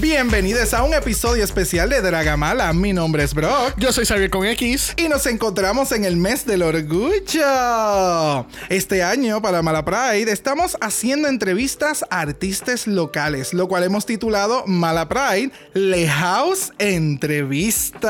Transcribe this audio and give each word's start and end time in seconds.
Bienvenidos 0.00 0.72
a 0.72 0.82
un 0.82 0.94
episodio 0.94 1.44
especial 1.44 1.90
de 1.90 2.00
Dragamala. 2.00 2.72
Mi 2.72 2.94
nombre 2.94 3.22
es 3.22 3.34
Brock. 3.34 3.74
Yo 3.76 3.92
soy 3.92 4.06
Xavier 4.06 4.30
con 4.30 4.46
X. 4.46 4.94
Y 4.96 5.10
nos 5.10 5.26
encontramos 5.26 5.92
en 5.92 6.06
el 6.06 6.16
mes 6.16 6.46
del 6.46 6.62
orgullo. 6.62 8.46
Este 8.70 9.02
año, 9.02 9.42
para 9.42 9.60
Mala 9.60 9.84
Pride, 9.84 10.32
estamos 10.32 10.78
haciendo 10.80 11.28
entrevistas 11.28 12.02
a 12.08 12.20
artistas 12.20 12.86
locales, 12.86 13.52
lo 13.52 13.68
cual 13.68 13.84
hemos 13.84 14.06
titulado 14.06 14.64
Mala 14.66 15.06
Pride 15.06 15.52
Le 15.74 16.08
House 16.08 16.72
Entrevista. 16.78 18.08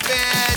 Yes. 0.00 0.55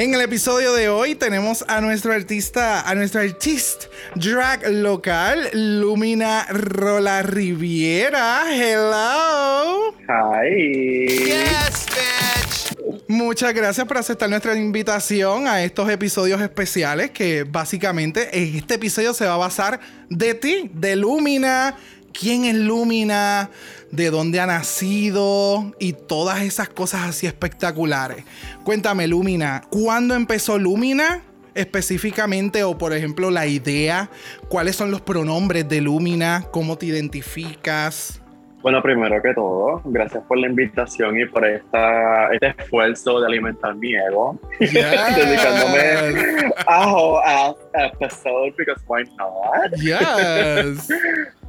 En 0.00 0.14
el 0.14 0.22
episodio 0.22 0.72
de 0.72 0.88
hoy 0.88 1.14
tenemos 1.14 1.62
a 1.68 1.82
nuestro 1.82 2.14
artista, 2.14 2.88
a 2.88 2.94
nuestro 2.94 3.20
artista 3.20 3.84
drag 4.14 4.66
local, 4.70 5.50
Lumina 5.52 6.46
Rola 6.48 7.20
Riviera. 7.20 8.44
Hello. 8.50 9.92
Hi. 10.08 11.06
Yes, 11.06 11.86
bitch. 11.90 12.78
Muchas 13.08 13.52
gracias 13.52 13.86
por 13.86 13.98
aceptar 13.98 14.30
nuestra 14.30 14.56
invitación 14.56 15.46
a 15.46 15.62
estos 15.62 15.90
episodios 15.90 16.40
especiales 16.40 17.10
que 17.10 17.44
básicamente 17.44 18.30
en 18.32 18.56
este 18.56 18.76
episodio 18.76 19.12
se 19.12 19.26
va 19.26 19.34
a 19.34 19.36
basar 19.36 19.80
de 20.08 20.32
ti, 20.32 20.70
de 20.72 20.96
Lumina, 20.96 21.76
quién 22.12 22.44
es 22.44 22.54
Lumina, 22.54 23.50
de 23.90 24.10
dónde 24.10 24.40
ha 24.40 24.46
nacido 24.46 25.72
y 25.78 25.92
todas 25.92 26.42
esas 26.42 26.68
cosas 26.68 27.08
así 27.08 27.26
espectaculares. 27.26 28.24
Cuéntame, 28.64 29.06
Lumina, 29.08 29.62
¿cuándo 29.70 30.14
empezó 30.14 30.58
Lumina? 30.58 31.22
Específicamente, 31.54 32.62
o 32.62 32.78
por 32.78 32.92
ejemplo, 32.92 33.30
la 33.30 33.46
idea, 33.46 34.08
cuáles 34.48 34.76
son 34.76 34.90
los 34.90 35.00
pronombres 35.00 35.68
de 35.68 35.80
Lumina, 35.80 36.46
cómo 36.52 36.78
te 36.78 36.86
identificas. 36.86 38.20
Bueno, 38.62 38.82
primero 38.82 39.22
que 39.22 39.32
todo, 39.32 39.80
gracias 39.86 40.22
por 40.28 40.36
la 40.38 40.46
invitación 40.46 41.18
y 41.18 41.24
por 41.24 41.46
esta, 41.46 42.30
este 42.32 42.54
esfuerzo 42.58 43.18
de 43.20 43.26
alimentar 43.26 43.74
mi 43.74 43.94
ego, 43.94 44.38
Yes. 44.60 44.72
dedicándome 45.16 46.52
a 46.66 46.86
whole 46.92 47.22
ass 47.24 47.54
episode, 47.72 48.52
because 48.58 48.82
why 48.86 49.02
not? 49.16 49.72
Yes. 49.80 50.88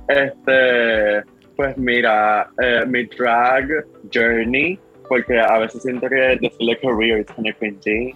Este, 0.07 1.23
pues 1.55 1.77
mira, 1.77 2.49
eh, 2.61 2.83
mi 2.87 3.05
drag 3.05 3.85
journey, 4.13 4.79
porque 5.07 5.39
a 5.39 5.59
veces 5.59 5.83
siento 5.83 6.07
que 6.07 6.37
decirle 6.41 6.79
career 6.79 7.19
es 7.19 7.27
kind 7.35 7.49
of 7.49 7.55
cringy. 7.59 8.15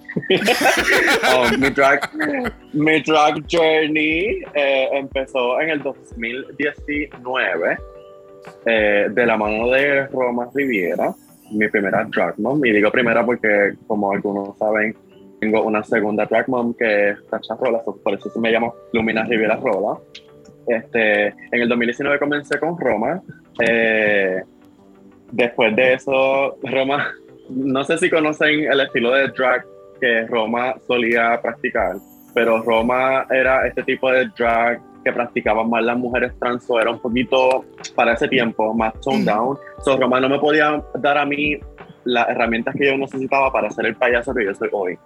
Um, 1.30 1.60
mi, 1.60 1.70
drag, 1.70 2.10
mi 2.74 3.02
drag 3.02 3.44
journey 3.52 4.44
eh, 4.54 4.90
empezó 4.94 5.60
en 5.60 5.72
el 5.72 5.84
2019 5.84 7.78
eh, 8.66 9.08
de 9.12 9.26
la 9.26 9.38
mano 9.38 9.70
de 9.70 10.08
Roma 10.08 10.50
Riviera, 10.54 11.14
mi 11.52 11.68
primera 11.68 12.06
drag 12.06 12.40
mom. 12.40 12.66
Y 12.66 12.72
digo 12.72 12.90
primera 12.92 13.26
porque, 13.26 13.74
como 13.88 14.12
algunos 14.12 14.58
saben, 14.58 14.96
tengo 15.42 15.64
una 15.64 15.84
segunda 15.84 16.26
drag 16.26 16.48
mom 16.48 16.74
que 16.74 17.10
es 17.10 17.28
Tasha 17.28 17.56
Rola, 17.60 17.84
por 17.84 18.14
eso 18.14 18.30
se 18.30 18.40
me 18.40 18.52
llama 18.52 18.72
Lumina 18.94 19.24
Riviera 19.26 19.58
Rola. 19.58 20.00
Este, 20.68 21.28
en 21.28 21.62
el 21.62 21.70
2019 21.70 22.20
comencé 22.20 22.60
con 22.60 22.80
Roma. 22.80 23.22
Eh, 23.60 24.42
después 25.32 25.76
de 25.76 25.94
eso, 25.94 26.58
Roma, 26.64 27.12
no 27.50 27.84
sé 27.84 27.98
si 27.98 28.10
conocen 28.10 28.72
el 28.72 28.80
estilo 28.82 29.12
de 29.12 29.28
drag 29.30 29.66
que 30.00 30.26
Roma 30.28 30.76
solía 30.88 31.40
practicar, 31.42 31.96
pero 32.34 32.62
Roma 32.62 33.26
era 33.30 33.68
este 33.68 33.84
tipo 33.84 34.12
de 34.12 34.28
drag 34.38 34.82
que 35.04 35.14
practicaban 35.14 35.70
más 35.70 35.84
las 35.84 35.98
mujeres 35.98 36.34
trans, 36.40 36.66
o 36.68 36.80
era 36.80 36.90
un 36.90 37.00
poquito 37.00 37.64
para 37.94 38.14
ese 38.14 38.28
tiempo 38.28 38.74
más 38.74 39.00
toned 39.02 39.26
down. 39.26 39.56
So, 39.84 39.98
Roma 39.98 40.20
no 40.20 40.28
me 40.28 40.40
podía 40.40 40.84
dar 40.96 41.20
a 41.20 41.26
mí 41.26 41.60
las 42.06 42.30
herramientas 42.30 42.76
que 42.78 42.86
yo 42.88 42.98
necesitaba 42.98 43.52
para 43.52 43.70
ser 43.72 43.88
el 43.88 43.96
payaso 43.96 44.34
que 44.34 44.46
yo 44.46 44.54
soy 44.56 44.70
hoy. 44.72 44.98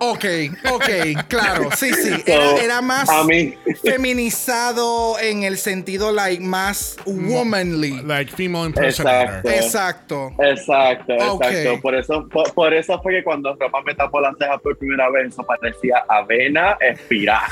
Ok, 0.00 0.24
ok, 0.70 0.84
claro, 1.28 1.70
sí, 1.76 1.92
sí. 1.94 2.22
Era, 2.26 2.48
So, 2.50 2.58
era 2.58 2.80
más 2.80 3.08
A 3.08 3.24
mí, 3.24 3.54
feminizado 3.82 5.18
en 5.18 5.42
el 5.42 5.56
sentido, 5.58 6.12
like, 6.12 6.42
más 6.42 6.96
womanly. 7.06 8.02
Like 8.02 8.32
female 8.32 8.66
impersonator. 8.66 9.50
Exacto. 9.50 10.32
Exacto. 10.38 10.42
Exacto, 10.42 11.34
Ok. 11.34 11.44
exacto. 11.44 11.80
Por 11.80 11.94
eso, 11.94 12.28
por, 12.28 12.52
por 12.54 12.74
eso 12.74 13.00
fue 13.02 13.14
que 13.14 13.24
cuando 13.24 13.54
Roma 13.54 13.80
me 13.84 13.94
tapó 13.94 14.20
las 14.20 14.36
cejas 14.38 14.60
por 14.60 14.76
primera 14.78 15.10
vez, 15.10 15.28
eso 15.28 15.42
parecía 15.44 16.04
avena 16.08 16.76
espirá. 16.80 17.42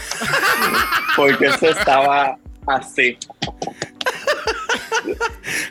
Porque 1.17 1.47
eso 1.47 1.71
estaba 1.71 2.37
así, 2.67 3.17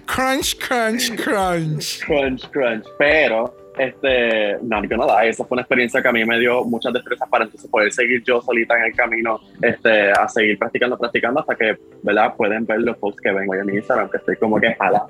Crunch, 0.06 0.58
crunch, 0.60 1.16
crunch. 1.16 2.00
crunch, 2.06 2.50
crunch. 2.52 2.86
Pero, 2.98 3.56
este, 3.78 4.58
no, 4.62 4.82
no 4.82 5.06
lie, 5.06 5.30
esa 5.30 5.44
fue 5.46 5.56
una 5.56 5.62
experiencia 5.64 6.02
que 6.02 6.08
a 6.08 6.12
mí 6.12 6.24
me 6.26 6.40
dio 6.40 6.64
muchas 6.64 6.94
destrezas 6.94 7.28
para 7.30 7.46
entonces 7.46 7.70
poder 7.70 7.92
seguir 7.92 8.24
yo 8.24 8.42
solita 8.42 8.78
en 8.78 8.86
el 8.86 8.96
camino, 8.96 9.40
este, 9.62 10.12
a 10.12 10.28
seguir 10.30 10.58
practicando, 10.58 10.98
practicando 10.98 11.42
hasta 11.42 11.56
que, 11.56 11.78
¿verdad? 12.04 12.34
Pueden 12.36 12.66
ver 12.66 12.80
los 12.82 12.98
posts 12.98 13.22
que 13.22 13.32
vengo 13.32 13.54
en 13.56 13.66
mi 13.66 13.76
Instagram, 13.76 14.10
que 14.10 14.18
estoy 14.18 14.36
como 14.38 14.60
que 14.60 14.74
jala. 14.76 15.06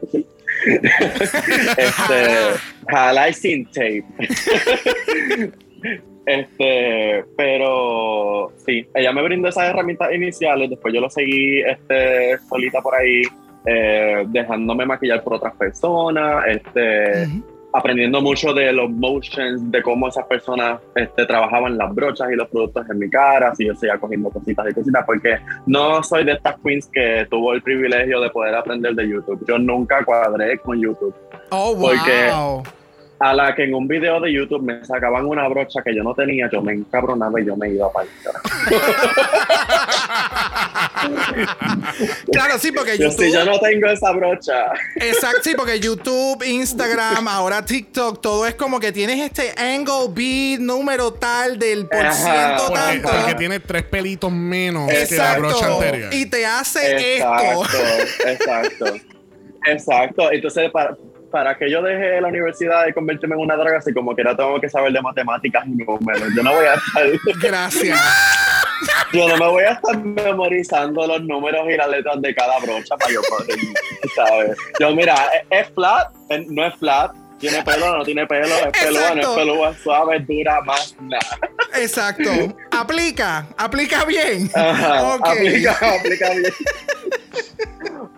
este, 1.78 2.59
jala 2.88 3.30
y 3.30 3.34
sin 3.34 3.66
tape. 3.66 4.06
Este, 6.25 7.24
pero 7.38 8.52
sí, 8.66 8.88
ella 8.96 9.14
me 9.14 9.22
brindó 9.22 9.50
esas 9.50 9.70
herramientas 9.70 10.12
iniciales, 10.12 10.72
después 10.72 10.94
yo 10.94 11.00
lo 11.00 11.09
seguí 11.09 11.62
este, 11.62 12.40
solita 12.50 12.81
por 12.81 12.96
ahí, 12.96 13.22
eh, 13.66 14.26
dejándome 14.28 14.86
maquillar 14.86 15.24
por 15.24 15.36
otras 15.36 15.56
personas, 15.56 16.44
este, 16.48 17.28
aprendiendo 17.74 18.22
mucho 18.22 18.53
de 18.53 18.72
los 18.72 18.90
motions, 18.90 19.70
de 19.70 19.81
cómo 19.81 20.08
esas 20.08 20.26
personas 20.28 20.80
este, 20.96 21.26
trabajaban 21.26 21.78
las 21.78 21.94
brochas 21.94 22.31
y 22.31 22.36
los 22.36 22.48
productos 22.48 22.90
en 22.90 23.00
mi 23.00 23.09
cara, 23.09 23.54
si 23.54 23.66
yo 23.66 23.75
seguía 23.75 23.98
cogiendo 23.98 24.30
cositas 24.30 24.66
y 24.70 24.74
cositas, 24.74 25.04
porque 25.06 25.38
no 25.66 26.02
soy 26.02 26.24
de 26.24 26.34
estas 26.34 26.56
queens 26.64 26.88
que 26.88 27.28
tuvo 27.30 27.54
el 27.54 27.62
privilegio 27.62 28.22
de 28.22 28.30
poder 28.30 28.56
aprender 28.56 28.96
de 28.96 29.09
YouTube. 29.09 29.44
Yo 29.48 29.58
nunca 29.59 30.06
cuadré 30.06 30.58
con 30.59 30.80
YouTube. 30.80 31.14
Oh, 31.50 31.75
Porque- 31.80 32.30
wow. 32.34 32.64
A 33.18 33.34
la 33.34 33.56
que 33.56 33.64
en 33.64 33.74
un 33.74 33.88
video 33.88 34.20
de 34.20 34.34
YouTube 34.34 34.62
me 34.62 34.84
sacaban 34.86 35.26
una 35.26 35.48
brocha 35.48 35.81
que 35.81 35.96
yo 35.96 36.03
no 36.03 36.14
tenía, 36.14 36.50
yo 36.52 36.62
me 36.62 36.74
encabronaba 36.74 37.40
y 37.40 37.46
yo 37.46 37.56
me 37.56 37.70
iba 37.70 37.90
para 37.92 38.06
el 38.06 38.12
Claro, 42.31 42.58
sí, 42.59 42.72
porque 42.72 42.98
Yo, 42.98 43.12
si 43.12 43.31
yo 43.31 43.40
YouTube. 43.40 43.46
no 43.54 43.59
tengo 43.59 43.88
esa 43.88 44.12
brocha, 44.12 44.66
Exacto, 44.96 45.40
sí, 45.44 45.54
porque 45.56 45.80
YouTube, 45.86 46.44
Instagram, 46.44 47.28
ahora 47.28 47.64
TikTok, 47.64 48.22
todo 48.22 48.46
es 48.48 48.56
como 48.56 48.80
que 48.80 48.92
tienes 48.92 49.20
este 49.20 49.54
angle 49.58 50.08
beat 50.14 50.59
número 50.59 51.14
tal 51.14 51.58
del 51.58 51.88
por 51.88 52.12
ciento 52.12 52.66
Porque, 52.68 52.81
tanto. 52.81 53.09
porque 53.09 53.36
tiene 53.36 53.59
tres 53.59 53.84
pelitos 53.84 54.31
menos 54.31 54.88
que 54.90 54.94
la 54.96 55.02
Exacto. 55.04 55.42
brocha 55.42 55.74
anterior. 55.74 56.14
Y 56.14 56.25
te 56.25 56.46
hace 56.46 57.18
esto. 57.18 57.34
Exacto, 57.34 58.28
exacto. 58.28 58.86
Exacto. 59.68 60.31
Entonces, 60.31 60.70
para, 60.72 60.96
para 61.35 61.57
que 61.57 61.69
yo 61.69 61.81
deje 61.81 62.22
la 62.22 62.29
universidad 62.29 62.88
y 62.88 62.94
convertirme 62.94 63.35
en 63.35 63.41
una 63.41 63.57
droga, 63.57 63.79
así 63.79 63.94
como 63.94 64.16
que 64.16 64.22
ahora 64.22 64.38
tengo 64.38 64.62
que 64.62 64.69
saber 64.69 64.94
de 64.94 65.01
matemáticas 65.01 65.66
y 65.68 65.72
números. 65.72 66.29
Yo 66.34 66.41
no 66.44 66.53
voy 66.53 66.66
a 66.66 66.75
estar, 66.75 67.06
Gracias. 67.41 68.00
yo 69.12 69.28
no 69.28 69.35
me 69.35 69.45
voy 69.45 69.63
a 69.66 69.72
estar 69.74 69.97
memorizando 70.01 71.06
los 71.06 71.22
números 71.24 71.68
y 71.69 71.75
las 71.75 71.90
letras 71.90 72.22
de 72.22 72.34
cada 72.34 72.57
brocha 72.59 72.95
para 72.95 73.12
yo 73.13 73.19
poder, 73.24 73.57
¿sabes? 74.16 74.57
Yo, 74.79 74.95
mira, 74.95 75.13
¿es- 75.51 75.68
es 75.68 75.74
flat? 75.75 76.07
¿Es- 76.29 76.47
No 76.47 76.66
es 76.66 76.74
flat. 76.75 77.12
¿Tiene 77.38 77.62
pelo? 77.63 77.97
¿No 77.97 78.03
tiene 78.06 78.25
pelo? 78.25 78.45
¿Es 78.45 78.81
pelúa? 78.81 79.13
¿No 79.13 79.22
es 79.22 79.28
pelúa? 79.28 79.75
Suave, 79.84 80.19
dura, 80.22 80.62
más 80.62 80.95
nada. 81.01 81.38
Exacto. 81.75 82.31
Aplica, 82.71 83.45
aplica 83.57 84.06
bien. 84.06 84.50
Ajá, 84.56 85.15
aplica, 85.15 85.71
aplica 86.00 86.30
bien. 86.30 86.54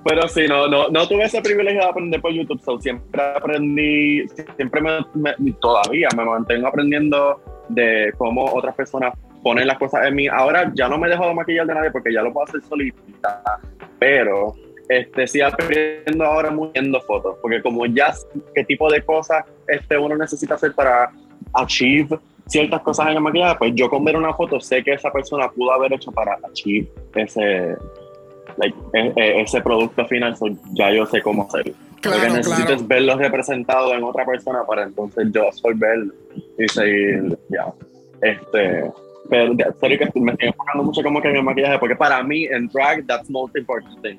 Pero 0.07 0.25
sí, 0.29 0.47
no, 0.47 0.69
no, 0.69 0.87
no 0.87 1.05
tuve 1.05 1.25
ese 1.25 1.41
privilegio 1.41 1.81
de 1.81 1.87
aprender 1.87 2.21
por 2.21 2.31
YouTube, 2.31 2.61
so 2.61 2.79
siempre 2.79 3.21
aprendí, 3.21 4.25
siempre 4.55 4.81
me, 4.81 5.51
todavía 5.59 6.07
me 6.15 6.23
mantengo 6.23 6.67
aprendiendo 6.67 7.41
de 7.67 8.13
cómo 8.17 8.45
otras 8.45 8.73
personas 8.75 9.13
ponen 9.43 9.67
las 9.67 9.77
cosas 9.77 10.07
en 10.07 10.15
mí. 10.15 10.27
Ahora 10.27 10.71
ya 10.73 10.87
no 10.87 10.97
me 10.97 11.09
dejo 11.09 11.27
de 11.27 11.33
maquillar 11.33 11.67
de 11.67 11.73
nadie 11.73 11.91
porque 11.91 12.13
ya 12.13 12.21
lo 12.21 12.31
puedo 12.31 12.47
hacer 12.47 12.61
solita, 12.63 13.43
pero 13.99 14.55
este 14.87 15.27
sí 15.27 15.41
aprendiendo 15.41 16.23
ahora 16.23 16.51
muy 16.51 16.69
viendo 16.73 17.01
fotos, 17.01 17.35
porque 17.41 17.61
como 17.61 17.85
ya 17.85 18.13
qué 18.55 18.63
tipo 18.63 18.89
de 18.89 19.03
cosas 19.03 19.43
este 19.67 19.97
uno 19.97 20.15
necesita 20.15 20.55
hacer 20.55 20.73
para 20.73 21.11
achieve 21.53 22.17
ciertas 22.45 22.79
cosas 22.81 23.07
en 23.07 23.17
el 23.17 23.21
maquillaje, 23.21 23.55
pues 23.59 23.73
yo 23.75 23.89
con 23.89 24.05
ver 24.05 24.15
una 24.15 24.33
foto 24.33 24.61
sé 24.61 24.81
que 24.81 24.93
esa 24.93 25.11
persona 25.11 25.49
pudo 25.51 25.73
haber 25.73 25.91
hecho 25.91 26.13
para 26.13 26.39
achieve 26.49 26.87
ese, 27.15 27.75
like, 28.57 28.75
e- 28.93 29.13
e- 29.15 29.41
ese 29.41 29.61
producto 29.61 30.05
final, 30.07 30.35
so 30.37 30.47
ya 30.73 30.91
yo 30.91 31.05
sé 31.05 31.21
cómo 31.21 31.43
hacerlo. 31.47 31.73
Claro, 32.01 32.17
Lo 32.17 32.23
que 32.23 32.29
necesito 32.29 32.57
claro. 32.67 32.75
es 32.75 32.87
verlo 32.87 33.17
representado 33.17 33.93
en 33.95 34.03
otra 34.03 34.25
persona 34.25 34.59
para 34.67 34.83
entonces 34.83 35.27
yo 35.31 35.47
absorberlo 35.47 36.13
y 36.59 36.67
seguir, 36.69 37.37
ya. 37.49 37.65
Este, 38.21 38.91
pero 39.29 39.53
de- 39.53 39.65
sorry 39.79 39.97
que 39.97 40.09
me 40.19 40.31
estoy 40.31 40.47
enfocando 40.49 40.83
mucho 40.83 41.01
como 41.03 41.21
que 41.21 41.29
en 41.29 41.37
el 41.37 41.43
maquillaje, 41.43 41.79
porque 41.79 41.95
para 41.95 42.21
mí 42.23 42.45
en 42.45 42.67
drag, 42.67 43.05
that's 43.07 43.29
most 43.29 43.55
important 43.57 44.01
thing. 44.01 44.17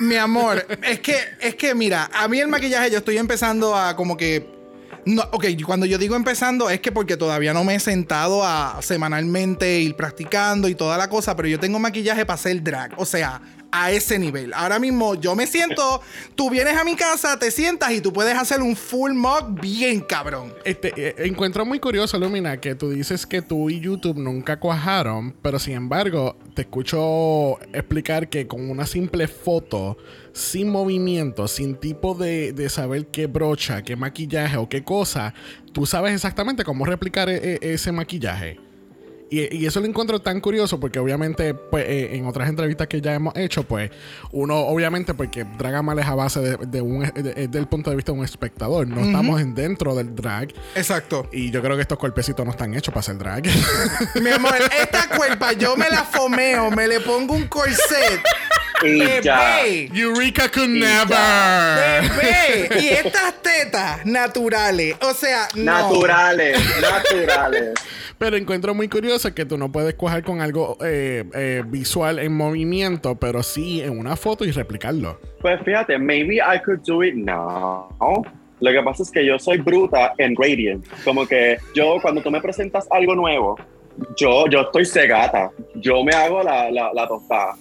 Mi 0.00 0.16
amor, 0.16 0.64
es 0.88 0.98
que, 1.00 1.14
es 1.40 1.54
que 1.54 1.74
mira, 1.74 2.10
a 2.12 2.26
mí 2.28 2.40
el 2.40 2.48
maquillaje 2.48 2.90
yo 2.90 2.98
estoy 2.98 3.18
empezando 3.18 3.74
a 3.76 3.94
como 3.96 4.16
que. 4.16 4.44
No, 5.04 5.22
ok, 5.32 5.46
cuando 5.66 5.84
yo 5.84 5.98
digo 5.98 6.14
empezando 6.14 6.70
es 6.70 6.80
que 6.80 6.92
porque 6.92 7.16
todavía 7.16 7.52
no 7.52 7.64
me 7.64 7.74
he 7.74 7.80
sentado 7.80 8.44
a 8.44 8.78
semanalmente 8.82 9.80
ir 9.80 9.96
practicando 9.96 10.68
y 10.68 10.76
toda 10.76 10.96
la 10.96 11.08
cosa, 11.08 11.34
pero 11.34 11.48
yo 11.48 11.58
tengo 11.58 11.80
maquillaje 11.80 12.24
para 12.24 12.34
hacer 12.34 12.62
drag. 12.62 12.92
O 12.96 13.04
sea, 13.04 13.40
a 13.72 13.90
ese 13.90 14.18
nivel. 14.18 14.52
Ahora 14.54 14.78
mismo 14.78 15.14
yo 15.14 15.34
me 15.34 15.46
siento, 15.46 16.02
tú 16.36 16.50
vienes 16.50 16.76
a 16.76 16.84
mi 16.84 16.94
casa, 16.94 17.38
te 17.38 17.50
sientas 17.50 17.90
y 17.92 18.00
tú 18.00 18.12
puedes 18.12 18.36
hacer 18.36 18.60
un 18.60 18.76
full 18.76 19.12
mug 19.12 19.60
bien 19.60 20.00
cabrón. 20.00 20.52
Este, 20.64 20.92
eh, 20.96 21.14
encuentro 21.26 21.64
muy 21.64 21.80
curioso, 21.80 22.18
Lumina, 22.18 22.58
que 22.60 22.74
tú 22.74 22.90
dices 22.90 23.26
que 23.26 23.40
tú 23.40 23.70
y 23.70 23.80
YouTube 23.80 24.18
nunca 24.18 24.60
cuajaron, 24.60 25.34
pero 25.42 25.58
sin 25.58 25.74
embargo, 25.74 26.36
te 26.54 26.62
escucho 26.62 27.58
explicar 27.72 28.28
que 28.28 28.46
con 28.46 28.68
una 28.70 28.86
simple 28.86 29.26
foto, 29.26 29.96
sin 30.34 30.68
movimiento, 30.68 31.48
sin 31.48 31.76
tipo 31.76 32.14
de, 32.14 32.54
saber 32.68 33.06
qué 33.06 33.26
brocha, 33.26 33.82
qué 33.82 33.96
maquillaje 33.96 34.58
o 34.58 34.68
qué 34.68 34.84
cosa, 34.84 35.32
tú 35.72 35.86
sabes 35.86 36.14
exactamente 36.14 36.62
cómo 36.62 36.84
replicar 36.84 37.28
e- 37.30 37.54
e- 37.54 37.72
ese 37.74 37.90
maquillaje. 37.90 38.71
Y, 39.32 39.56
y 39.56 39.64
eso 39.66 39.80
lo 39.80 39.86
encuentro 39.86 40.20
tan 40.20 40.40
curioso 40.42 40.78
porque 40.78 40.98
obviamente 40.98 41.54
pues, 41.54 41.86
eh, 41.88 42.16
en 42.16 42.26
otras 42.26 42.50
entrevistas 42.50 42.86
que 42.86 43.00
ya 43.00 43.14
hemos 43.14 43.34
hecho, 43.34 43.62
pues 43.62 43.90
uno 44.30 44.58
obviamente 44.58 45.14
porque 45.14 45.44
Dragamal 45.56 45.98
es 46.00 46.06
a 46.06 46.14
base 46.14 46.40
de, 46.40 46.56
de 46.66 46.82
un, 46.82 47.00
de- 47.14 47.48
del 47.48 47.66
punto 47.66 47.88
de 47.88 47.96
vista 47.96 48.12
de 48.12 48.18
un 48.18 48.24
espectador, 48.26 48.86
no 48.86 49.00
estamos 49.00 49.40
en 49.40 49.54
dentro 49.54 49.94
del 49.94 50.14
drag. 50.14 50.52
Exacto. 50.74 51.30
Y 51.32 51.50
yo 51.50 51.62
creo 51.62 51.76
que 51.76 51.82
estos 51.82 51.96
cuerpecitos 51.98 52.44
no 52.44 52.50
están 52.50 52.74
hechos 52.74 52.92
para 52.92 53.00
hacer 53.00 53.16
drag. 53.16 53.44
Mi 54.22 54.28
amor, 54.30 54.54
esta 54.78 55.08
cuerpa 55.08 55.54
yo 55.54 55.76
me 55.76 55.88
la 55.88 56.04
fomeo, 56.04 56.70
me 56.70 56.86
le 56.86 57.00
pongo 57.00 57.32
un 57.32 57.46
corset. 57.48 58.20
Y 58.84 58.98
ya. 59.22 59.60
Bebé. 59.62 59.90
Eureka 59.94 60.50
could 60.50 60.68
Y 60.68 60.80
never. 60.80 62.02
Bebé, 62.18 62.68
y 62.82 62.88
estas 62.88 63.40
tetas 63.40 64.04
naturales, 64.04 64.96
o 65.00 65.14
sea, 65.14 65.48
no. 65.54 65.62
Naturales, 65.90 66.58
naturales. 66.80 67.70
Pero 68.22 68.36
encuentro 68.36 68.72
muy 68.72 68.86
curioso 68.86 69.34
que 69.34 69.44
tú 69.44 69.58
no 69.58 69.72
puedes 69.72 69.94
coger 69.94 70.22
con 70.22 70.40
algo 70.40 70.76
eh, 70.80 71.24
eh, 71.34 71.64
visual 71.66 72.20
en 72.20 72.32
movimiento, 72.32 73.16
pero 73.16 73.42
sí 73.42 73.80
en 73.82 73.98
una 73.98 74.14
foto 74.14 74.44
y 74.44 74.52
replicarlo. 74.52 75.18
Pues 75.40 75.60
fíjate, 75.64 75.98
maybe 75.98 76.36
I 76.36 76.60
could 76.64 76.82
do 76.86 77.02
it 77.02 77.16
now. 77.16 77.88
Lo 78.60 78.70
que 78.70 78.80
pasa 78.84 79.02
es 79.02 79.10
que 79.10 79.26
yo 79.26 79.40
soy 79.40 79.58
bruta 79.58 80.12
en 80.18 80.34
gradient. 80.34 80.86
Como 81.02 81.26
que 81.26 81.56
yo, 81.74 81.96
cuando 82.00 82.22
tú 82.22 82.30
me 82.30 82.40
presentas 82.40 82.86
algo 82.92 83.16
nuevo, 83.16 83.58
yo, 84.16 84.46
yo 84.46 84.60
estoy 84.60 84.86
cegata. 84.86 85.50
Yo 85.74 86.04
me 86.04 86.12
hago 86.12 86.44
la, 86.44 86.70
la, 86.70 86.92
la 86.94 87.08
tostada. 87.08 87.56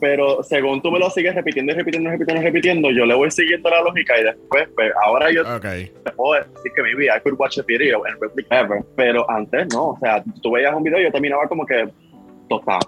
Pero 0.00 0.42
según 0.42 0.80
tú 0.82 0.90
me 0.90 0.98
lo 0.98 1.10
sigues 1.10 1.34
repitiendo 1.34 1.72
y 1.72 1.76
repitiendo 1.76 2.08
y 2.08 2.12
repitiendo 2.12 2.40
y 2.42 2.44
repitiendo, 2.44 2.90
yo 2.90 3.04
le 3.04 3.14
voy 3.14 3.30
siguiendo 3.30 3.68
la 3.68 3.82
lógica 3.82 4.18
y 4.18 4.24
después, 4.24 4.68
pues, 4.74 4.92
ahora 5.04 5.30
yo 5.30 5.42
Ok. 5.42 5.62
te 5.62 6.10
puedo 6.16 6.34
decir 6.42 6.72
que 6.74 6.82
maybe 6.82 7.06
I 7.06 7.20
could 7.22 7.38
watch 7.38 7.58
a 7.58 7.62
video 7.62 8.04
and 8.06 8.20
replicate 8.20 8.64
ever. 8.64 8.82
Pero 8.96 9.30
antes 9.30 9.66
no. 9.72 9.90
O 9.90 9.98
sea, 10.00 10.22
tú 10.42 10.52
veías 10.52 10.74
un 10.74 10.82
video 10.82 11.00
y 11.00 11.04
yo 11.04 11.12
terminaba 11.12 11.46
como 11.48 11.66
que. 11.66 11.88
Tostada. 12.48 12.80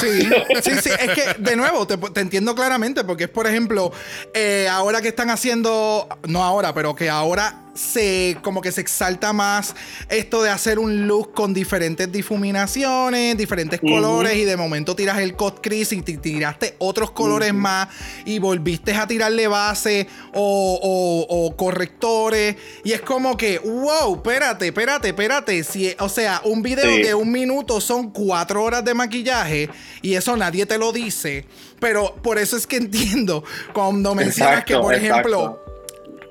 Sí, 0.00 0.22
sí, 0.62 0.70
sí. 0.80 0.90
Es 0.98 1.10
que, 1.10 1.42
de 1.42 1.56
nuevo, 1.56 1.86
te, 1.86 1.96
te 1.98 2.20
entiendo 2.20 2.54
claramente, 2.54 3.04
porque 3.04 3.24
es, 3.24 3.30
por 3.30 3.46
ejemplo, 3.46 3.92
eh, 4.34 4.66
ahora 4.70 5.02
que 5.02 5.08
están 5.08 5.30
haciendo, 5.30 6.08
no 6.28 6.42
ahora, 6.42 6.72
pero 6.72 6.94
que 6.94 7.10
ahora 7.10 7.54
se, 7.74 8.36
como 8.42 8.60
que 8.60 8.70
se 8.72 8.80
exalta 8.82 9.32
más 9.32 9.74
esto 10.08 10.42
de 10.42 10.50
hacer 10.50 10.78
un 10.78 11.06
look 11.06 11.32
con 11.32 11.54
diferentes 11.54 12.10
difuminaciones, 12.12 13.36
diferentes 13.36 13.80
colores, 13.80 14.36
y 14.36 14.44
de 14.44 14.56
momento 14.56 14.94
tiras 14.94 15.18
el 15.20 15.34
cut 15.34 15.60
crease 15.62 15.94
y 15.96 16.02
te 16.02 16.16
tiraste 16.18 16.74
otros 16.78 17.10
colores 17.12 17.54
más, 17.54 17.88
y 18.24 18.38
volviste 18.38 18.92
a 18.94 19.06
tirarle 19.06 19.46
base 19.48 20.06
o, 20.34 20.78
o- 20.82 21.46
o 21.46 21.56
correctores, 21.56 22.56
y 22.84 22.92
es 22.92 23.00
como 23.00 23.36
que, 23.36 23.58
wow, 23.58 24.16
espérate, 24.16 24.66
espérate, 24.68 25.08
espérate. 25.08 25.64
Si, 25.64 25.94
o 25.98 26.08
sea, 26.08 26.40
un 26.44 26.62
video 26.62 26.84
Sí. 26.84 27.02
de 27.02 27.14
un 27.14 27.30
minuto 27.32 27.80
son 27.80 28.10
cuatro 28.10 28.62
horas 28.64 28.84
de 28.84 28.92
maquillaje 28.94 29.70
y 30.02 30.14
eso 30.14 30.36
nadie 30.36 30.66
te 30.66 30.78
lo 30.78 30.92
dice. 30.92 31.46
Pero 31.80 32.14
por 32.22 32.38
eso 32.38 32.56
es 32.56 32.66
que 32.66 32.76
entiendo 32.82 33.44
cuando 33.72 34.14
mencionas 34.14 34.60
Exacto, 34.60 34.74
que, 34.74 34.78
por 34.80 34.94
exacto. 34.94 35.14
ejemplo, 35.14 35.64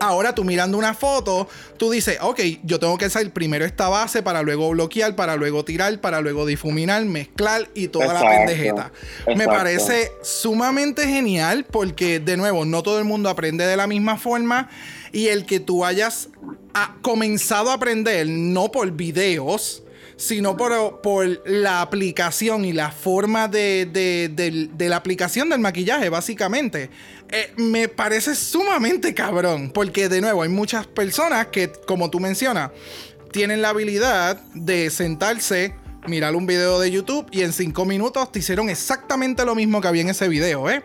ahora 0.01 0.33
tú 0.33 0.43
mirando 0.43 0.77
una 0.77 0.93
foto, 0.93 1.47
tú 1.77 1.91
dices, 1.91 2.17
ok, 2.21 2.39
yo 2.63 2.79
tengo 2.79 2.97
que 2.97 3.05
hacer 3.05 3.31
primero 3.31 3.63
esta 3.65 3.87
base 3.87 4.23
para 4.23 4.41
luego 4.41 4.69
bloquear, 4.71 5.15
para 5.15 5.35
luego 5.35 5.63
tirar, 5.63 6.01
para 6.01 6.21
luego 6.21 6.45
difuminar, 6.45 7.05
mezclar 7.05 7.69
y 7.75 7.87
toda 7.87 8.07
la 8.07 8.21
Exacto, 8.21 8.37
pendejeta. 8.37 8.91
Me 9.35 9.45
parece 9.45 10.11
sumamente 10.23 11.07
genial 11.07 11.65
porque, 11.69 12.19
de 12.19 12.35
nuevo, 12.35 12.65
no 12.65 12.81
todo 12.81 12.97
el 12.97 13.05
mundo 13.05 13.29
aprende 13.29 13.65
de 13.65 13.77
la 13.77 13.85
misma 13.85 14.17
forma 14.17 14.69
y 15.11 15.27
el 15.27 15.45
que 15.45 15.59
tú 15.59 15.85
hayas 15.85 16.29
ah, 16.73 16.95
comenzado 17.03 17.69
a 17.69 17.75
aprender, 17.75 18.27
no 18.27 18.71
por 18.71 18.89
videos, 18.91 19.83
sino 20.21 20.55
por, 20.55 21.01
por 21.01 21.41
la 21.49 21.81
aplicación 21.81 22.63
y 22.63 22.73
la 22.73 22.91
forma 22.91 23.47
de, 23.47 23.87
de- 23.91 24.69
de 24.71 24.89
la 24.89 24.97
aplicación 24.97 25.49
del 25.49 25.59
maquillaje, 25.59 26.09
básicamente. 26.09 26.91
Eh, 27.29 27.51
me 27.57 27.87
parece 27.87 28.35
sumamente 28.35 29.15
cabrón, 29.15 29.71
porque 29.73 30.09
de 30.09 30.21
nuevo 30.21 30.43
hay 30.43 30.49
muchas 30.49 30.85
personas 30.85 31.47
que, 31.47 31.71
como 31.87 32.11
tú 32.11 32.19
mencionas, 32.19 32.69
tienen 33.31 33.63
la 33.63 33.69
habilidad 33.69 34.39
de 34.53 34.91
sentarse, 34.91 35.73
mirar 36.05 36.35
un 36.35 36.45
video 36.45 36.79
de 36.79 36.91
YouTube 36.91 37.25
y 37.31 37.41
en 37.41 37.51
cinco 37.51 37.85
minutos 37.85 38.31
te 38.31 38.39
hicieron 38.39 38.69
exactamente 38.69 39.43
lo 39.43 39.55
mismo 39.55 39.81
que 39.81 39.87
había 39.87 40.03
en 40.03 40.09
ese 40.09 40.27
video, 40.27 40.69
¿eh? 40.69 40.83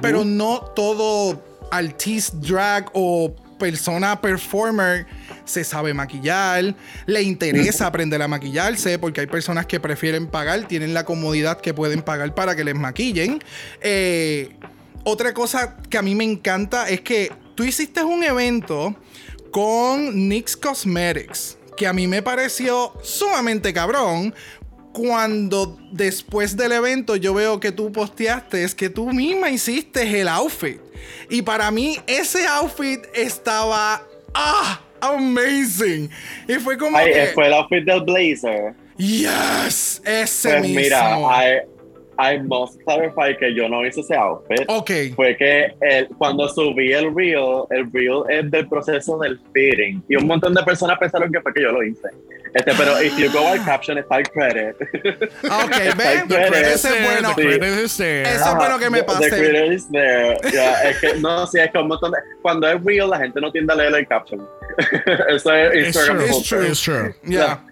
Pero 0.00 0.24
no 0.24 0.60
todo 0.74 1.42
artist 1.70 2.34
drag 2.36 2.88
o 2.94 3.34
persona 3.58 4.20
performer 4.22 5.06
se 5.50 5.64
sabe 5.64 5.92
maquillar, 5.92 6.74
le 7.06 7.22
interesa 7.22 7.86
aprender 7.86 8.22
a 8.22 8.28
maquillarse, 8.28 8.98
porque 8.98 9.20
hay 9.20 9.26
personas 9.26 9.66
que 9.66 9.80
prefieren 9.80 10.26
pagar, 10.26 10.66
tienen 10.68 10.94
la 10.94 11.04
comodidad 11.04 11.60
que 11.60 11.74
pueden 11.74 12.02
pagar 12.02 12.34
para 12.34 12.56
que 12.56 12.64
les 12.64 12.74
maquillen. 12.74 13.42
Eh, 13.80 14.56
otra 15.04 15.34
cosa 15.34 15.76
que 15.88 15.98
a 15.98 16.02
mí 16.02 16.14
me 16.14 16.24
encanta 16.24 16.88
es 16.88 17.00
que 17.00 17.32
tú 17.54 17.64
hiciste 17.64 18.02
un 18.02 18.22
evento 18.22 18.94
con 19.50 20.28
NYX 20.28 20.56
Cosmetics, 20.56 21.58
que 21.76 21.86
a 21.86 21.92
mí 21.92 22.06
me 22.06 22.22
pareció 22.22 22.92
sumamente 23.02 23.72
cabrón. 23.72 24.34
Cuando 24.92 25.78
después 25.92 26.56
del 26.56 26.72
evento 26.72 27.14
yo 27.14 27.32
veo 27.32 27.60
que 27.60 27.70
tú 27.70 27.92
posteaste, 27.92 28.64
es 28.64 28.74
que 28.74 28.90
tú 28.90 29.12
misma 29.12 29.48
hiciste 29.48 30.20
el 30.20 30.26
outfit. 30.26 30.80
Y 31.28 31.42
para 31.42 31.70
mí 31.70 31.96
ese 32.06 32.46
outfit 32.46 33.00
estaba 33.14 34.02
ah, 34.34 34.80
amazing. 35.00 36.10
Y 36.48 36.54
fue 36.54 36.76
como 36.78 36.96
Ay, 36.96 37.12
que 37.12 37.26
fue 37.34 37.46
el 37.46 37.54
outfit 37.54 37.84
del 37.84 38.00
blazer. 38.02 38.74
yes, 38.96 40.02
ese 40.04 40.48
Pues 40.50 40.62
mismo. 40.62 40.80
mira, 40.80 41.18
I, 41.20 41.60
I 42.34 42.38
must 42.42 42.80
clarify 42.84 43.34
que 43.38 43.54
yo 43.54 43.68
no 43.68 43.84
hice 43.86 44.00
ese 44.00 44.14
outfit. 44.14 44.64
ok. 44.68 44.90
Fue 45.16 45.36
que 45.36 45.72
el- 45.80 46.08
cuando 46.18 46.48
subí 46.48 46.92
el 46.92 47.14
reel, 47.14 47.64
el 47.70 47.90
reel 47.92 48.22
es 48.28 48.50
del 48.50 48.68
proceso 48.68 49.18
del 49.18 49.38
fitting. 49.54 50.02
Y 50.08 50.16
un 50.16 50.26
montón 50.26 50.52
de 50.54 50.62
personas 50.62 50.98
pensaron 50.98 51.32
que 51.32 51.40
fue 51.40 51.52
que 51.54 51.62
yo 51.62 51.72
lo 51.72 51.82
hice. 51.82 52.08
Este, 52.52 52.72
pero 52.76 53.00
if 53.00 53.16
you 53.16 53.30
go 53.30 53.46
al 53.46 53.64
caption 53.64 53.96
está 53.96 54.18
el 54.18 54.28
credit. 54.28 54.74
Ok, 55.44 55.96
ven, 55.96 56.52
ese 56.64 56.88
es 56.88 57.04
bueno. 57.04 57.32
The 57.36 57.42
credit 57.42 57.84
is 57.84 57.96
there. 57.96 58.22
Eso 58.22 58.48
es 58.50 58.54
bueno 58.56 58.76
que 58.78 58.90
me 58.90 59.02
pase. 59.04 59.30
The 59.30 59.36
credit 59.38 59.72
is 59.72 59.88
there. 59.92 60.36
Ya, 60.52 60.82
es 60.82 60.98
que, 60.98 61.14
no, 61.20 61.46
sí, 61.46 61.60
es 61.60 61.70
que 61.70 61.78
un 61.78 61.86
montón 61.86 62.10
de... 62.10 62.18
Cuando 62.42 62.68
es 62.68 62.82
real, 62.84 63.08
la 63.08 63.18
gente 63.18 63.40
no 63.40 63.52
tiende 63.52 63.72
a 63.72 63.76
leer 63.76 63.94
el 63.94 64.06
caption. 64.08 64.44
Eso 65.34 65.52
es 65.54 65.74
It's 65.74 65.86
Instagram 65.96 66.16
true. 66.18 66.26
It's 66.28 66.48
true. 66.48 66.66
It's 66.68 66.80
true. 66.82 67.14
Ya. 67.24 67.64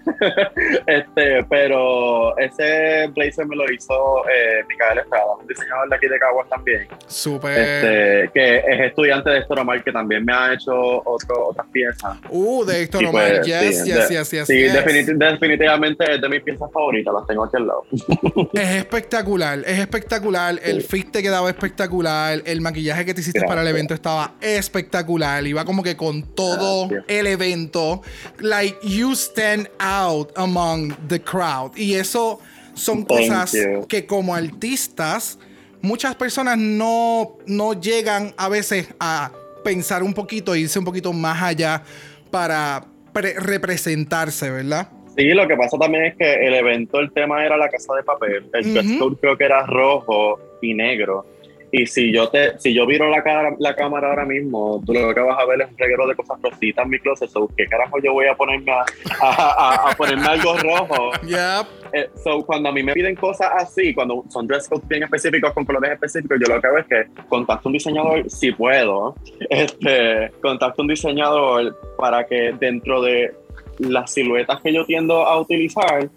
este, 0.87 1.45
pero 1.51 2.37
ese 2.39 3.07
blazer 3.15 3.47
me 3.47 3.57
lo 3.57 3.71
hizo 3.71 3.95
eh, 4.29 4.65
Micael 4.69 4.99
Estrada, 5.01 5.25
un 5.41 5.47
diseñador 5.47 5.89
de 5.91 5.97
aquí 5.97 6.09
de 6.09 6.19
Caguas 6.19 6.49
también. 6.49 6.89
Súper. 7.07 7.59
Este, 7.59 8.31
que 8.33 8.57
es 8.59 8.81
estudiante 8.89 9.31
de 9.31 9.39
Héctor 9.39 9.61
Omar, 9.61 9.83
que 9.85 9.93
también 9.93 10.25
me 10.25 10.33
ha 10.33 10.55
hecho 10.55 10.73
otro, 11.05 11.49
otras 11.49 11.67
piezas. 11.73 12.17
Uh, 12.31 12.65
de 12.65 12.83
Héctor 12.83 13.05
Omar. 13.07 13.33
pues, 13.37 13.47
yes, 13.47 13.61
sí, 13.61 13.67
yes, 13.69 13.85
de- 14.09 14.15
yes, 14.15 14.31
yes, 14.31 14.47
sí, 14.47 14.55
yes. 14.59 14.75
definiti- 14.75 15.17
definitivamente 15.17 16.15
es 16.15 16.21
de 16.21 16.29
mis 16.29 16.43
piezas 16.43 16.71
favoritas, 16.73 17.13
las 17.15 17.27
tengo 17.27 17.45
aquí 17.45 17.57
al 17.57 17.67
lado. 17.67 17.85
Es 18.55 18.69
espectacular, 18.77 19.59
es 19.67 19.79
espectacular. 19.79 20.59
El 20.65 20.83
fit 20.83 21.11
te 21.11 21.23
quedaba 21.23 21.49
espectacular. 21.51 22.41
El 22.45 22.61
maquillaje 22.61 23.05
que 23.05 23.15
te 23.15 23.21
hiciste 23.21 23.43
para 23.47 23.63
el 23.63 23.69
evento 23.69 23.95
estaba 23.95 24.33
espectacular. 24.41 25.47
Iba 25.47 25.65
como 25.65 25.83
que 25.83 25.97
con 25.97 26.23
todo 26.35 26.88
El 27.09 27.27
evento. 27.27 28.03
Like, 28.39 28.79
you 28.83 29.13
stand 29.15 29.69
out 29.79 30.31
among 30.37 30.95
the 31.09 31.21
crowd. 31.21 31.77
Y 31.77 31.95
eso 31.95 32.41
son 32.75 33.05
Thank 33.05 33.29
cosas 33.29 33.53
you. 33.53 33.87
que 33.89 34.07
como 34.07 34.35
artistas, 34.35 35.39
muchas 35.83 36.15
personas 36.15 36.57
no, 36.59 37.37
no 37.47 37.73
llegan 37.81 38.33
a 38.37 38.49
veces 38.49 38.89
a 39.01 39.31
pensar 39.65 40.03
un 40.03 40.15
poquito, 40.15 40.55
irse 40.55 40.79
un 40.79 40.85
poquito 40.85 41.13
más 41.13 41.43
allá 41.43 41.83
para 42.31 42.85
pre- 43.13 43.35
representarse, 43.39 44.51
¿verdad? 44.51 44.89
Sí, 45.17 45.25
lo 45.35 45.49
que 45.49 45.57
pasa 45.57 45.77
también 45.77 46.05
es 46.05 46.17
que 46.17 46.47
el 46.47 46.55
evento, 46.55 47.01
el 47.01 47.11
tema 47.13 47.45
era 47.45 47.57
la 47.57 47.69
casa 47.69 47.93
de 47.95 48.05
papel. 48.05 48.49
El 48.53 48.99
code 49.01 49.17
creo 49.21 49.37
que 49.37 49.45
era 49.45 49.67
rojo 49.67 50.39
y 50.63 50.75
negro. 50.75 51.27
Y 51.71 51.87
si 51.87 52.13
yo 52.13 52.29
te, 52.29 52.59
si 52.59 52.73
yo 52.75 52.87
viro 52.87 53.09
la, 53.11 53.23
cara, 53.23 53.55
la 53.59 53.75
cámara 53.77 54.09
ahora 54.09 54.25
mismo, 54.25 54.83
tú 54.87 54.95
lo 54.95 55.13
que 55.15 55.21
vas 55.21 55.39
a 55.39 55.45
ver 55.45 55.61
es 55.63 55.69
un 55.71 55.77
reguero 55.79 56.07
de 56.07 56.15
cosas 56.15 56.39
rositas 56.43 56.85
en 56.85 56.91
mi 56.91 56.99
closet. 56.99 57.29
So, 57.29 57.49
¿Qué 57.57 57.67
carajo 57.67 57.99
yo 58.03 58.13
voy 58.15 58.27
a 58.27 58.35
ponerme 58.35 58.73
a, 58.73 58.85
a- 59.21 59.75
a- 59.87 59.91
a 59.91 59.95
ponerme 59.97 60.27
algo 60.27 60.57
rojo? 60.57 61.11
Yep. 61.27 61.67
Eh, 61.93 62.09
so, 62.23 62.45
cuando 62.45 62.69
a 62.69 62.73
mí 62.73 62.83
me 62.83 62.93
piden 62.95 63.15
cosas 63.17 63.51
así, 63.55 63.93
cuando 63.95 64.25
son 64.31 64.47
dress 64.47 64.69
codes 64.69 64.87
bien 64.89 65.03
específicos 65.03 65.53
con 65.53 65.65
colores 65.65 65.93
específicos, 65.93 66.39
yo 66.41 66.55
lo 66.55 66.61
que 66.61 66.67
hago 66.67 66.79
es 66.79 66.87
que 66.87 67.05
contacto 67.29 67.69
a 67.69 67.71
un 67.71 67.73
diseñador, 67.75 68.31
si 68.31 68.53
puedo, 68.53 69.15
este, 69.51 70.31
contacto 70.41 70.81
a 70.81 70.85
un 70.85 70.89
diseñador 70.89 71.77
para 71.97 72.25
que 72.27 72.55
dentro 72.59 73.03
de 73.03 73.35
las 73.79 74.13
siluetas 74.13 74.61
que 74.61 74.73
yo 74.73 74.85
tiendo 74.85 75.25
a 75.27 75.39
utilizar, 75.41 76.09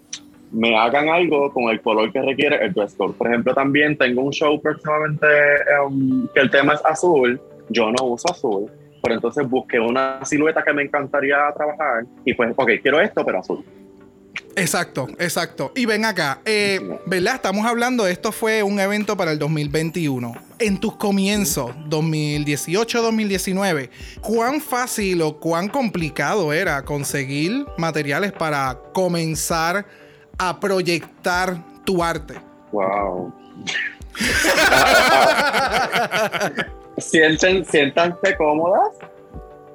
me 0.52 0.76
hagan 0.76 1.08
algo 1.08 1.52
con 1.52 1.64
el 1.64 1.80
color 1.80 2.12
que 2.12 2.20
requiere 2.20 2.64
el 2.64 2.72
dress 2.72 2.94
code. 2.94 3.14
Por 3.14 3.28
ejemplo, 3.28 3.54
también 3.54 3.96
tengo 3.96 4.22
un 4.22 4.32
show 4.32 4.60
próximamente 4.60 5.26
um, 5.84 6.28
que 6.34 6.40
el 6.40 6.50
tema 6.50 6.74
es 6.74 6.84
azul. 6.84 7.40
Yo 7.70 7.90
no 7.90 8.04
uso 8.04 8.30
azul, 8.30 8.70
pero 9.02 9.14
entonces 9.14 9.48
busqué 9.48 9.80
una 9.80 10.24
silueta 10.24 10.62
que 10.62 10.72
me 10.72 10.82
encantaría 10.82 11.36
trabajar 11.56 12.04
y 12.24 12.34
pues, 12.34 12.52
ok, 12.56 12.70
quiero 12.82 13.00
esto, 13.00 13.24
pero 13.24 13.38
azul. 13.38 13.64
Exacto, 14.56 15.06
exacto. 15.18 15.72
Y 15.74 15.86
ven 15.86 16.04
acá, 16.04 16.42
eh, 16.44 16.78
¿verdad? 17.06 17.36
Estamos 17.36 17.64
hablando, 17.64 18.06
esto 18.06 18.32
fue 18.32 18.62
un 18.62 18.78
evento 18.78 19.16
para 19.16 19.32
el 19.32 19.38
2021. 19.38 20.34
En 20.58 20.78
tus 20.78 20.96
comienzos, 20.96 21.74
2018-2019, 21.88 23.88
¿cuán 24.20 24.60
fácil 24.60 25.22
o 25.22 25.40
cuán 25.40 25.68
complicado 25.68 26.52
era 26.52 26.84
conseguir 26.84 27.64
materiales 27.78 28.32
para 28.32 28.78
comenzar 28.92 29.86
proyectar 30.60 31.54
tu 31.84 32.02
arte? 32.02 32.34
Wow. 32.72 33.32
Sienten, 36.98 37.64
siéntanse 37.64 38.36
cómodas, 38.36 38.90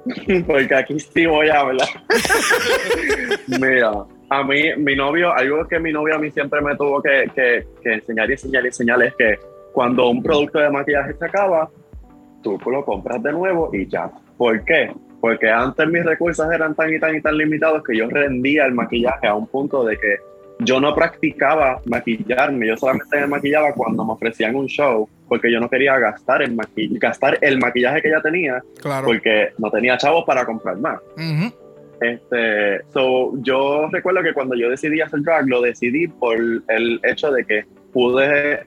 porque 0.46 0.74
aquí 0.74 0.98
sí 1.00 1.26
voy 1.26 1.48
a 1.48 1.60
hablar. 1.60 1.88
Mira, 3.60 3.92
a 4.30 4.42
mí, 4.44 4.62
mi 4.78 4.94
novio, 4.96 5.32
algo 5.32 5.66
que 5.66 5.78
mi 5.80 5.92
novio 5.92 6.14
a 6.14 6.18
mí 6.18 6.30
siempre 6.30 6.60
me 6.60 6.76
tuvo 6.76 7.02
que, 7.02 7.30
que- 7.34 7.66
que 7.82 7.94
enseñar 7.94 8.28
y 8.30 8.34
enseñar 8.34 8.64
y 8.64 8.66
enseñar 8.68 9.02
es 9.02 9.14
que 9.16 9.38
cuando 9.72 10.08
un 10.08 10.22
producto 10.22 10.58
de 10.60 10.70
maquillaje 10.70 11.14
se 11.14 11.24
acaba, 11.24 11.68
tú 12.42 12.58
lo 12.66 12.84
compras 12.84 13.22
de 13.22 13.32
nuevo 13.32 13.70
y 13.72 13.86
ya. 13.88 14.10
¿Por 14.36 14.64
qué? 14.64 14.92
Porque 15.20 15.50
antes 15.50 15.86
mis 15.88 16.04
recursos 16.04 16.50
eran 16.52 16.74
tan 16.74 16.94
y 16.94 17.00
tan 17.00 17.16
y 17.16 17.20
tan 17.20 17.36
limitados 17.36 17.82
que 17.82 17.96
yo 17.96 18.08
rendía 18.08 18.66
el 18.66 18.72
maquillaje 18.74 19.26
a 19.26 19.34
un 19.34 19.46
punto 19.48 19.84
de 19.84 19.98
que 19.98 20.16
yo 20.60 20.80
no 20.80 20.94
practicaba 20.94 21.80
maquillarme, 21.86 22.66
yo 22.66 22.76
solamente 22.76 23.20
me 23.20 23.26
maquillaba 23.26 23.72
cuando 23.72 24.04
me 24.04 24.12
ofrecían 24.12 24.56
un 24.56 24.66
show, 24.66 25.08
porque 25.28 25.52
yo 25.52 25.60
no 25.60 25.68
quería 25.68 25.98
gastar 25.98 26.42
el, 26.42 26.56
gastar 27.00 27.38
el 27.40 27.58
maquillaje 27.58 28.02
que 28.02 28.10
ya 28.10 28.20
tenía, 28.20 28.62
Claro. 28.80 29.06
porque 29.06 29.50
no 29.58 29.70
tenía 29.70 29.96
chavos 29.96 30.24
para 30.26 30.44
comprar 30.44 30.76
más. 30.78 30.98
Este, 32.00 32.80
so, 32.92 33.32
yo 33.42 33.88
recuerdo 33.90 34.22
que 34.22 34.32
cuando 34.32 34.54
yo 34.54 34.70
decidí 34.70 35.00
hacer 35.00 35.20
drag, 35.22 35.48
lo 35.48 35.60
decidí 35.60 36.06
por 36.08 36.36
el 36.36 37.00
hecho 37.02 37.30
de 37.32 37.44
que 37.44 37.64
pude 37.92 38.60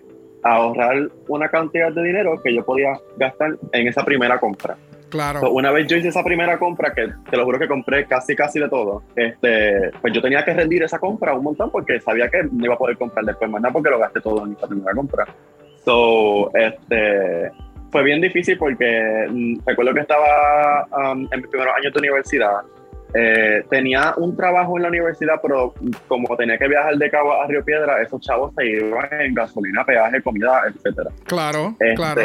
ahorrar 0.43 1.10
una 1.27 1.48
cantidad 1.50 1.91
de 1.91 2.03
dinero 2.03 2.41
que 2.43 2.53
yo 2.53 2.65
podía 2.65 2.93
gastar 3.17 3.55
en 3.71 3.88
esa 3.88 4.03
primera 4.03 4.39
compra. 4.39 4.75
Claro. 5.12 5.41
So, 5.41 5.51
una 5.51 5.72
vez 5.72 5.86
yo 5.88 5.98
hice 5.98 6.08
esa 6.08 6.24
primera 6.24 6.58
compra, 6.58 6.91
que 6.94 7.08
te 7.30 7.38
lo 7.38 7.44
juro 7.46 7.60
que 7.60 7.68
compré 7.68 8.06
casi 8.08 8.36
casi 8.36 8.60
de 8.60 8.68
todo, 8.70 9.03
este, 9.15 9.91
pues 10.01 10.12
yo 10.13 10.22
tenía 10.22 10.44
que 10.44 10.53
rendir 10.56 10.82
esa 10.84 10.98
compra 10.98 11.34
un 11.36 11.44
montón 11.44 11.70
porque 11.70 12.00
sabía 12.00 12.27
que 12.30 12.41
no 12.51 12.65
iba 12.65 12.74
a 12.74 12.77
poder 12.77 12.98
comprar 12.98 13.24
después 13.25 13.50
más 13.51 13.62
nada 13.62 13.72
porque 13.74 13.89
lo 13.91 14.00
gasté 14.00 14.22
todo 14.22 14.46
en 14.48 14.53
esa 14.53 14.68
primera 14.68 14.94
compra. 14.96 15.25
So, 15.86 16.51
este, 16.56 17.51
fue 17.91 18.03
bien 18.03 18.22
difícil 18.22 18.58
porque 18.58 19.27
mm, 19.30 19.60
recuerdo 19.65 19.94
que 19.94 20.00
estaba 20.01 20.88
um, 21.12 21.27
en 21.32 21.41
mis 21.41 21.48
primeros 21.48 21.74
años 21.77 21.94
de 21.94 22.00
universidad. 22.00 22.56
eh, 23.13 23.65
tenía 23.70 24.13
un 24.15 24.38
trabajo 24.38 24.77
en 24.77 24.84
la 24.84 24.88
universidad, 24.89 25.36
pero 25.41 25.74
como 26.08 26.38
tenía 26.38 26.58
que 26.58 26.68
viajar 26.70 26.96
de 26.96 27.10
Cabo 27.10 27.34
a 27.41 27.46
Río 27.48 27.62
Piedra, 27.65 28.01
esos 28.01 28.22
chavos 28.22 28.53
se 28.56 28.65
iban 28.65 29.10
en 29.20 29.34
gasolina, 29.34 29.84
peaje, 29.84 30.22
comida, 30.22 30.62
etcétera. 30.74 31.10
Claro, 31.25 31.75
Este, 31.80 31.96
claro. 31.96 32.22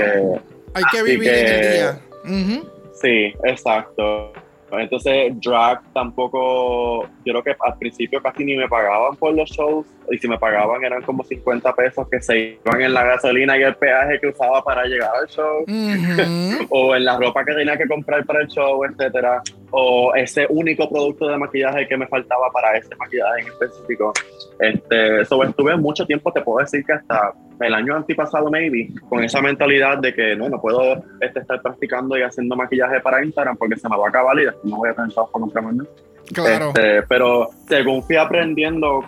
Hay 0.75 0.85
que 0.93 1.03
vivir 1.03 1.29
en 1.29 1.47
el 1.47 1.61
que- 1.61 1.69
día. 1.73 1.99
Ujú. 2.25 2.69
Sí, 3.01 3.35
exacto. 3.45 4.33
Entonces, 4.73 5.33
drag 5.41 5.81
tampoco, 5.93 7.05
yo 7.25 7.33
creo 7.33 7.43
que 7.43 7.57
al 7.61 7.79
principio 7.79 8.21
casi 8.21 8.45
ni 8.45 8.57
me 8.57 8.69
pagaban 8.69 9.15
por 9.17 9.33
los 9.35 9.49
shows, 9.51 9.87
y 10.11 10.19
si 10.19 10.27
me 10.27 10.39
pagaban 10.39 10.85
eran 10.85 11.03
como 11.03 11.23
50 11.23 11.73
pesos 11.75 12.09
que 12.11 12.21
se 12.21 12.59
iban 12.65 12.81
en 12.81 12.93
la 12.93 13.05
gasolina 13.05 13.57
y 13.57 13.63
el 13.63 13.77
peaje 13.77 14.19
que 14.21 14.29
usaba 14.29 14.63
para 14.63 14.85
llegar 14.85 15.11
al 15.15 15.29
show, 15.29 15.65
o 16.71 16.97
en 16.97 17.05
la 17.05 17.17
ropa 17.17 17.45
que 17.45 17.55
tenía 17.55 17.77
que 17.77 17.87
comprar 17.87 18.25
para 18.27 18.41
el 18.41 18.49
show, 18.49 18.85
etcétera, 18.85 19.41
o 19.71 20.13
ese 20.15 20.47
único 20.49 20.89
producto 20.91 21.29
de 21.29 21.39
maquillaje 21.39 21.87
que 21.87 21.97
me 21.97 22.07
faltaba 22.09 22.51
para 22.53 22.77
ese 22.77 22.95
maquillaje 22.97 23.43
en 23.43 23.47
específico. 23.49 24.13
Este, 24.59 25.25
so, 25.27 25.43
estuve 25.45 25.77
mucho 25.77 26.05
tiempo, 26.07 26.33
te 26.33 26.41
puedo 26.41 26.59
decir 26.59 26.85
que 26.85 26.93
hasta 26.93 27.33
el 27.61 27.75
año 27.75 27.97
antipasado, 27.97 28.51
maybe, 28.51 28.89
con 29.09 29.23
esa 29.25 29.41
mentalidad 29.41 29.99
de 29.99 30.15
que 30.15 30.37
no, 30.37 30.49
no 30.49 30.61
puedo 30.61 31.03
este, 31.21 31.41
estar 31.41 31.61
practicando 31.63 32.17
y 32.19 32.23
haciendo 32.23 32.57
maquillaje 32.57 33.01
para 33.01 33.25
Instagram 33.25 33.57
porque 33.57 33.77
se 33.77 33.89
me 33.89 33.97
va 33.97 34.07
a 34.07 34.09
acabar 34.09 34.39
y 34.39 34.45
después 34.45 34.65
no 34.65 34.77
voy 34.77 34.91
a 34.91 34.95
chavos 34.95 35.31
para 35.31 35.43
comprarme 35.43 35.73
nada. 35.73 35.91
Claro. 36.33 36.69
Este, 36.69 37.03
pero 37.03 37.51
según 37.69 38.03
fui 38.03 38.17
aprendiendo 38.17 39.05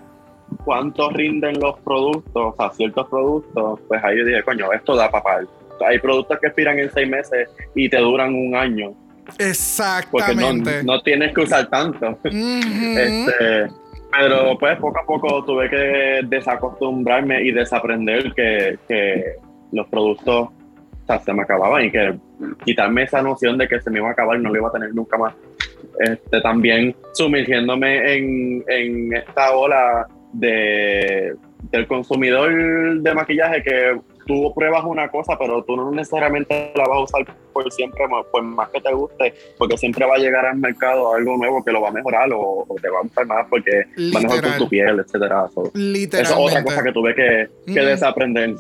cuánto 0.65 1.11
rinden 1.11 1.59
los 1.61 1.79
productos, 1.81 2.55
o 2.55 2.55
sea, 2.57 2.71
ciertos 2.71 3.09
productos, 3.09 3.81
pues 3.89 4.03
ahí 4.05 4.19
yo 4.19 4.25
dije, 4.25 4.43
coño, 4.43 4.73
esto 4.73 4.97
da 4.97 5.11
papá. 5.11 5.41
Hay 5.87 5.99
productos 5.99 6.39
que 6.41 6.47
expiran 6.49 6.79
en 6.79 6.91
seis 6.93 7.09
meses 7.09 7.49
y 7.75 7.89
te 7.89 7.99
duran 7.99 8.35
un 8.35 8.57
año, 8.57 8.95
porque 9.29 9.45
no, 9.45 9.51
Exactamente. 9.51 10.83
no 10.85 11.01
tienes 11.03 11.35
que 11.35 11.43
usar 11.43 11.69
tanto. 11.69 12.09
Ujú. 12.09 12.31
Este, 12.33 13.69
pero 14.11 14.59
pues 14.59 14.79
poco 14.79 15.01
a 15.01 15.07
poco 15.07 15.45
tuve 15.45 15.69
que 15.69 16.21
desacostumbrarme 16.25 17.43
y 17.43 17.53
desaprender 17.53 18.33
que, 18.35 18.79
que 18.89 19.35
los 19.73 19.87
productos 19.89 20.49
o 20.49 21.07
sea, 21.07 21.19
se 21.21 21.33
me 21.33 21.43
acababan 21.43 21.85
y 21.85 21.91
que 21.91 22.19
quitarme 22.65 23.05
esa 23.05 23.23
noción 23.23 23.57
de 23.57 23.67
que 23.67 23.81
se 23.81 23.91
me 23.91 23.99
iba 23.99 24.09
a 24.09 24.13
acabar 24.13 24.39
y 24.39 24.43
no 24.43 24.51
lo 24.51 24.59
iba 24.59 24.69
a 24.69 24.73
tener 24.73 24.95
nunca 24.95 25.17
más. 25.17 25.35
Este, 26.01 26.41
también 26.41 26.95
sumergiéndome 27.13 28.15
en, 28.15 28.65
en 28.69 29.17
esta 29.17 29.57
ola 29.57 30.07
de, 30.33 31.35
del 31.71 31.87
consumidor 31.87 33.01
de 33.01 33.15
maquillaje 33.15 33.63
que 33.63 33.99
tú 34.29 34.53
pruebas 34.55 34.85
una 34.85 35.11
cosa, 35.11 35.37
pero 35.37 35.65
tú 35.65 35.75
no 35.77 35.91
necesariamente 35.91 36.71
la 36.77 36.85
vas 36.87 36.99
a 36.99 37.03
usar 37.03 37.35
por 37.53 37.73
siempre, 37.73 38.05
por 38.31 38.43
más 38.45 38.69
que 38.69 38.81
te 38.81 38.93
guste, 38.93 39.35
porque 39.59 39.77
siempre 39.77 40.07
va 40.07 40.15
a 40.15 40.19
llegar 40.19 40.47
al 40.47 40.59
mercado 40.59 41.13
algo 41.15 41.37
nuevo 41.37 41.65
que 41.65 41.73
lo 41.73 41.81
va 41.81 41.89
a 41.89 41.93
mejorar 41.93 42.31
o, 42.33 42.65
o 42.69 42.77
te 42.81 42.89
va 42.91 42.99
a 43.01 43.03
gustar 43.03 43.27
más 43.27 43.47
porque 43.51 43.71
va 44.15 44.21
mejor 44.21 44.23
con 44.29 44.37
Literal. 44.37 44.59
tu 44.59 44.69
piel, 44.69 44.99
etcétera. 45.01 45.49
So, 45.53 45.65
Esa 45.75 46.21
es 46.21 46.31
otra 46.31 46.63
cosa 46.63 46.83
que 46.83 46.93
Literalmente. 46.93 46.93
tuve 46.93 47.15
que, 47.17 47.49
que 47.75 47.81
Mm. 47.81 47.85
desaprender. 47.87 48.55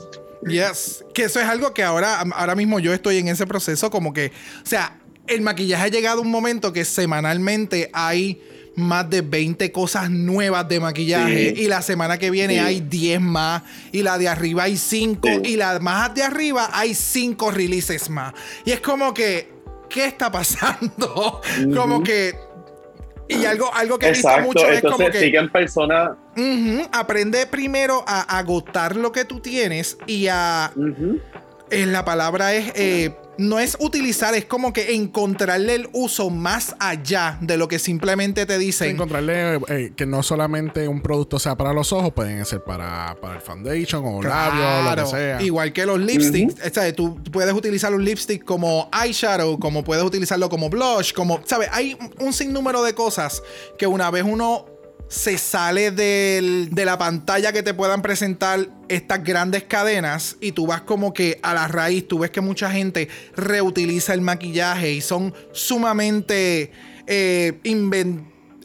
Yes. 0.49 1.05
Que 1.15 1.25
eso 1.25 1.39
es 1.41 1.47
algo 1.47 1.75
que 1.75 1.83
ahora, 1.83 2.21
ahora 2.35 2.55
mismo 2.55 2.79
yo 2.79 2.93
estoy 2.93 3.19
en 3.19 3.29
ese 3.29 3.47
proceso 3.47 3.91
como 3.91 4.13
que, 4.13 4.33
o 4.63 4.67
sea, 4.67 4.99
el 5.27 5.43
maquillaje 5.43 5.85
ha 5.85 5.89
llegado 5.89 6.21
a 6.21 6.23
un 6.23 6.31
momento 6.31 6.73
que 6.73 6.85
semanalmente 6.85 7.91
hay 7.93 8.41
más 8.79 9.09
de 9.11 9.21
20 9.23 9.71
cosas 9.73 10.11
nuevas 10.11 10.69
de 10.69 10.81
maquillaje 10.81 11.55
Sí. 11.55 11.63
y 11.63 11.69
la 11.69 11.83
semana 11.83 12.19
que 12.19 12.31
viene 12.31 12.55
Sí. 12.55 12.61
hay 12.61 12.81
10 12.81 13.21
más 13.21 13.63
y 13.93 14.03
la 14.03 14.17
de 14.19 14.29
arriba 14.29 14.63
hay 14.65 14.77
5 14.77 15.29
Sí. 15.29 15.41
y 15.53 15.57
la 15.57 15.79
más 15.81 16.15
de 16.15 16.23
arriba 16.23 16.71
hay 16.73 16.95
5 16.95 17.51
releases 17.51 18.09
más. 18.11 18.33
Y 18.65 18.71
es 18.73 18.81
como 18.81 19.13
que, 19.13 19.51
¿qué 19.91 20.07
está 20.07 20.31
pasando? 20.31 21.41
Como 21.75 22.03
que... 22.03 22.35
Y 23.31 23.45
algo, 23.45 23.71
algo 23.75 23.99
que 23.99 24.07
he 24.07 24.13
visto 24.13 24.27
Exacto, 24.27 24.47
mucho 24.49 24.67
es 24.71 24.81
como 24.81 24.93
entonces 24.95 25.13
que... 25.21 25.27
siguen 25.27 25.53
personas. 25.53 26.13
Aprende 26.93 27.47
primero 27.47 28.03
a 28.07 28.39
agotar 28.39 28.97
lo 28.97 29.13
que 29.13 29.27
tú 29.27 29.41
tienes 29.41 29.99
y 30.07 30.29
a 30.29 30.73
eh, 31.71 31.85
la 31.85 32.07
palabra 32.07 32.55
es, 32.55 32.73
eh, 32.75 33.15
no 33.39 33.61
es 33.61 33.77
utilizar, 33.81 34.35
es 34.35 34.45
como 34.45 34.73
que 34.73 34.95
encontrarle 34.95 35.77
el 35.77 35.89
uso 35.93 36.29
más 36.29 36.75
allá 36.81 37.39
de 37.41 37.57
lo 37.57 37.69
que 37.69 37.79
simplemente 37.79 38.45
te 38.47 38.59
dicen. 38.59 38.91
encontrarle 38.91 39.61
eh, 39.69 39.93
que 39.97 40.07
no 40.07 40.23
solamente 40.23 40.89
un 40.89 41.01
producto 41.01 41.39
sea 41.39 41.57
para 41.57 41.73
los 41.73 41.93
ojos, 41.93 42.13
pueden 42.13 42.45
ser 42.45 42.63
para, 42.65 43.17
para 43.21 43.37
el 43.37 43.41
foundation 43.41 44.05
o 44.05 44.23
labios, 44.23 44.25
lo 44.25 44.83
Claro, 44.83 45.05
que 45.05 45.11
sea. 45.11 45.43
Igual 45.43 45.73
que 45.73 45.87
los 45.87 46.01
lipsticks. 46.01 46.55
O 46.67 46.75
sea, 46.75 46.93
tú 46.93 47.23
puedes 47.33 47.55
utilizar 47.55 47.95
un 47.95 48.05
lipstick 48.05 48.45
como 48.45 48.91
eyeshadow, 48.93 49.59
como 49.59 49.85
puedes 49.85 50.05
utilizarlo 50.05 50.49
como 50.49 50.69
blush, 50.69 51.13
como, 51.13 51.41
¿sabes? 51.45 51.69
Hay 51.73 51.97
un 52.19 52.33
sinnúmero 52.33 52.83
de 52.83 52.95
cosas 52.95 53.43
que 53.79 53.87
una 53.87 54.11
vez 54.11 54.25
uno 54.25 54.78
se 55.09 55.39
sale 55.39 55.91
del- 55.91 56.69
de 56.71 56.85
la 56.85 56.99
pantalla 56.99 57.53
que 57.53 57.63
te 57.63 57.73
puedan 57.75 58.03
presentar 58.03 58.61
estas 58.89 59.25
grandes 59.25 59.65
cadenas 59.65 60.37
y 60.41 60.53
tú 60.53 60.67
vas 60.67 60.83
como 60.83 61.13
que 61.15 61.39
a 61.43 61.55
la 61.55 61.67
raíz, 61.67 62.07
tú 62.07 62.19
ves 62.19 62.31
que 62.31 62.41
mucha 62.43 62.71
gente 62.71 63.09
reutiliza 63.35 64.13
el 64.15 64.21
maquillaje 64.21 64.93
y 64.93 65.01
son 65.01 65.35
sumamente 65.53 66.71
eh, 67.07 67.55
inven- 67.65 68.25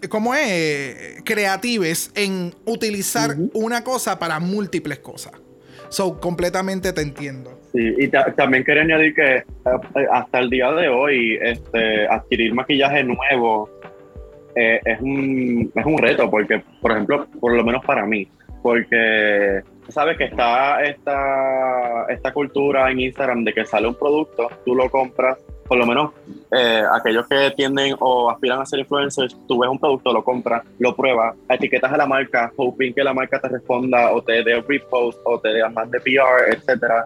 ¿cómo 0.10 0.36
es? 0.36 1.22
Creatives 1.24 2.12
en 2.14 2.54
utilizar 2.66 3.36
una 3.54 3.86
cosa 3.86 4.20
para 4.20 4.40
múltiples 4.42 5.00
cosas. 5.00 5.32
So, 5.88 6.20
completamente 6.20 6.92
te 6.92 7.02
entiendo. 7.02 7.62
Sí, 7.72 7.80
y 8.00 8.08
ta- 8.10 8.34
también 8.36 8.64
quería 8.66 8.82
añadir 8.84 9.14
que 9.16 9.36
eh, 9.38 9.44
hasta 10.12 10.40
el 10.40 10.50
día 10.50 10.72
de 10.74 10.90
hoy 10.90 11.40
este, 11.42 12.06
adquirir 12.08 12.54
maquillaje 12.54 13.04
nuevo 13.04 13.70
eh, 14.56 14.80
es, 14.84 15.02
un, 15.02 15.72
es 15.74 15.86
un 15.86 15.98
reto, 15.98 16.30
porque, 16.30 16.64
por 16.82 16.92
ejemplo, 16.92 17.28
por 17.40 17.54
lo 17.56 17.64
menos 17.64 17.84
para 17.86 18.06
mí, 18.06 18.28
porque 18.62 19.62
sabes 19.90 20.18
que 20.18 20.26
está 20.26 20.84
esta, 20.84 22.06
esta 22.10 22.34
cultura 22.34 22.90
en 22.90 23.00
Instagram 23.02 23.44
de 23.44 23.54
que 23.54 23.66
sale 23.66 23.88
un 23.88 23.96
producto, 23.96 24.50
tú 24.66 24.76
lo 24.76 24.90
compras, 24.90 25.38
por 25.68 25.78
lo 25.78 25.86
menos 25.86 26.12
eh, 26.52 26.84
aquellos 26.94 27.28
que 27.28 27.52
tienden 27.56 27.96
o 28.00 28.30
aspiran 28.30 28.62
a 28.62 28.66
ser 28.66 28.80
influencers, 28.80 29.36
tú 29.48 29.60
ves 29.60 29.70
un 29.70 29.80
producto, 29.80 30.14
lo 30.14 30.24
compras, 30.24 30.64
lo 30.80 30.96
pruebas, 30.96 31.36
etiquetas 31.50 31.92
a 31.92 31.98
la 31.98 32.06
marca, 32.06 32.52
hoping 32.56 32.94
que 32.94 33.04
la 33.04 33.14
marca 33.14 33.40
te 33.40 33.50
responda 33.50 34.12
o 34.14 34.22
te 34.22 34.44
dé 34.44 34.62
repost 34.62 35.20
o 35.26 35.40
te 35.40 35.50
dé 35.50 35.68
más 35.70 35.90
de 35.90 36.00
PR, 36.00 36.54
etcétera. 36.54 37.06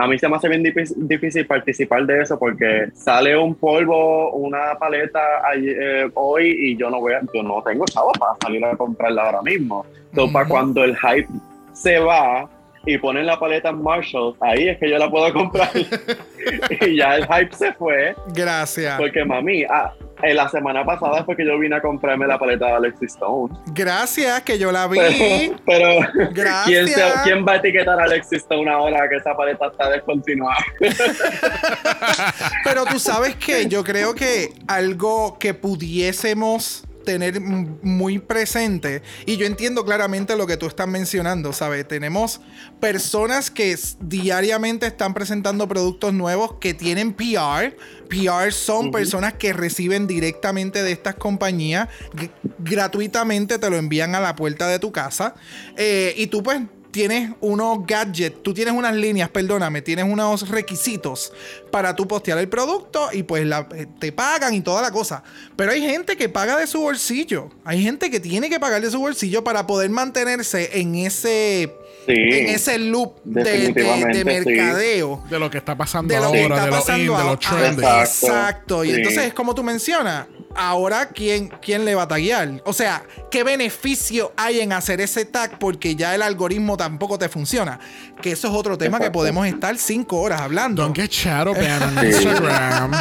A 0.00 0.06
mí 0.06 0.18
se 0.18 0.28
me 0.28 0.36
hace 0.36 0.48
bien 0.48 0.62
difícil, 0.62 1.46
participar 1.46 2.06
de 2.06 2.22
eso 2.22 2.38
porque 2.38 2.88
sale 2.94 3.36
un 3.36 3.54
polvo, 3.54 4.30
una 4.32 4.74
paleta 4.78 5.20
eh, 5.56 6.08
hoy 6.14 6.56
y 6.58 6.76
yo 6.76 6.88
no 6.90 7.00
voy 7.00 7.14
a- 7.14 7.20
yo 7.34 7.42
no 7.42 7.62
tengo 7.62 7.84
chavo 7.86 8.12
para 8.12 8.34
salir 8.42 8.64
a 8.64 8.76
comprarla 8.76 9.22
ahora 9.24 9.42
mismo. 9.42 9.84
Entonces, 10.10 10.32
para 10.32 10.46
cuando 10.48 10.84
el 10.84 10.96
hype 10.96 11.28
se 11.72 11.98
va 11.98 12.48
y 12.86 12.96
ponen 12.98 13.26
la 13.26 13.38
paleta 13.38 13.70
en 13.70 13.82
Marshalls, 13.82 14.36
ahí 14.40 14.68
es 14.68 14.78
que 14.78 14.88
yo 14.88 14.98
la 14.98 15.10
puedo 15.10 15.32
comprar. 15.32 15.68
y 16.80 16.96
ya 16.96 17.16
el 17.16 17.26
hype 17.26 17.52
se 17.54 17.72
fue 17.74 18.14
Gracias. 18.34 18.96
porque 18.98 19.24
mami, 19.24 19.64
ah, 19.64 19.92
eh, 20.22 20.34
la 20.34 20.48
semana 20.48 20.84
pasada 20.84 21.24
fue 21.24 21.36
que 21.36 21.44
yo 21.46 21.58
vine 21.58 21.76
a 21.76 21.80
comprarme 21.80 22.26
la 22.26 22.38
paleta 22.38 22.66
de 22.66 22.72
Alexis 22.72 23.12
Stone. 23.12 23.54
Gracias, 23.66 24.42
que 24.42 24.58
yo 24.58 24.72
la 24.72 24.86
vi. 24.88 24.98
Pero, 24.98 25.54
pero 25.66 26.30
Gracias. 26.32 26.64
¿quién, 26.66 26.88
se- 26.88 27.22
quién 27.24 27.46
va 27.46 27.52
a 27.52 27.56
etiquetar 27.56 28.00
a 28.00 28.04
Alexis 28.04 28.38
Stone 28.38 28.70
ahora 28.70 29.08
que 29.08 29.16
esa 29.16 29.36
paleta 29.36 29.66
está 29.68 29.90
descontinuada? 29.90 30.56
Pero 32.64 32.84
tú 32.86 32.98
sabes 32.98 33.36
que 33.36 33.66
yo 33.68 33.84
creo 33.84 34.14
que 34.14 34.52
algo 34.66 35.38
que 35.38 35.54
pudiésemos 35.54 36.84
tener 37.04 37.40
muy 37.40 38.18
presente, 38.18 39.02
y 39.26 39.36
yo 39.36 39.46
entiendo 39.46 39.84
claramente 39.84 40.36
lo 40.36 40.46
que 40.46 40.56
tú 40.56 40.66
estás 40.66 40.86
mencionando, 40.88 41.52
¿sabes? 41.52 41.86
Tenemos 41.88 42.40
personas 42.80 43.50
que 43.50 43.76
diariamente 44.00 44.86
están 44.86 45.14
presentando 45.14 45.66
productos 45.68 46.12
nuevos 46.12 46.54
que 46.60 46.74
tienen 46.74 47.12
PR. 47.14 47.76
PR 48.08 48.52
son 48.52 48.90
personas 48.90 49.34
que 49.34 49.52
reciben 49.52 50.06
directamente 50.06 50.82
de 50.82 50.92
estas 50.92 51.14
compañías, 51.14 51.88
gr- 52.14 52.30
gratuitamente 52.58 53.58
te 53.58 53.70
lo 53.70 53.76
envían 53.76 54.14
a 54.14 54.20
la 54.20 54.34
puerta 54.36 54.66
de 54.68 54.78
tu 54.78 54.92
casa, 54.92 55.34
eh, 55.76 56.14
y 56.16 56.26
tú 56.28 56.42
pues 56.42 56.60
tienes 56.98 57.30
unos 57.40 57.86
gadgets, 57.86 58.42
tú 58.42 58.52
tienes 58.52 58.74
unas 58.74 58.92
líneas, 58.92 59.28
perdóname, 59.28 59.82
tienes 59.82 60.04
unos 60.04 60.48
requisitos 60.48 61.32
para 61.70 61.94
tú 61.94 62.08
postear 62.08 62.38
el 62.38 62.48
producto 62.48 63.08
y 63.12 63.22
pues 63.22 63.46
la- 63.46 63.68
eh, 63.76 63.86
te 64.00 64.10
pagan 64.10 64.52
y 64.54 64.62
toda 64.62 64.82
la 64.82 64.90
cosa. 64.90 65.22
Pero 65.54 65.70
hay 65.70 65.80
gente 65.80 66.16
que 66.16 66.28
paga 66.28 66.56
de 66.56 66.66
su 66.66 66.80
bolsillo. 66.80 67.50
Hay 67.64 67.82
gente 67.84 68.10
que 68.10 68.18
tiene 68.18 68.50
que 68.50 68.58
pagar 68.58 68.82
de 68.82 68.90
su 68.90 68.98
bolsillo 68.98 69.44
para 69.44 69.64
poder 69.64 69.90
mantenerse 69.90 70.80
en 70.80 70.96
ese, 70.96 71.72
Sí. 72.06 72.14
en 72.16 72.48
ese 72.48 72.78
loop 72.78 73.22
de, 73.22 73.44
de- 73.44 73.50
de 73.50 73.58
definitivamente, 73.68 74.18
sí. 74.18 74.24
mercadeo. 74.24 75.22
De 75.30 75.38
lo 75.38 75.48
que 75.50 75.58
está 75.58 75.76
pasando 75.76 76.12
De 76.12 76.20
lo 76.20 76.32
que 76.32 76.42
ahora, 76.42 76.54
está 76.56 76.64
de 76.64 76.70
lo 76.70 76.74
in, 76.74 76.80
pasando 76.80 77.02
de 77.02 77.06
lo 77.24 77.28
ahora. 77.28 77.38
trending. 77.38 77.84
Ah, 77.84 78.00
Exacto. 78.00 78.26
Exacto. 78.26 78.84
Y 78.84 78.88
Sí. 78.90 78.94
entonces 78.96 79.24
es 79.26 79.34
como 79.34 79.54
tú 79.54 79.62
mencionas. 79.62 80.26
Ahora, 80.54 81.08
¿quién, 81.10 81.48
¿quién 81.60 81.84
le 81.84 81.94
va 81.94 82.02
a 82.02 82.08
taguear? 82.08 82.62
O 82.64 82.72
sea, 82.72 83.04
¿qué 83.30 83.44
beneficio 83.44 84.32
hay 84.36 84.60
en 84.60 84.72
hacer 84.72 85.00
ese 85.00 85.24
tag? 85.24 85.58
Porque 85.58 85.94
ya 85.94 86.14
el 86.14 86.22
algoritmo 86.22 86.76
tampoco 86.76 87.18
te 87.18 87.28
funciona. 87.28 87.78
Que 88.20 88.32
eso 88.32 88.48
es 88.48 88.54
otro 88.54 88.76
tema 88.76 88.98
que 88.98 89.10
podemos 89.10 89.46
estar 89.46 89.76
cinco 89.78 90.20
horas 90.20 90.40
hablando. 90.40 90.82
Don't 90.82 90.96
get 90.96 91.10
shadow 91.10 91.54
banned 91.54 91.82
on. 91.82 92.06
Instagram. 92.06 92.92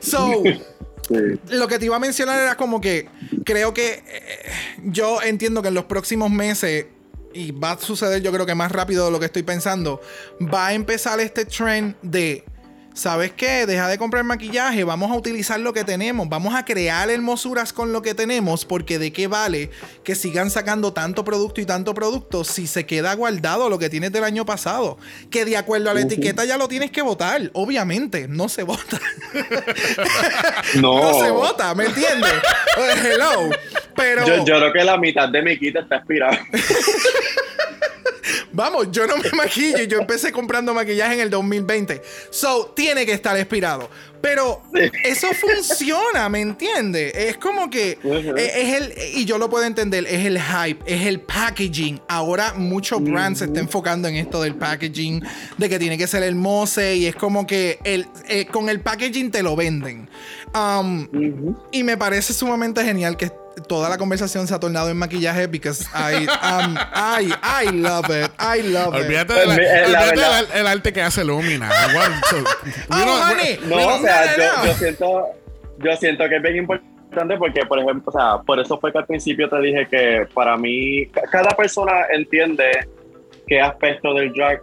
So, 0.00 0.42
lo 1.50 1.68
que 1.68 1.78
te 1.78 1.86
iba 1.86 1.96
a 1.96 2.00
mencionar 2.00 2.38
era 2.38 2.56
como 2.56 2.80
que 2.80 3.08
creo 3.44 3.74
que 3.74 4.02
eh, 4.06 4.50
yo 4.84 5.22
entiendo 5.22 5.62
que 5.62 5.68
en 5.68 5.74
los 5.74 5.84
próximos 5.84 6.30
meses, 6.30 6.86
y 7.34 7.52
va 7.52 7.72
a 7.72 7.78
suceder 7.78 8.22
yo 8.22 8.32
creo 8.32 8.46
que 8.46 8.54
más 8.54 8.72
rápido 8.72 9.06
de 9.06 9.10
lo 9.10 9.20
que 9.20 9.26
estoy 9.26 9.42
pensando, 9.42 10.00
va 10.42 10.68
a 10.68 10.74
empezar 10.74 11.20
este 11.20 11.44
trend 11.44 11.96
de, 12.02 12.44
¿sabes 12.94 13.32
qué? 13.32 13.66
Deja 13.66 13.88
de 13.88 13.98
comprar 13.98 14.24
maquillaje, 14.24 14.84
vamos 14.84 15.10
a 15.10 15.14
utilizar 15.14 15.60
lo 15.60 15.72
que 15.72 15.84
tenemos, 15.84 16.28
vamos 16.28 16.54
a 16.54 16.64
crear 16.64 17.10
hermosuras 17.10 17.72
con 17.72 17.92
lo 17.92 18.02
que 18.02 18.14
tenemos, 18.14 18.64
porque 18.64 18.98
de 18.98 19.12
qué 19.12 19.26
vale 19.26 19.70
que 20.04 20.14
sigan 20.14 20.50
sacando 20.50 20.92
tanto 20.92 21.24
producto 21.24 21.60
y 21.60 21.66
tanto 21.66 21.94
producto 21.94 22.44
si 22.44 22.66
se 22.66 22.86
queda 22.86 23.14
guardado 23.14 23.68
lo 23.68 23.78
que 23.78 23.88
tienes 23.88 24.12
del 24.12 24.24
año 24.24 24.44
pasado, 24.44 24.98
que 25.30 25.44
de 25.44 25.56
acuerdo 25.56 25.90
a 25.90 25.94
la 25.94 26.00
etiqueta 26.00 26.44
ya 26.44 26.56
lo 26.56 26.68
tienes 26.68 26.90
que 26.90 27.02
votar, 27.02 27.50
obviamente, 27.54 28.26
no 28.28 28.48
se 28.48 28.62
vota. 28.62 29.00
No. 30.74 31.00
no 31.00 31.20
se 31.20 31.30
vota, 31.30 31.74
¿me 31.74 31.86
entiendes? 31.86 32.32
Hello. 33.04 33.50
Pero 33.96 34.26
Yo, 34.26 34.36
yo 34.44 34.58
creo 34.58 34.72
que 34.72 34.84
la 34.84 34.96
mitad 34.96 35.28
de 35.28 35.42
mi 35.42 35.58
kit 35.58 35.76
está 35.76 35.96
expirada. 35.96 36.38
vamos, 38.58 38.90
yo 38.90 39.06
no 39.06 39.16
me 39.16 39.30
maquillo. 39.30 39.84
Yo 39.84 40.00
empecé 40.00 40.32
comprando 40.32 40.74
maquillaje 40.74 41.14
en 41.14 41.20
el 41.20 41.30
2020. 41.30 42.02
So, 42.30 42.72
tiene 42.74 43.06
que 43.06 43.12
estar 43.12 43.36
expirado. 43.36 43.88
Pero 44.20 44.62
eso 45.04 45.28
funciona, 45.32 46.28
¿me 46.28 46.40
entiendes? 46.40 47.14
Es 47.14 47.36
como 47.36 47.70
que 47.70 47.98
eh, 48.02 48.52
es 48.56 48.74
el, 48.74 48.94
y 49.14 49.24
yo 49.24 49.38
lo 49.38 49.48
puedo 49.48 49.64
entender, 49.64 50.04
es 50.08 50.26
el 50.26 50.40
hype, 50.40 50.82
es 50.86 51.06
el 51.06 51.20
packaging. 51.20 52.00
Ahora 52.08 52.54
muchos 52.54 53.00
brands 53.00 53.38
se 53.38 53.44
están 53.44 53.64
enfocando 53.64 54.08
en 54.08 54.16
esto 54.16 54.42
del 54.42 54.56
packaging, 54.56 55.22
de 55.56 55.68
que 55.68 55.78
tiene 55.78 55.96
que 55.96 56.08
ser 56.08 56.24
hermoso 56.24 56.80
y 56.82 57.06
es 57.06 57.14
como 57.14 57.46
que 57.46 57.78
el, 57.84 58.08
eh, 58.28 58.46
con 58.46 58.68
el 58.68 58.80
packaging 58.80 59.30
te 59.30 59.40
lo 59.40 59.54
venden. 59.54 60.08
Um. 60.52 61.06
Y 61.70 61.84
me 61.84 61.96
parece 61.96 62.32
sumamente 62.32 62.82
genial 62.84 63.16
que 63.16 63.30
toda 63.66 63.88
la 63.88 63.98
conversación 63.98 64.46
se 64.46 64.54
ha 64.54 64.60
tornado 64.60 64.90
en 64.90 64.96
maquillaje 64.96 65.46
because 65.46 65.84
I, 65.94 66.26
um, 66.26 66.76
I, 66.94 67.32
I 67.64 67.72
love 67.72 68.06
it. 68.10 68.30
I 68.38 68.62
love 68.62 68.94
it. 68.94 69.04
Olvídate, 69.04 69.32
de 69.34 69.46
la- 69.46 69.54
Pues, 69.54 69.58
eh, 69.66 69.80
la 69.80 69.84
olvídate 69.86 70.10
verdad- 70.20 70.48
del 70.48 70.56
el 70.60 70.66
arte 70.66 70.92
que 70.92 71.02
hace 71.02 71.24
Lumina. 71.24 71.70
Oh. 72.90 73.66
No, 73.68 73.86
o 73.96 73.98
sea, 74.00 74.36
yo, 74.36 74.66
yo 74.66 74.74
siento, 74.74 75.26
yo 75.78 75.96
siento 75.96 76.28
que 76.28 76.36
es 76.36 76.42
bien 76.42 76.56
importante 76.56 77.36
porque, 77.38 77.64
por 77.66 77.78
ejemplo, 77.78 78.04
o 78.06 78.12
sea, 78.12 78.38
por 78.44 78.58
eso 78.60 78.78
fue 78.78 78.92
que 78.92 78.98
al 78.98 79.06
principio 79.06 79.48
te 79.48 79.60
dije 79.60 79.86
que 79.90 80.26
para 80.34 80.56
mí, 80.56 81.06
ca- 81.06 81.22
cada 81.30 81.50
persona 81.56 81.92
entiende 82.12 82.86
qué 83.46 83.60
aspecto 83.60 84.14
del 84.14 84.32
drag 84.32 84.60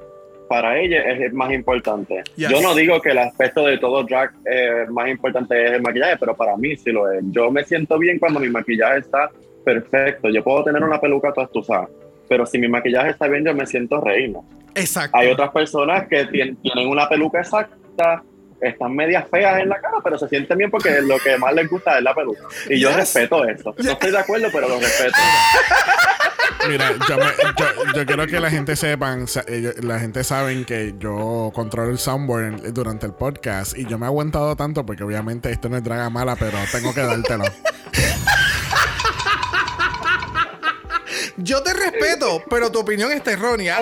para 0.47 0.79
ella 0.79 1.01
es 1.11 1.21
el 1.21 1.33
más 1.33 1.51
importante. 1.51 2.23
Yes. 2.35 2.49
Yo 2.49 2.61
no 2.61 2.73
digo 2.75 3.01
que 3.01 3.09
el 3.11 3.17
aspecto 3.17 3.65
de 3.65 3.77
todo 3.77 4.03
drag 4.03 4.31
eh, 4.45 4.85
más 4.89 5.09
importante 5.09 5.65
es 5.65 5.71
el 5.71 5.81
maquillaje, 5.81 6.17
pero 6.19 6.35
para 6.35 6.55
mí 6.57 6.75
sí 6.77 6.91
lo 6.91 7.11
es. 7.11 7.23
Yo 7.31 7.49
me 7.51 7.63
siento 7.63 7.97
bien 7.97 8.19
cuando 8.19 8.39
mi 8.39 8.49
maquillaje 8.49 8.99
está 8.99 9.29
perfecto. 9.63 10.29
Yo 10.29 10.43
puedo 10.43 10.63
tener 10.63 10.83
una 10.83 10.99
peluca 11.01 11.31
toda 11.33 11.47
estuzada, 11.47 11.87
pero 12.29 12.45
si 12.45 12.59
mi 12.59 12.67
maquillaje 12.67 13.09
está 13.11 13.27
bien, 13.27 13.43
yo 13.45 13.55
me 13.55 13.65
siento 13.65 13.99
reina. 14.01 14.39
Exacto. 14.75 15.17
Hay 15.17 15.29
otras 15.31 15.49
personas 15.51 16.07
que 16.07 16.25
tien- 16.27 16.57
tienen 16.61 16.87
una 16.89 17.07
peluca 17.09 17.39
exacta, 17.39 18.23
están 18.69 18.95
medias 18.95 19.25
feas 19.29 19.59
en 19.59 19.69
la 19.69 19.79
cara, 19.81 19.97
pero 20.03 20.17
se 20.17 20.27
sienten 20.29 20.57
bien 20.57 20.71
porque 20.71 21.01
lo 21.01 21.17
que 21.19 21.37
más 21.37 21.53
les 21.53 21.69
gusta 21.69 21.97
es 21.97 22.03
la 22.03 22.13
peluca. 22.13 22.43
Y 22.69 22.79
yo 22.79 22.89
Yes. 22.89 22.97
respeto 22.97 23.45
eso. 23.45 23.73
No 23.77 23.91
estoy 23.91 24.11
de 24.11 24.17
acuerdo, 24.19 24.47
pero 24.51 24.67
lo 24.67 24.79
respeto. 24.79 25.17
Mira, 26.67 26.91
yo, 27.07 27.17
me- 27.17 27.23
yo- 27.25 27.93
yo 27.95 28.05
quiero 28.05 28.25
que 28.25 28.39
la 28.39 28.49
gente 28.49 28.75
sepan, 28.75 29.25
la 29.83 29.99
gente 29.99 30.23
saben 30.23 30.65
que 30.65 30.95
yo 30.97 31.51
controlo 31.53 31.91
el 31.91 31.99
soundboard 31.99 32.73
durante 32.73 33.05
el 33.05 33.13
podcast 33.13 33.77
y 33.77 33.85
yo 33.85 33.99
me 33.99 34.05
he 34.05 34.07
aguantado 34.07 34.55
tanto 34.55 34.83
porque 34.85 35.03
obviamente 35.03 35.51
esto 35.51 35.69
no 35.69 35.77
es 35.77 35.83
draga 35.83 36.09
mala, 36.09 36.35
pero 36.35 36.57
tengo 36.71 36.93
que 36.93 37.01
dártelo. 37.01 37.43
Yo 41.37 41.61
te 41.63 41.73
respeto, 41.73 42.41
pero 42.49 42.71
tu 42.71 42.79
opinión 42.79 43.11
está 43.11 43.33
errónea. 43.33 43.81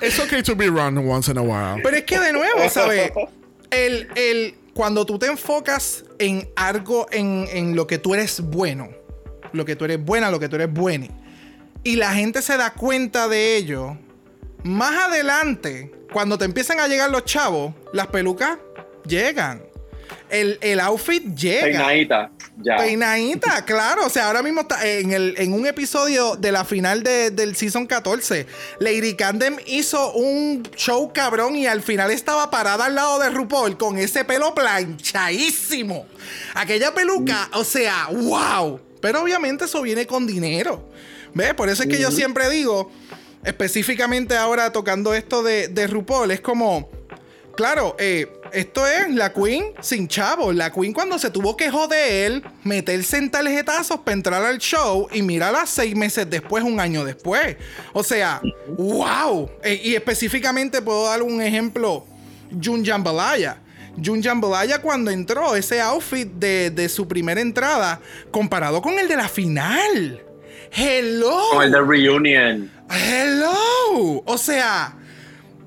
It's 0.00 0.18
okay 0.18 0.42
to 0.42 0.56
be 0.56 0.68
wrong 0.68 0.96
once 1.06 1.30
in 1.30 1.38
a 1.38 1.42
while. 1.42 1.82
Pero 1.82 1.96
es 1.96 2.04
que 2.04 2.18
de 2.18 2.32
nuevo, 2.32 2.68
¿sabes? 2.70 3.12
El, 3.70 4.08
el, 4.14 4.54
cuando 4.74 5.04
tú 5.04 5.18
te 5.18 5.26
enfocas 5.26 6.04
en 6.18 6.48
algo, 6.56 7.06
en, 7.10 7.46
en 7.50 7.76
lo 7.76 7.86
que 7.86 7.98
tú 7.98 8.14
eres 8.14 8.40
bueno, 8.40 8.88
lo 9.52 9.64
que 9.64 9.76
tú 9.76 9.84
eres 9.84 10.02
buena, 10.02 10.30
lo 10.30 10.40
que 10.40 10.48
tú 10.48 10.56
eres 10.56 10.72
buena, 10.72 11.08
y 11.84 11.96
la 11.96 12.12
gente 12.14 12.42
se 12.42 12.56
da 12.56 12.72
cuenta 12.72 13.28
de 13.28 13.56
ello, 13.56 13.98
más 14.64 15.08
adelante, 15.08 15.92
cuando 16.12 16.38
te 16.38 16.44
empiezan 16.46 16.80
a 16.80 16.88
llegar 16.88 17.10
los 17.10 17.24
chavos, 17.24 17.74
las 17.92 18.06
pelucas 18.08 18.58
llegan. 19.06 19.62
El, 20.30 20.58
el 20.60 20.80
outfit 20.80 21.24
llega. 21.34 21.62
Peinadita, 21.64 22.30
ya. 22.62 22.76
Peinadita, 22.76 23.64
claro. 23.66 24.06
O 24.06 24.10
sea, 24.10 24.26
ahora 24.26 24.42
mismo 24.42 24.62
está 24.62 24.86
en, 24.86 25.12
el, 25.12 25.34
en 25.38 25.52
un 25.52 25.66
episodio 25.66 26.36
de 26.36 26.52
la 26.52 26.64
final 26.64 27.02
de- 27.02 27.30
del 27.30 27.56
season 27.56 27.86
14. 27.86 28.46
Lady 28.78 29.14
Candem 29.14 29.56
hizo 29.66 30.12
un 30.12 30.62
show 30.76 31.12
cabrón 31.12 31.56
y 31.56 31.66
al 31.66 31.82
final 31.82 32.10
estaba 32.10 32.50
parada 32.50 32.86
al 32.86 32.94
lado 32.94 33.18
de 33.18 33.30
RuPaul 33.30 33.76
con 33.76 33.98
ese 33.98 34.24
pelo 34.24 34.54
planchadísimo. 34.54 36.06
Aquella 36.54 36.94
peluca, 36.94 37.48
o 37.54 37.64
sea, 37.64 38.08
wow. 38.10 38.80
Pero 39.00 39.22
obviamente 39.22 39.64
eso 39.64 39.80
viene 39.82 40.06
con 40.06 40.26
dinero. 40.26 40.88
¿Ves? 41.32 41.54
Por 41.54 41.68
eso 41.68 41.82
es 41.84 41.88
que 41.88 41.98
yo 42.00 42.10
siempre 42.10 42.50
digo, 42.50 42.90
específicamente 43.44 44.36
ahora 44.36 44.72
tocando 44.72 45.14
esto 45.14 45.42
de, 45.42 45.68
de 45.68 45.86
RuPaul, 45.86 46.30
es 46.30 46.40
como. 46.40 46.90
Claro, 47.56 47.96
eh, 47.98 48.26
esto 48.52 48.86
es 48.86 49.14
la 49.14 49.32
Queen 49.32 49.64
sin 49.80 50.08
chavo. 50.08 50.52
La 50.52 50.72
Queen 50.72 50.92
cuando 50.92 51.18
se 51.18 51.30
tuvo 51.30 51.56
que 51.56 51.70
joder, 51.70 52.42
meterse 52.64 53.18
en 53.18 53.30
tarjetazos 53.30 54.00
para 54.00 54.14
entrar 54.14 54.44
al 54.44 54.58
show 54.58 55.08
y 55.12 55.22
mirarla 55.22 55.66
seis 55.66 55.94
meses 55.94 56.28
después, 56.28 56.64
un 56.64 56.80
año 56.80 57.04
después. 57.04 57.56
O 57.92 58.02
sea, 58.02 58.40
wow. 58.76 59.50
Eh, 59.62 59.80
y 59.84 59.94
específicamente 59.94 60.82
puedo 60.82 61.04
dar 61.04 61.22
un 61.22 61.40
ejemplo. 61.42 62.04
Jun 62.62 62.84
Jambalaya. 62.84 63.58
Jun 64.02 64.22
Jambalaya 64.22 64.80
cuando 64.80 65.10
entró, 65.10 65.56
ese 65.56 65.80
outfit 65.80 66.28
de, 66.28 66.70
de 66.70 66.88
su 66.88 67.06
primera 67.06 67.40
entrada, 67.40 68.00
comparado 68.30 68.80
con 68.80 68.98
el 68.98 69.08
de 69.08 69.16
la 69.16 69.28
final. 69.28 70.22
Hello. 70.72 71.40
Con 71.52 71.64
el 71.64 71.72
de 71.72 71.80
Reunion. 71.80 72.70
Hello. 72.88 74.22
O 74.24 74.38
sea, 74.38 74.96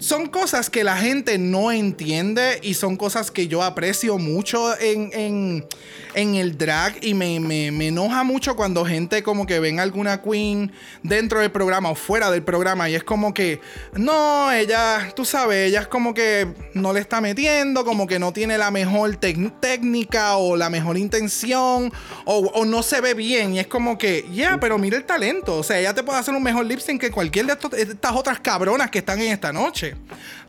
son 0.03 0.27
cosas 0.27 0.69
que 0.69 0.83
la 0.83 0.97
gente 0.97 1.37
no 1.37 1.71
entiende 1.71 2.59
y 2.61 2.73
son 2.73 2.97
cosas 2.97 3.31
que 3.31 3.47
yo 3.47 3.63
aprecio 3.63 4.17
mucho 4.17 4.77
en, 4.77 5.09
en- 5.13 5.65
en 6.13 6.35
el 6.35 6.57
drag 6.57 6.97
y 7.01 7.13
me, 7.13 7.39
me- 7.39 7.71
me 7.71 7.87
enoja 7.87 8.23
mucho 8.23 8.55
cuando 8.57 8.83
gente 8.85 9.23
como 9.23 9.47
que 9.47 9.59
ven 9.61 9.79
alguna 9.79 10.21
queen 10.21 10.71
dentro 11.03 11.39
del 11.39 11.51
programa 11.51 11.89
o 11.89 11.95
fuera 11.95 12.29
del 12.31 12.43
programa 12.43 12.89
y 12.89 12.95
es 12.95 13.03
como 13.05 13.33
que, 13.33 13.61
no, 13.93 14.51
ella, 14.51 15.11
tú 15.15 15.23
sabes, 15.23 15.69
ella 15.69 15.79
es 15.81 15.87
como 15.87 16.13
que 16.13 16.47
no 16.73 16.91
le 16.91 16.99
está 16.99 17.21
metiendo, 17.21 17.85
como 17.85 18.05
que 18.05 18.19
no 18.19 18.33
tiene 18.33 18.57
la 18.57 18.71
mejor 18.71 19.15
técnica 19.15 20.35
o 20.35 20.57
la 20.57 20.69
mejor 20.69 20.97
intención 20.97 21.91
o, 22.25 22.37
o 22.53 22.65
no 22.65 22.83
se 22.83 22.99
ve 22.99 23.13
bien 23.13 23.53
y 23.55 23.59
es 23.59 23.67
como 23.67 23.97
que, 23.97 24.25
ya, 24.33 24.57
pero 24.59 24.77
mira 24.77 24.97
el 24.97 25.05
talento, 25.05 25.55
o 25.57 25.63
sea, 25.63 25.79
ella 25.79 25.93
te 25.93 26.03
puede 26.03 26.19
hacer 26.19 26.33
un 26.35 26.43
mejor 26.43 26.65
lip 26.65 26.79
sync 26.79 26.99
que 26.99 27.09
cualquier 27.09 27.45
de 27.45 27.53
estos- 27.53 27.71
de 27.71 27.81
estas 27.83 28.11
otras 28.11 28.39
cabronas 28.41 28.91
que 28.91 28.99
están 28.99 29.21
en 29.21 29.31
esta 29.31 29.53
noche. 29.53 29.92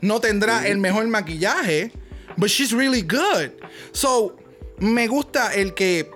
No 0.01 0.19
tendrá 0.19 0.67
el 0.67 0.77
mejor 0.77 1.07
maquillaje, 1.07 1.91
but 2.37 2.49
she's 2.49 2.71
really 2.71 3.01
good. 3.01 3.51
So, 3.91 4.35
me 4.79 5.07
gusta 5.07 5.53
el 5.53 5.73
que 5.73 6.09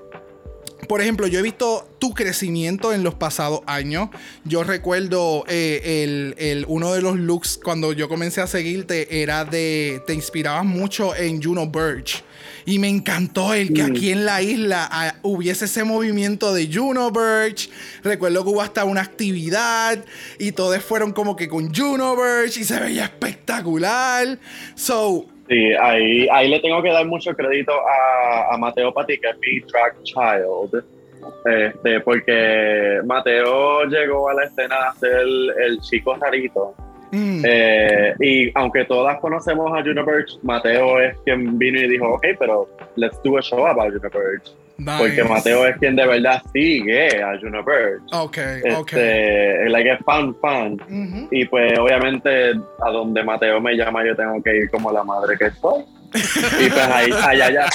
por 0.88 1.02
ejemplo, 1.02 1.28
yo 1.28 1.40
he 1.40 1.42
visto 1.42 1.88
tu 2.00 2.14
crecimiento 2.14 2.94
en 2.94 3.04
los 3.04 3.14
pasados 3.14 3.60
años. 3.68 4.10
Yo 4.46 4.64
recuerdo 4.64 5.44
eh, 5.48 6.04
el, 6.04 6.36
el- 6.38 6.66
uno 6.68 6.94
de 6.94 7.02
los 7.02 7.18
looks 7.18 7.60
cuando 7.62 7.92
yo 7.94 8.08
comencé 8.10 8.42
a 8.42 8.48
seguirte 8.48 9.22
era 9.22 9.44
de. 9.46 10.02
Te 10.08 10.14
inspirabas 10.14 10.66
mucho 10.66 11.14
en 11.16 11.44
Juno 11.44 11.68
Birch. 11.68 12.24
Y 12.66 12.80
me 12.80 12.90
encantó 12.90 13.54
el 13.54 13.74
que 13.74 13.84
aquí 13.84 14.12
en 14.12 14.26
la 14.26 14.42
isla 14.42 14.88
ah, 14.92 15.16
hubiese 15.24 15.66
ese 15.66 15.84
movimiento 15.84 16.54
de 16.54 16.70
Juno 16.72 17.12
Birch. 17.12 17.70
Recuerdo 18.04 18.44
que 18.44 18.50
hubo 18.50 18.62
hasta 18.62 18.86
una 18.86 19.02
actividad 19.02 20.04
y 20.38 20.52
todos 20.52 20.84
fueron 20.84 21.12
como 21.14 21.36
que 21.36 21.48
con 21.48 21.74
Juno 21.74 22.16
Birch 22.16 22.58
y 22.58 22.64
se 22.64 22.80
veía 22.80 23.04
espectacular. 23.06 24.38
So, 24.76 25.28
Sí, 25.50 25.74
ahí, 25.82 26.28
ahí 26.32 26.48
le 26.48 26.60
tengo 26.60 26.80
que 26.84 26.92
dar 26.92 27.08
mucho 27.08 27.36
crédito 27.36 27.72
a, 27.74 28.54
a 28.54 28.58
Mateo 28.60 28.94
Pati, 28.94 29.18
que 29.18 29.30
es 29.30 29.38
mi 29.40 29.60
drag 29.62 30.04
child. 30.04 30.84
Este, 31.44 32.00
porque 32.02 33.00
Mateo 33.04 33.86
llegó 33.86 34.30
a 34.30 34.36
la 34.36 34.44
escena 34.44 34.90
a 34.90 34.96
ser 34.96 35.22
el, 35.22 35.52
el 35.60 35.82
chico 35.82 36.16
rarito. 36.16 36.76
Mm, 37.12 37.42
Eh, 37.46 38.14
y 38.20 38.52
aunque 38.56 38.86
todas 38.86 39.20
conocemos 39.20 39.72
a 39.78 39.82
Juno 39.84 40.06
Birch, 40.06 40.38
Mateo 40.44 41.00
es 41.00 41.16
quien 41.26 41.58
vino 41.58 41.80
y 41.80 41.88
dijo, 41.88 42.14
ok, 42.14 42.26
pero 42.38 42.68
let's 42.96 43.20
do 43.24 43.38
a 43.38 43.42
show 43.42 43.66
about 43.66 43.94
Juno 43.94 44.10
Birch. 44.10 44.52
Porque. 44.98 45.24
Mateo 45.26 45.66
es 45.68 45.76
quien 45.78 45.96
de 45.98 46.08
verdad 46.08 46.42
sigue 46.54 47.22
a 47.22 47.38
Juno 47.38 47.62
Birch. 47.64 48.02
Ok, 48.14 48.38
ok. 48.78 48.94
Este, 48.94 49.70
like 49.70 49.92
es 49.92 50.00
fan, 50.06 50.34
fan. 50.42 50.78
Y 51.32 51.46
pues 51.46 51.78
obviamente 51.78 52.52
a 52.82 52.90
donde 52.90 53.22
Mateo 53.24 53.60
me 53.60 53.76
llama 53.76 54.06
yo 54.06 54.16
tengo 54.16 54.42
que 54.42 54.56
ir 54.56 54.70
como 54.70 54.92
la 54.92 55.04
madre 55.04 55.38
que 55.38 55.52
soy. 55.52 55.84
Y 56.14 56.70
pues 56.70 56.88
ahí, 56.88 57.12
allá, 57.24 57.52
ya, 57.52 57.66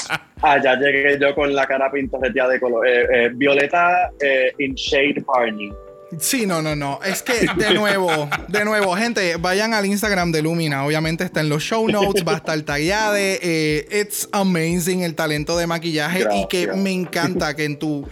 allá 0.43 0.75
llegué 0.77 1.19
yo 1.21 1.35
con 1.35 1.55
la 1.55 1.67
cara 1.67 1.91
pintorreteada 1.93 2.51
de 2.55 2.61
color. 2.61 2.87
eh, 2.89 3.07
eh, 3.13 3.31
violeta 3.35 4.11
in 4.59 4.75
shade 4.75 5.23
Barney. 5.27 5.71
Sí, 6.19 6.47
no, 6.47 6.63
no, 6.63 6.77
no. 6.77 7.01
Es 7.05 7.23
que, 7.23 7.47
de 7.57 7.75
nuevo, 7.75 8.29
de 8.49 8.65
nuevo, 8.65 8.95
gente, 8.97 9.37
vayan 9.37 9.75
al 9.75 9.87
Instagram 9.87 10.33
de 10.33 10.43
Lumina. 10.43 10.85
Obviamente 10.85 11.25
está 11.25 11.41
en 11.41 11.49
los 11.49 11.63
show 11.63 11.89
notes, 11.89 12.25
va 12.27 12.35
a 12.35 12.37
estar 12.37 12.61
tagueada. 12.63 13.19
Eh, 13.19 13.87
it's 13.91 14.29
amazing 14.33 15.03
el 15.03 15.15
talento 15.15 15.57
de 15.57 15.67
maquillaje 15.67 16.27
y 16.35 16.47
que 16.49 16.69
me 16.73 16.93
encanta 16.93 17.55
que 17.55 17.65
en 17.65 17.79
tu, 17.79 18.07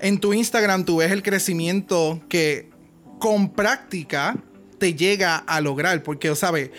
en 0.00 0.18
tu 0.18 0.32
Instagram 0.32 0.84
tú 0.84 0.98
ves 0.98 1.12
el 1.12 1.22
crecimiento 1.22 2.20
que 2.28 2.70
con 3.18 3.52
práctica 3.52 4.36
te 4.78 4.94
llega 4.94 5.36
a 5.36 5.60
lograr. 5.60 6.02
Porque, 6.02 6.34
¿sabes? 6.34 6.70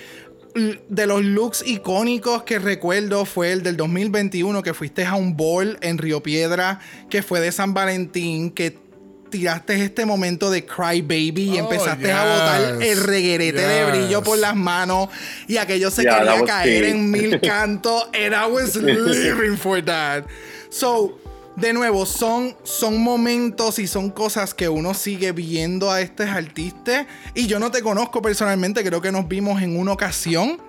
De 0.90 1.06
los 1.06 1.24
looks 1.24 1.64
icónicos 1.66 2.44
que 2.44 2.60
recuerdo 2.60 3.26
fue 3.26 3.52
el 3.52 3.64
del 3.64 3.78
2021 3.78 4.64
que 4.64 4.74
fuiste 4.74 5.06
a 5.06 5.16
un 5.16 5.38
ball 5.38 5.78
en 5.82 5.98
Río 5.98 6.24
Piedra, 6.24 6.80
que 7.10 7.22
fue 7.22 7.40
de 7.40 7.52
San 7.52 7.74
Valentín, 7.74 8.52
que 8.52 8.89
tiraste 9.30 9.84
este 9.84 10.06
momento 10.06 10.50
de 10.52 10.66
Cry 10.66 11.02
Baby 11.02 11.52
y 11.56 11.60
Oh, 11.60 11.64
empezaste 11.64 12.12
a 12.12 12.24
botar 12.24 12.82
el 12.82 13.04
reguerete 13.04 13.62
de 13.62 13.86
brillo 13.86 14.24
por 14.24 14.38
las 14.38 14.56
manos 14.56 15.10
y 15.48 15.58
aquello 15.58 15.92
se 15.92 16.04
Yeah, 16.04 16.20
quería 16.20 16.46
caer 16.46 16.84
en 16.86 17.12
mil 17.12 17.40
cantos 17.42 18.06
and 18.14 18.34
I 18.34 18.52
was 18.52 18.76
living 18.76 19.58
for 19.58 19.84
that. 19.86 20.26
So, 20.70 21.20
de 21.56 21.74
nuevo, 21.74 22.06
son, 22.06 22.56
son 22.64 23.02
momentos 23.02 23.80
y 23.80 23.88
son 23.88 24.12
cosas 24.12 24.54
que 24.54 24.70
uno 24.70 24.94
sigue 24.94 25.32
viendo 25.32 25.92
a 25.92 26.02
estos 26.02 26.28
artistas. 26.28 27.06
Y 27.34 27.48
yo 27.48 27.60
no 27.60 27.70
te 27.70 27.82
conozco 27.82 28.22
personalmente, 28.22 28.84
creo 28.84 29.02
que 29.02 29.12
nos 29.12 29.28
vimos 29.28 29.62
en 29.62 29.78
una 29.78 29.92
ocasión. 29.92 30.62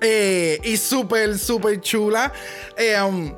Eh, 0.00 0.58
y 0.64 0.76
súper, 0.76 1.38
súper 1.38 1.80
chula. 1.80 2.32
Eh, 2.76 3.00
um, 3.00 3.32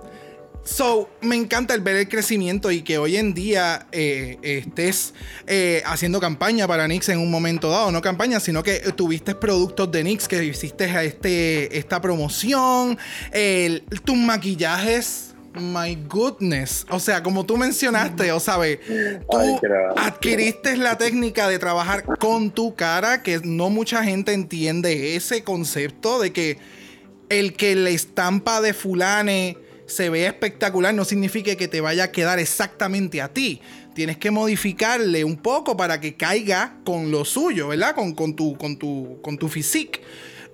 So, 0.71 1.09
me 1.23 1.35
encanta 1.35 1.73
el 1.75 1.81
ver 1.81 1.97
el 1.97 2.09
crecimiento 2.09 2.71
y 2.71 2.83
que 2.83 2.99
hoy 2.99 3.17
en 3.17 3.33
día 3.33 3.87
eh, 3.91 4.37
estés 4.43 5.15
eh, 5.47 5.83
haciendo 5.87 6.21
campaña 6.21 6.69
para 6.69 6.87
Nix 6.87 7.09
en 7.09 7.19
un 7.21 7.31
momento 7.31 7.71
dado. 7.71 7.91
No 7.91 8.03
campaña, 8.03 8.39
sino 8.39 8.63
que 8.63 8.79
tuviste 8.95 9.35
productos 9.35 9.91
de 9.91 10.05
Nix 10.05 10.29
que 10.29 10.45
hiciste 10.45 10.85
a 10.85 11.05
este, 11.05 11.77
esta 11.79 12.03
promoción. 12.03 12.99
El- 13.33 13.83
tus 14.05 14.17
maquillajes, 14.19 15.35
my 15.55 15.97
goodness. 16.07 16.85
O 16.91 17.01
sea, 17.01 17.23
como 17.23 17.47
tú 17.47 17.57
mencionaste, 17.57 18.31
o 18.31 18.39
sabes, 18.39 18.79
tú 19.31 19.39
Ay, 19.39 19.55
adquiriste 19.97 20.77
la 20.77 20.99
técnica 20.99 21.49
de 21.49 21.59
trabajar 21.59 22.05
con 22.19 22.51
tu 22.51 22.75
cara, 22.75 23.23
que 23.23 23.41
no 23.43 23.71
mucha 23.71 24.05
gente 24.05 24.35
entiende 24.35 25.17
ese 25.17 25.43
concepto 25.43 26.21
de 26.21 26.33
que 26.35 26.59
el 27.31 27.55
que 27.55 27.75
la 27.75 27.89
estampa 27.91 28.61
de 28.61 28.75
fulane 28.75 29.57
se 29.89 30.11
vea 30.11 30.29
espectacular 30.29 30.95
no 30.95 31.05
significa 31.05 31.57
que 31.57 31.67
te 31.67 31.81
vaya 31.81 32.05
a 32.05 32.13
quedar 32.13 32.39
exactamente 32.39 33.21
a 33.21 33.33
ti. 33.33 33.61
Tienes 33.95 34.19
que 34.19 34.31
modificarle 34.31 35.25
un 35.25 35.39
poco 35.39 35.77
para 35.77 35.99
que 35.99 36.15
caiga 36.15 36.77
con 36.85 37.11
lo 37.11 37.25
suyo, 37.25 37.69
¿verdad? 37.69 37.95
Con, 37.95 38.15
con 38.15 38.37
tu, 38.37 38.57
con, 38.57 38.77
tu, 38.77 39.19
con 39.23 39.39
tu 39.39 39.49
physique. 39.49 40.03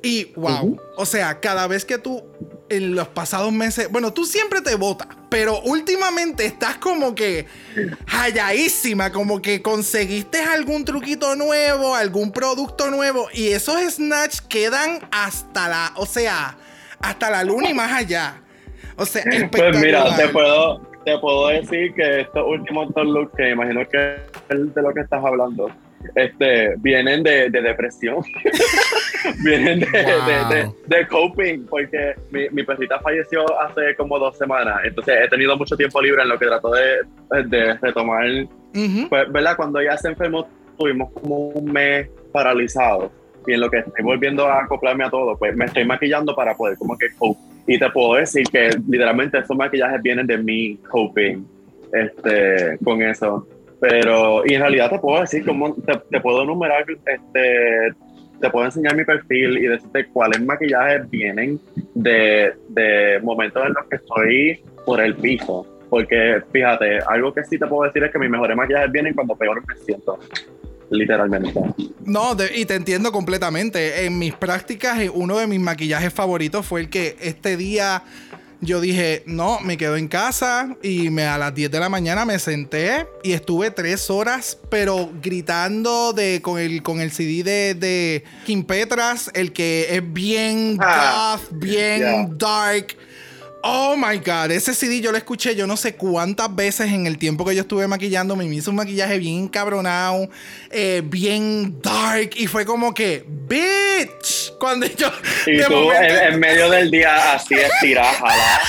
Y 0.03 0.33
wow, 0.37 0.79
o 0.99 1.07
sea, 1.07 1.40
cada 1.40 1.66
vez 1.66 1.87
que 1.87 1.97
tú 1.97 2.23
en 2.68 2.94
los 2.94 3.09
pasados 3.09 3.53
meses, 3.53 3.90
bueno, 3.90 4.12
tú 4.12 4.27
siempre 4.27 4.61
te 4.61 4.75
botas, 4.75 5.09
pero 5.31 5.62
últimamente 5.62 6.44
estás 6.44 6.77
como 6.77 7.14
que 7.14 7.47
halladísima, 8.07 9.12
como 9.12 9.40
que 9.40 9.62
conseguiste 9.62 10.42
algún 10.42 10.85
truquito 10.85 11.37
nuevo, 11.37 11.94
algún 11.94 12.33
producto 12.33 12.90
nuevo, 12.90 13.29
y 13.33 13.49
esos 13.49 13.81
snatch 13.94 14.40
quedan 14.40 15.01
hasta 15.11 15.68
la, 15.68 15.92
o 15.97 16.05
sea, 16.05 16.59
hasta 17.01 17.31
la 17.31 17.42
luna 17.42 17.70
y 17.70 17.75
más 17.75 17.90
allá. 17.90 18.43
O 18.96 19.04
sea, 19.04 19.22
Pues 19.50 19.80
mira, 19.80 20.16
te 20.16 20.28
puedo, 20.28 20.80
te 21.04 21.18
puedo 21.18 21.48
decir 21.48 21.92
que 21.94 22.20
estos 22.20 22.44
últimos 22.46 22.92
dos 22.94 23.07
looks, 23.07 23.35
que 23.37 23.50
imagino 23.50 23.87
que 23.88 24.16
es 24.48 24.74
de 24.74 24.83
lo 24.83 24.92
que 24.94 25.00
estás 25.00 25.24
hablando, 25.24 25.70
este, 26.14 26.74
vienen 26.78 27.22
de, 27.22 27.48
de 27.50 27.61
depresión. 27.62 28.18
vienen 29.44 29.80
de, 29.80 29.87
Wow. 29.87 30.48
de, 30.50 30.57
de- 30.57 30.72
de 30.98 31.07
coping, 31.09 31.66
porque 31.66 32.14
mi, 32.30 32.48
mi 32.50 32.62
perrita 32.62 33.00
falleció 33.00 33.44
hace 33.61 33.94
como 33.96 34.18
dos 34.18 34.37
semanas. 34.38 34.80
Entonces 34.85 35.16
he 35.24 35.28
tenido 35.28 35.57
mucho 35.57 35.76
tiempo 35.76 36.00
libre 36.00 36.22
en 36.22 36.28
lo 36.28 36.38
que 36.38 36.46
trato 36.46 36.70
de, 36.70 36.98
de 37.46 37.74
retomar. 37.78 38.24
Pues, 39.09 39.33
¿verdad? 39.33 39.57
Cuando 39.57 39.80
ella 39.80 39.96
se 39.96 40.09
enfermó, 40.09 40.46
tuvimos 40.78 41.11
como 41.12 41.48
un 41.48 41.72
mes 41.72 42.09
paralizado. 42.33 43.11
Y 43.46 43.54
en 43.54 43.61
lo 43.61 43.70
que 43.70 43.78
estoy 43.78 44.04
volviendo 44.04 44.46
a 44.46 44.64
acoplarme 44.64 45.04
a 45.04 45.11
todo, 45.11 45.37
pues 45.37 45.57
me 45.57 45.66
estoy 45.66 45.85
maquillando 45.85 46.35
para 46.35 46.57
poder 46.57 46.76
como 46.78 46.96
que 46.96 47.07
cope 47.18 47.40
Y 47.66 47.78
te 47.78 47.90
puedo 47.90 48.14
decir 48.14 48.44
que 48.50 48.70
literalmente 48.88 49.38
esos 49.38 49.57
maquillajes 49.57 50.02
vienen 50.02 50.26
de 50.26 50.38
mi 50.38 50.76
coping 50.90 51.44
este, 51.92 52.78
con 52.83 53.02
eso. 53.02 53.46
Pero, 53.80 54.42
y 54.46 54.54
en 54.54 54.61
realidad 54.61 54.90
te 54.90 54.98
puedo 54.98 55.20
decir 55.20 55.44
cómo, 55.44 55.74
te, 55.74 55.92
te 56.11 56.20
puedo 56.20 56.42
enumerar, 56.42 56.85
este, 56.88 57.92
te 58.40 58.50
puedo 58.50 58.64
enseñar 58.64 58.96
mi 58.96 59.04
perfil 59.04 59.59
y 59.59 59.66
decirte 59.66 60.07
cuáles 60.07 60.40
maquillajes 60.42 61.09
vienen 61.11 61.61
de, 61.94 62.54
de 62.68 63.20
momentos 63.22 63.66
en 63.66 63.74
los 63.74 63.87
que 63.87 63.96
estoy 63.96 64.62
por 64.85 65.00
el 65.00 65.14
piso. 65.16 65.66
Porque 65.90 66.42
fíjate, 66.50 66.98
algo 67.07 67.33
que 67.33 67.44
sí 67.44 67.59
te 67.59 67.66
puedo 67.66 67.85
decir 67.85 68.02
es 68.04 68.11
que 68.11 68.18
mis 68.18 68.30
mejores 68.30 68.57
maquillajes 68.57 68.90
vienen 68.90 69.14
cuando 69.14 69.37
peor 69.37 69.62
me 69.66 69.76
siento. 69.76 70.18
Literalmente. 70.94 71.52
No, 72.04 72.35
de- 72.35 72.57
y 72.57 72.64
te 72.66 72.74
entiendo 72.74 73.11
completamente. 73.12 74.04
En 74.07 74.18
mis 74.18 74.35
prácticas, 74.35 74.98
eh, 75.00 75.11
uno 75.11 75.38
de 75.38 75.46
mis 75.46 75.61
maquillajes 75.61 76.12
favoritos 76.12 76.64
fue 76.66 76.80
el 76.83 76.88
que 76.88 77.16
este 77.20 77.57
día 77.57 78.02
yo 78.61 78.80
dije, 78.80 79.22
no, 79.26 79.61
me 79.61 79.76
quedo 79.76 79.96
en 79.96 80.09
casa 80.09 80.74
y 80.83 81.11
me, 81.11 81.24
a 81.24 81.37
las 81.37 81.54
10 81.54 81.70
de 81.70 81.80
la 81.80 81.90
mañana 81.90 82.24
me 82.24 82.38
senté 82.38 83.07
y 83.22 83.33
estuve 83.33 83.70
tres 83.70 84.09
horas, 84.09 84.57
pero 84.70 85.11
gritando 85.20 86.14
de, 86.14 86.40
con, 86.40 86.59
el, 86.59 86.83
con 86.83 87.00
el 87.00 87.11
CD 87.11 87.42
de, 87.42 87.74
de 87.74 88.24
Kim 88.46 88.64
Petras, 88.64 89.30
el 89.35 89.52
que 89.52 89.88
es 89.94 90.12
bien 90.14 90.78
Ah, 90.80 91.37
goth, 91.38 91.59
bien 91.59 91.98
yeah. 91.98 92.26
dark. 92.38 92.96
Oh 93.66 93.96
my 93.96 94.18
god, 94.18 94.50
ese 94.50 94.74
CD 94.74 95.00
yo 95.00 95.11
lo 95.11 95.16
escuché 95.16 95.55
yo 95.57 95.66
no 95.66 95.79
sé 95.79 95.94
cuántas 95.96 96.55
veces 96.55 96.92
en 96.92 97.07
el 97.07 97.16
tiempo 97.16 97.46
que 97.46 97.55
yo 97.55 97.62
estuve 97.62 97.87
maquillando. 97.88 98.37
Me 98.37 98.44
hizo 98.44 98.68
un 98.70 98.77
maquillaje 98.77 99.18
bien 99.18 99.48
cabronado, 99.48 100.29
eh, 100.70 101.00
bien 101.03 101.81
dark. 101.81 102.31
Y 102.37 102.46
fue 102.46 102.66
como 102.66 102.92
que, 102.92 103.24
bitch. 103.27 104.53
Cuando 104.61 104.85
yo. 104.87 105.11
Y 105.46 105.53
de 105.57 105.64
tú 105.64 105.72
momento- 105.72 106.03
en, 106.03 106.33
en 106.35 106.40
medio 106.40 106.68
del 106.70 106.90
día 106.90 107.33
así 107.35 107.55
estirada, 107.55 108.12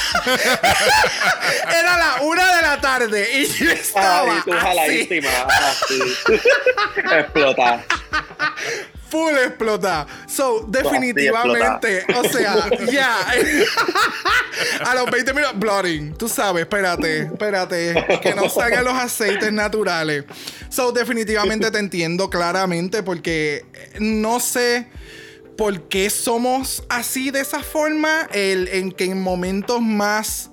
era 1.77 1.97
la 1.97 2.21
una 2.21 2.55
de 2.55 2.61
la 2.61 2.79
tarde 2.81 3.27
y 3.41 3.47
yo 3.47 3.71
estaba 3.71 4.33
Ay, 4.35 4.41
tú 4.45 4.53
así, 4.53 4.61
jaladísima, 4.65 5.29
así. 5.49 5.99
Explota. 7.19 7.83
Full 9.15 9.37
explotada. 9.37 10.07
So, 10.27 10.65
definitivamente, 10.67 12.05
o 12.15 12.23
sea, 12.27 12.69
ya. 12.91 13.17
a 14.85 14.95
los 14.95 15.09
20 15.09 15.33
minutos, 15.33 15.59
blooding. 15.59 16.13
Tú 16.13 16.27
sabes, 16.27 16.63
espérate, 16.63 17.19
espérate. 17.23 18.05
Que 18.21 18.35
no 18.35 18.49
salgan 18.49 18.83
los 18.83 18.93
aceites 18.93 19.51
naturales. 19.53 20.25
So, 20.69 20.91
definitivamente 20.91 21.71
te 21.71 21.79
entiendo 21.79 22.29
claramente 22.29 23.03
porque 23.03 23.65
no 23.99 24.39
sé 24.39 24.87
por 25.57 25.87
qué 25.87 26.09
somos 26.09 26.83
así 26.89 27.31
de 27.31 27.39
esa 27.39 27.61
forma. 27.61 28.27
El, 28.33 28.67
en 28.67 28.91
que 28.91 29.05
en 29.05 29.21
momentos 29.21 29.81
más 29.81 30.49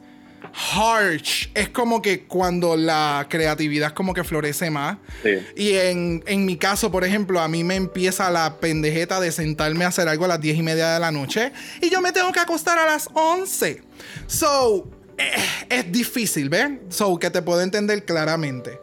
harsh 0.55 1.49
es 1.55 1.69
como 1.69 2.03
que 2.03 2.25
cuando 2.25 2.77
la 2.77 3.27
creatividad 3.29 3.89
es 3.89 3.93
como 3.95 4.15
que 4.15 4.25
florece 4.25 4.71
más. 4.71 4.99
Sí. 5.23 5.39
Y 5.57 5.73
en, 5.75 6.23
en 6.27 6.45
mi 6.45 6.57
caso, 6.57 6.91
por 6.91 7.05
ejemplo, 7.05 7.41
a 7.41 7.49
mí 7.49 7.65
me 7.65 7.77
empieza 7.77 8.31
la 8.31 8.59
pendejeta 8.59 9.21
de 9.21 9.33
sentarme 9.33 9.85
a 9.85 9.89
hacer 9.89 10.09
algo 10.09 10.25
a 10.25 10.29
las 10.29 10.41
10 10.41 10.59
y 10.59 10.63
media 10.63 10.95
de 10.95 11.01
la 11.01 11.11
noche 11.11 11.53
y 11.81 11.91
yo 11.91 12.01
me 12.01 12.13
tengo 12.13 12.33
que 12.33 12.41
acostar 12.41 12.79
a 12.79 12.87
las 12.87 13.09
11. 13.13 13.83
So, 14.27 14.89
eh, 15.19 15.33
es 15.69 15.93
difícil, 15.93 16.49
¿ves? 16.49 16.71
So, 16.89 17.19
que 17.19 17.31
te 17.31 17.43
puedo 17.43 17.61
entender 17.63 18.05
claramente. 18.05 18.79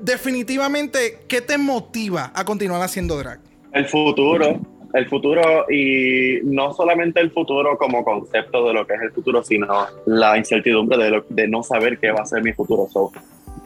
Definitivamente, 0.00 1.20
¿qué 1.28 1.40
te 1.40 1.56
motiva 1.56 2.32
a 2.34 2.44
continuar 2.44 2.82
haciendo 2.82 3.16
drag? 3.16 3.40
El 3.72 3.86
futuro, 3.86 4.60
el 4.94 5.06
futuro 5.08 5.66
y 5.70 6.38
no 6.44 6.72
solamente 6.72 7.20
el 7.20 7.30
futuro 7.30 7.76
como 7.76 8.04
concepto 8.04 8.66
de 8.68 8.72
lo 8.74 8.86
que 8.86 8.94
es 8.94 9.02
el 9.02 9.10
futuro, 9.10 9.42
sino 9.42 9.66
la 10.06 10.38
incertidumbre 10.38 10.96
de, 10.96 11.10
lo- 11.10 11.24
de 11.28 11.48
no 11.48 11.62
saber 11.62 11.98
qué 11.98 12.10
va 12.12 12.22
a 12.22 12.26
ser 12.26 12.42
mi 12.42 12.52
futuro. 12.52 12.86
So, 12.88 13.12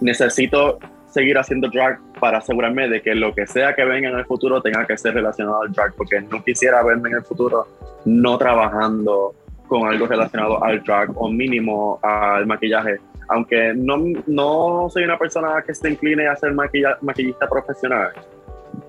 necesito 0.01 0.79
seguir 1.11 1.39
haciendo 1.39 1.69
drag 1.69 1.99
para 2.21 2.39
asegurarme 2.39 2.89
de 2.89 3.01
que 3.03 3.15
lo 3.15 3.35
que 3.35 3.47
sea 3.47 3.75
que 3.75 3.85
venga 3.85 4.09
en 4.11 4.17
el 4.19 4.25
futuro 4.25 4.61
tenga 4.63 4.87
que 4.87 4.97
ser 4.97 5.15
relacionado 5.15 5.63
al 5.63 5.73
drag, 5.73 5.95
porque 5.95 6.21
no 6.21 6.43
quisiera 6.43 6.83
verme 6.83 7.11
en 7.11 7.17
el 7.17 7.23
futuro 7.23 7.67
no 8.05 8.39
trabajando 8.39 9.35
con 9.67 9.87
algo 9.87 10.07
relacionado 10.07 10.63
al 10.65 10.83
drag 10.83 11.11
o 11.15 11.29
mínimo 11.31 11.99
al 12.03 12.47
maquillaje. 12.47 12.99
Aunque 13.29 13.75
no, 13.75 13.99
no 14.27 14.89
soy 14.91 15.05
una 15.05 15.19
persona 15.19 15.63
que 15.67 15.75
se 15.75 15.91
incline 15.91 16.27
a 16.27 16.37
ser 16.37 16.53
maquilla- 16.55 16.97
maquillista 17.03 17.47
profesional, 17.47 18.13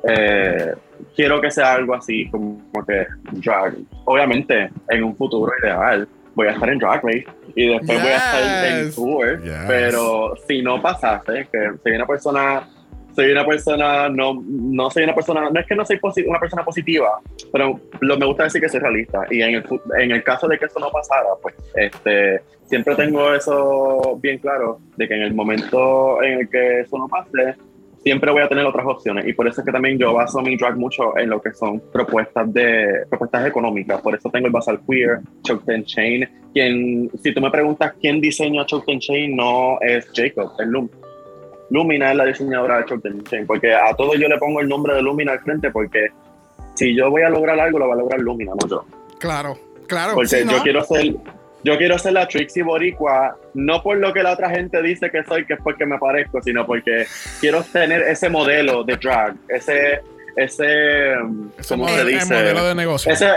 eh, 0.08 0.74
quiero 1.16 1.42
que 1.42 1.52
sea 1.52 1.74
algo 1.74 1.94
así 1.96 2.30
como 2.30 2.60
que 2.88 3.06
drag. 3.32 3.76
Obviamente, 4.06 4.70
en 4.90 5.04
un 5.04 5.16
futuro 5.16 5.52
ideal, 5.64 6.08
voy 6.36 6.48
a 6.48 6.52
estar 6.52 6.70
en 6.70 6.80
Drag 6.80 7.04
Race 7.04 7.26
y 7.56 7.68
después 7.68 8.02
voy 8.02 8.12
a 8.12 8.18
estar 8.18 8.66
en 8.66 8.86
Yes. 8.86 8.96
tour. 8.96 9.44
Yes. 9.44 9.54
Pero 9.68 10.36
si 10.48 10.62
no 10.62 10.82
pasase, 10.82 11.48
que 11.52 11.72
soy 11.84 11.92
una 11.94 12.06
persona, 12.06 12.68
soy 13.14 13.32
una 13.32 13.46
persona, 13.46 14.08
no, 14.10 14.42
no 14.48 14.90
soy 14.90 15.04
una 15.04 15.16
persona, 15.16 15.50
no 15.50 15.60
es 15.60 15.66
que 15.68 15.76
no 15.76 15.86
soy 15.86 16.00
una 16.28 16.40
persona 16.40 16.64
positiva, 16.64 17.20
pero 17.52 17.80
lo, 18.00 18.18
me 18.18 18.26
gusta 18.26 18.44
decir 18.46 18.62
que 18.62 18.70
soy 18.70 18.80
realista. 18.80 19.26
Y 19.30 19.42
en 19.42 19.56
el, 19.56 19.66
en 20.00 20.12
el 20.12 20.24
caso 20.24 20.48
de 20.48 20.58
que 20.58 20.66
eso 20.66 20.80
no 20.80 20.90
pasara, 20.90 21.30
pues 21.42 21.56
este, 21.76 22.42
siempre 22.66 22.96
tengo 22.96 23.34
eso 23.34 24.18
bien 24.22 24.38
claro, 24.38 24.80
de 24.96 25.08
que 25.08 25.16
en 25.16 25.24
el 25.24 25.34
momento 25.34 26.22
en 26.24 26.40
el 26.40 26.50
que 26.50 26.82
eso 26.82 26.98
no 26.98 27.08
pase, 27.10 27.56
siempre 28.04 28.32
voy 28.32 28.42
a 28.42 28.48
tener 28.48 28.66
otras 28.66 28.86
opciones 28.86 29.28
y 29.28 29.34
por 29.34 29.48
eso 29.48 29.62
es 29.62 29.66
que 29.66 29.72
también 29.72 29.98
yo 29.98 30.14
baso 30.14 30.42
mi 30.42 30.56
drag 30.56 30.78
mucho 30.78 31.18
en 31.18 31.30
lo 31.30 31.42
que 31.42 31.54
son 31.54 31.82
propuestas 31.92 32.52
de 32.54 33.06
propuestas 33.10 33.48
económicas 33.48 34.02
por 34.02 34.16
eso 34.16 34.30
tengo 34.30 34.48
el 34.48 34.54
Basal 34.54 34.80
Queer, 34.88 35.20
Choked 35.44 35.74
and 35.74 35.86
Chain 35.86 36.30
quien, 36.54 37.10
si 37.22 37.34
tú 37.34 37.42
me 37.42 37.52
preguntas 37.52 37.94
quién 38.00 38.22
diseña 38.22 38.66
Choked 38.66 38.92
and 38.92 39.02
Chain 39.02 39.36
no 39.36 39.78
es 39.82 40.10
Jacob, 40.14 40.52
es 40.60 40.68
Lum 40.68 40.90
Lumina 41.72 42.12
es 42.12 42.18
la 42.18 42.26
diseñadora 42.26 42.78
de 42.78 42.86
Choked 42.86 43.10
and 43.10 43.24
Chain 43.30 43.46
porque 43.46 43.74
a 43.74 43.94
todo 43.96 44.16
yo 44.16 44.28
le 44.28 44.38
pongo 44.38 44.62
el 44.62 44.70
nombre 44.70 44.96
de 44.96 45.02
Lumina 45.02 45.34
al 45.34 45.40
frente 45.40 45.72
porque 45.72 46.08
si 46.76 46.96
yo 46.96 47.10
voy 47.10 47.24
a 47.24 47.30
lograr 47.30 47.60
algo 47.60 47.80
lo 47.80 47.88
va 47.88 47.96
a 47.96 47.98
lograr 47.98 48.20
Lumina, 48.20 48.54
no 48.60 48.68
yo 48.68 48.86
Claro, 49.20 49.58
claro. 49.88 50.14
porque 50.14 50.30
sí, 50.30 50.46
¿no? 50.46 50.54
yo 50.54 50.64
quiero 50.64 50.84
ser 50.86 51.16
yo 51.64 51.78
quiero 51.78 51.98
ser 52.00 52.14
la 52.14 52.28
Trixie 52.28 52.64
Boricua 52.64 53.36
no 53.54 53.82
por 53.84 53.98
lo 53.98 54.14
que 54.14 54.24
la 54.24 54.32
otra 54.34 54.50
gente 54.50 54.82
dice 54.82 55.10
que 55.12 55.24
soy 55.24 55.46
que 55.46 55.54
es 55.56 55.60
porque 55.64 55.86
me 55.86 55.98
parezco 55.98 56.42
sino 56.42 56.66
porque 56.66 57.06
quiero 57.42 57.64
tener 57.64 58.02
ese 58.04 58.30
modelo 58.30 58.84
de 58.84 58.96
drag 58.98 59.36
ese 59.50 60.02
ese 60.36 61.14
Ese 61.58 61.68
¿cómo 61.70 61.84
modelo- 61.86 61.96
se 61.96 62.02
el 62.02 62.08
dice? 62.20 62.34
modelo 62.34 62.64
de 62.66 62.76
negocio. 62.76 63.12
ese 63.12 63.28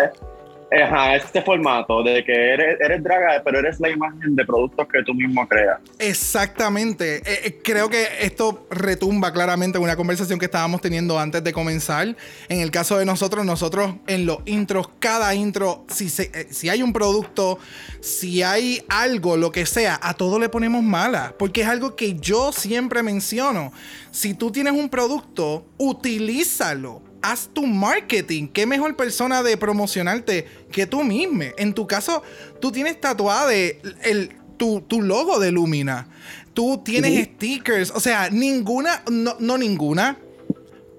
ajá, 0.80 1.16
este 1.16 1.42
formato 1.42 2.02
de 2.02 2.24
que 2.24 2.32
eres, 2.54 2.78
eres 2.80 3.02
draga 3.02 3.42
pero 3.44 3.58
eres 3.58 3.78
la 3.80 3.90
imagen 3.90 4.34
de 4.36 4.44
productos 4.46 4.86
que 4.86 5.02
tú 5.02 5.12
mismo 5.14 5.46
creas 5.48 5.78
Exactamente. 5.98 7.16
Eh, 7.18 7.22
eh, 7.44 7.60
creo 7.62 7.88
que 7.90 8.06
esto 8.20 8.66
retumba 8.70 9.32
claramente 9.32 9.76
en 9.78 9.84
una 9.84 9.96
conversación 9.96 10.38
que 10.38 10.46
estábamos 10.46 10.80
teniendo 10.80 11.18
antes 11.18 11.42
de 11.44 11.52
comenzar. 11.52 12.16
En 12.48 12.60
el 12.60 12.70
caso 12.70 12.98
de 12.98 13.04
nosotros, 13.04 13.44
nosotros 13.44 13.94
en 14.06 14.24
los 14.26 14.38
intros, 14.46 14.88
cada 14.98 15.34
intro, 15.34 15.84
si, 15.88 16.08
se- 16.08 16.30
eh, 16.34 16.46
si 16.50 16.68
hay 16.68 16.82
un 16.82 16.92
producto, 16.92 17.58
si 18.00 18.42
hay 18.42 18.82
algo, 18.88 19.36
lo 19.36 19.52
que 19.52 19.66
sea, 19.66 19.98
a 20.02 20.14
todo 20.14 20.38
le 20.38 20.48
ponemos 20.48 20.82
mala. 20.82 21.34
Porque 21.38 21.62
es 21.62 21.68
algo 21.68 21.96
que 21.96 22.14
yo 22.14 22.52
siempre 22.52 23.02
menciono. 23.02 23.72
Si 24.10 24.34
tú 24.34 24.50
tienes 24.50 24.72
un 24.72 24.88
producto, 24.88 25.66
utilízalo. 25.78 27.02
Haz 27.22 27.48
tu 27.52 27.66
marketing. 27.66 28.48
¿Qué 28.48 28.66
mejor 28.66 28.96
persona 28.96 29.42
de 29.42 29.56
promocionarte 29.56 30.46
que 30.70 30.86
tú 30.86 31.04
mismo? 31.04 31.44
En 31.56 31.72
tu 31.72 31.86
caso, 31.86 32.22
tú 32.60 32.72
tienes 32.72 33.00
tatuado 33.00 33.48
de 33.48 33.80
el, 34.02 34.30
tu, 34.56 34.80
tu 34.82 35.02
logo 35.02 35.38
de 35.38 35.52
Lumina. 35.52 36.08
Tú 36.54 36.82
tienes 36.84 37.26
stickers. 37.26 37.90
O 37.90 38.00
sea, 38.00 38.28
ninguna, 38.30 39.02
no, 39.10 39.36
no 39.38 39.56
ninguna. 39.56 40.18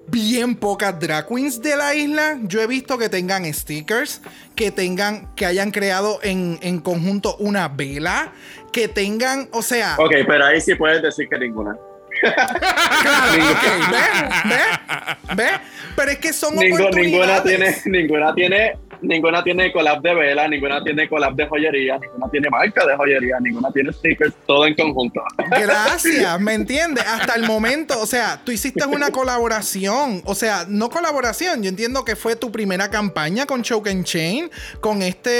Bien 0.08 0.54
pocas 0.54 0.98
drag 1.00 1.26
queens 1.28 1.60
de 1.62 1.76
la 1.76 1.94
isla. 1.94 2.38
Yo 2.42 2.60
he 2.60 2.66
visto 2.66 2.98
que 2.98 3.08
tengan 3.08 3.52
stickers, 3.52 4.20
que 4.54 4.70
tengan, 4.70 5.34
que 5.34 5.46
hayan 5.46 5.70
creado 5.70 6.20
en, 6.22 6.58
en 6.62 6.78
conjunto 6.80 7.36
una 7.36 7.68
vela, 7.68 8.32
que 8.72 8.88
tengan, 8.88 9.48
o 9.52 9.62
sea, 9.62 9.96
ok 9.98 10.12
pero 10.26 10.44
ahí 10.44 10.60
sí 10.60 10.74
puedes 10.74 11.00
decir 11.00 11.28
que 11.28 11.38
ninguna 11.38 11.76
¿ves? 12.24 14.08
¿Ves? 14.48 15.36
¿Ves? 15.36 15.50
Pero 15.96 16.10
es 16.10 16.18
que 16.18 16.32
son 16.32 16.56
Ningu- 16.56 16.94
ninguna 16.94 17.42
tiene 17.42 17.76
ninguna 17.86 18.34
tiene 18.34 18.72
ninguna 19.00 19.44
tiene 19.44 19.70
collab 19.72 20.00
de 20.00 20.14
vela 20.14 20.48
ninguna 20.48 20.82
tiene 20.82 21.08
collab 21.08 21.34
de 21.34 21.46
joyería 21.46 21.98
ninguna 21.98 22.30
tiene 22.30 22.48
marca 22.48 22.86
de 22.86 22.96
joyería 22.96 23.36
ninguna 23.40 23.70
tiene 23.70 23.92
stickers 23.92 24.32
todo 24.46 24.66
en 24.66 24.74
conjunto 24.74 25.22
Gracias, 25.50 26.40
¿me 26.40 26.54
entiendes? 26.54 27.04
Hasta 27.06 27.34
el 27.34 27.42
momento, 27.46 28.00
o 28.00 28.06
sea, 28.06 28.40
tú 28.44 28.50
hiciste 28.50 28.86
una 28.86 29.10
colaboración, 29.10 30.22
o 30.24 30.34
sea, 30.34 30.64
no 30.68 30.88
colaboración, 30.88 31.62
yo 31.62 31.68
entiendo 31.68 32.04
que 32.04 32.16
fue 32.16 32.34
tu 32.34 32.50
primera 32.50 32.88
campaña 32.90 33.44
con 33.46 33.62
Choke 33.62 33.88
and 33.90 34.04
Chain, 34.04 34.50
con 34.80 35.02
este, 35.02 35.30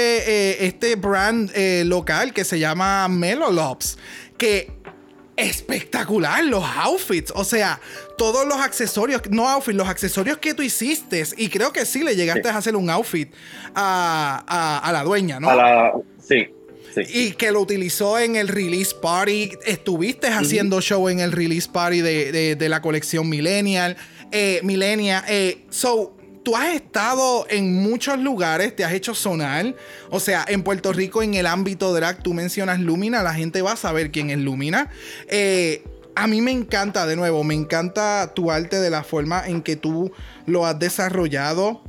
eh, 0.51 0.57
este 0.67 0.95
brand 0.95 1.49
eh, 1.55 1.83
local 1.85 2.33
que 2.33 2.43
se 2.43 2.59
llama 2.59 3.07
Melolops, 3.07 3.97
que 4.37 4.69
espectacular 5.37 6.43
los 6.45 6.63
outfits, 6.63 7.31
o 7.35 7.43
sea, 7.43 7.79
todos 8.17 8.45
los 8.47 8.57
accesorios, 8.57 9.21
no 9.29 9.49
outfits, 9.49 9.75
los 9.77 9.87
accesorios 9.87 10.37
que 10.37 10.53
tú 10.53 10.61
hiciste, 10.63 11.23
y 11.37 11.49
creo 11.49 11.71
que 11.73 11.85
sí 11.85 12.03
le 12.03 12.15
llegaste 12.15 12.43
Sí. 12.43 12.49
a 12.49 12.57
hacer 12.57 12.75
un 12.75 12.89
outfit 12.89 13.31
a, 13.73 14.43
a- 14.47 14.79
a 14.79 14.91
la 14.91 15.03
dueña, 15.03 15.39
¿no? 15.39 15.49
a 15.49 15.55
la 15.55 15.93
sí 16.25 16.49
Sí. 16.93 17.01
Y 17.13 17.31
que 17.31 17.51
lo 17.51 17.59
utilizó 17.59 18.17
en 18.17 18.37
el 18.37 18.47
release 18.47 18.95
party. 19.01 19.51
Estuviste 19.65 20.27
haciendo 20.29 20.79
show 20.79 21.09
en 21.09 21.19
el 21.19 21.33
release 21.33 21.67
party 21.69 21.99
de, 21.99 22.31
de- 22.31 22.55
de 22.55 22.69
la 22.69 22.81
colección 22.81 23.27
Millennial. 23.27 23.97
Eh, 24.31 24.61
Millennial. 24.63 25.21
eh, 25.27 25.65
so, 25.69 26.14
tú 26.45 26.55
has 26.55 26.75
estado 26.75 27.47
en 27.49 27.81
muchos 27.81 28.19
lugares, 28.19 28.73
te 28.75 28.85
has 28.85 28.93
hecho 28.93 29.15
sonar. 29.15 29.75
O 30.11 30.19
sea, 30.19 30.45
en 30.47 30.61
Puerto 30.61 30.93
Rico, 30.93 31.23
en 31.23 31.33
el 31.33 31.47
ámbito 31.47 31.91
drag, 31.91 32.21
tú 32.21 32.35
mencionas 32.35 32.79
Lumina, 32.79 33.23
la 33.23 33.33
gente 33.33 33.63
va 33.63 33.73
a 33.73 33.75
saber 33.75 34.11
quién 34.11 34.29
es 34.29 34.37
Lumina. 34.37 34.89
Eh, 35.27 35.83
a 36.15 36.27
mí 36.27 36.41
me 36.41 36.51
encanta, 36.51 37.07
de 37.07 37.15
nuevo, 37.15 37.43
me 37.43 37.55
encanta 37.55 38.31
tu 38.35 38.51
arte 38.51 38.79
de 38.79 38.91
la 38.91 39.03
forma 39.03 39.45
en 39.47 39.63
que 39.63 39.75
tú 39.75 40.13
lo 40.45 40.67
has 40.67 40.77
desarrollado. 40.77 41.83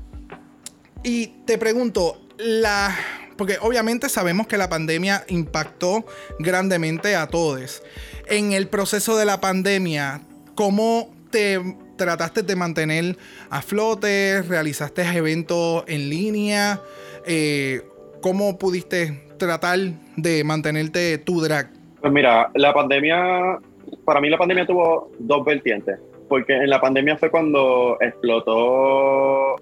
Y 1.05 1.29
te 1.45 1.59
pregunto, 1.59 2.27
la. 2.39 2.97
Porque 3.37 3.59
obviamente 3.61 4.09
sabemos 4.09 4.47
que 4.47 4.57
la 4.57 4.71
pandemia 4.71 5.27
impactó 5.29 6.07
grandemente 6.39 7.15
a 7.15 7.27
todos. 7.27 7.83
En 8.27 8.55
el 8.55 8.69
proceso 8.69 9.19
de 9.19 9.27
la 9.27 9.39
pandemia, 9.39 10.23
¿cómo 10.55 11.15
te 11.31 11.77
trataste 11.97 12.43
de 12.43 12.57
mantener 12.57 13.17
a 13.51 13.63
flote? 13.63 14.43
¿Realizaste 14.43 15.03
eventos 15.17 15.85
en 15.89 16.09
línea? 16.11 16.81
Eh, 17.27 17.83
¿Cómo 18.23 18.59
pudiste 18.59 19.23
tratar 19.39 19.79
de 20.17 20.45
mantenerte 20.45 21.19
tu 21.19 21.41
drag? 21.41 21.71
Pues 22.01 22.13
mira, 22.13 22.51
la 22.55 22.73
pandemia, 22.73 23.59
para 24.05 24.21
mí 24.21 24.29
la 24.31 24.39
pandemia 24.39 24.67
tuvo 24.67 25.11
dos 25.19 25.45
vertientes, 25.45 25.99
porque 26.29 26.55
en 26.55 26.71
la 26.71 26.81
pandemia 26.81 27.17
fue 27.17 27.31
cuando 27.31 27.97
explotó 28.01 29.57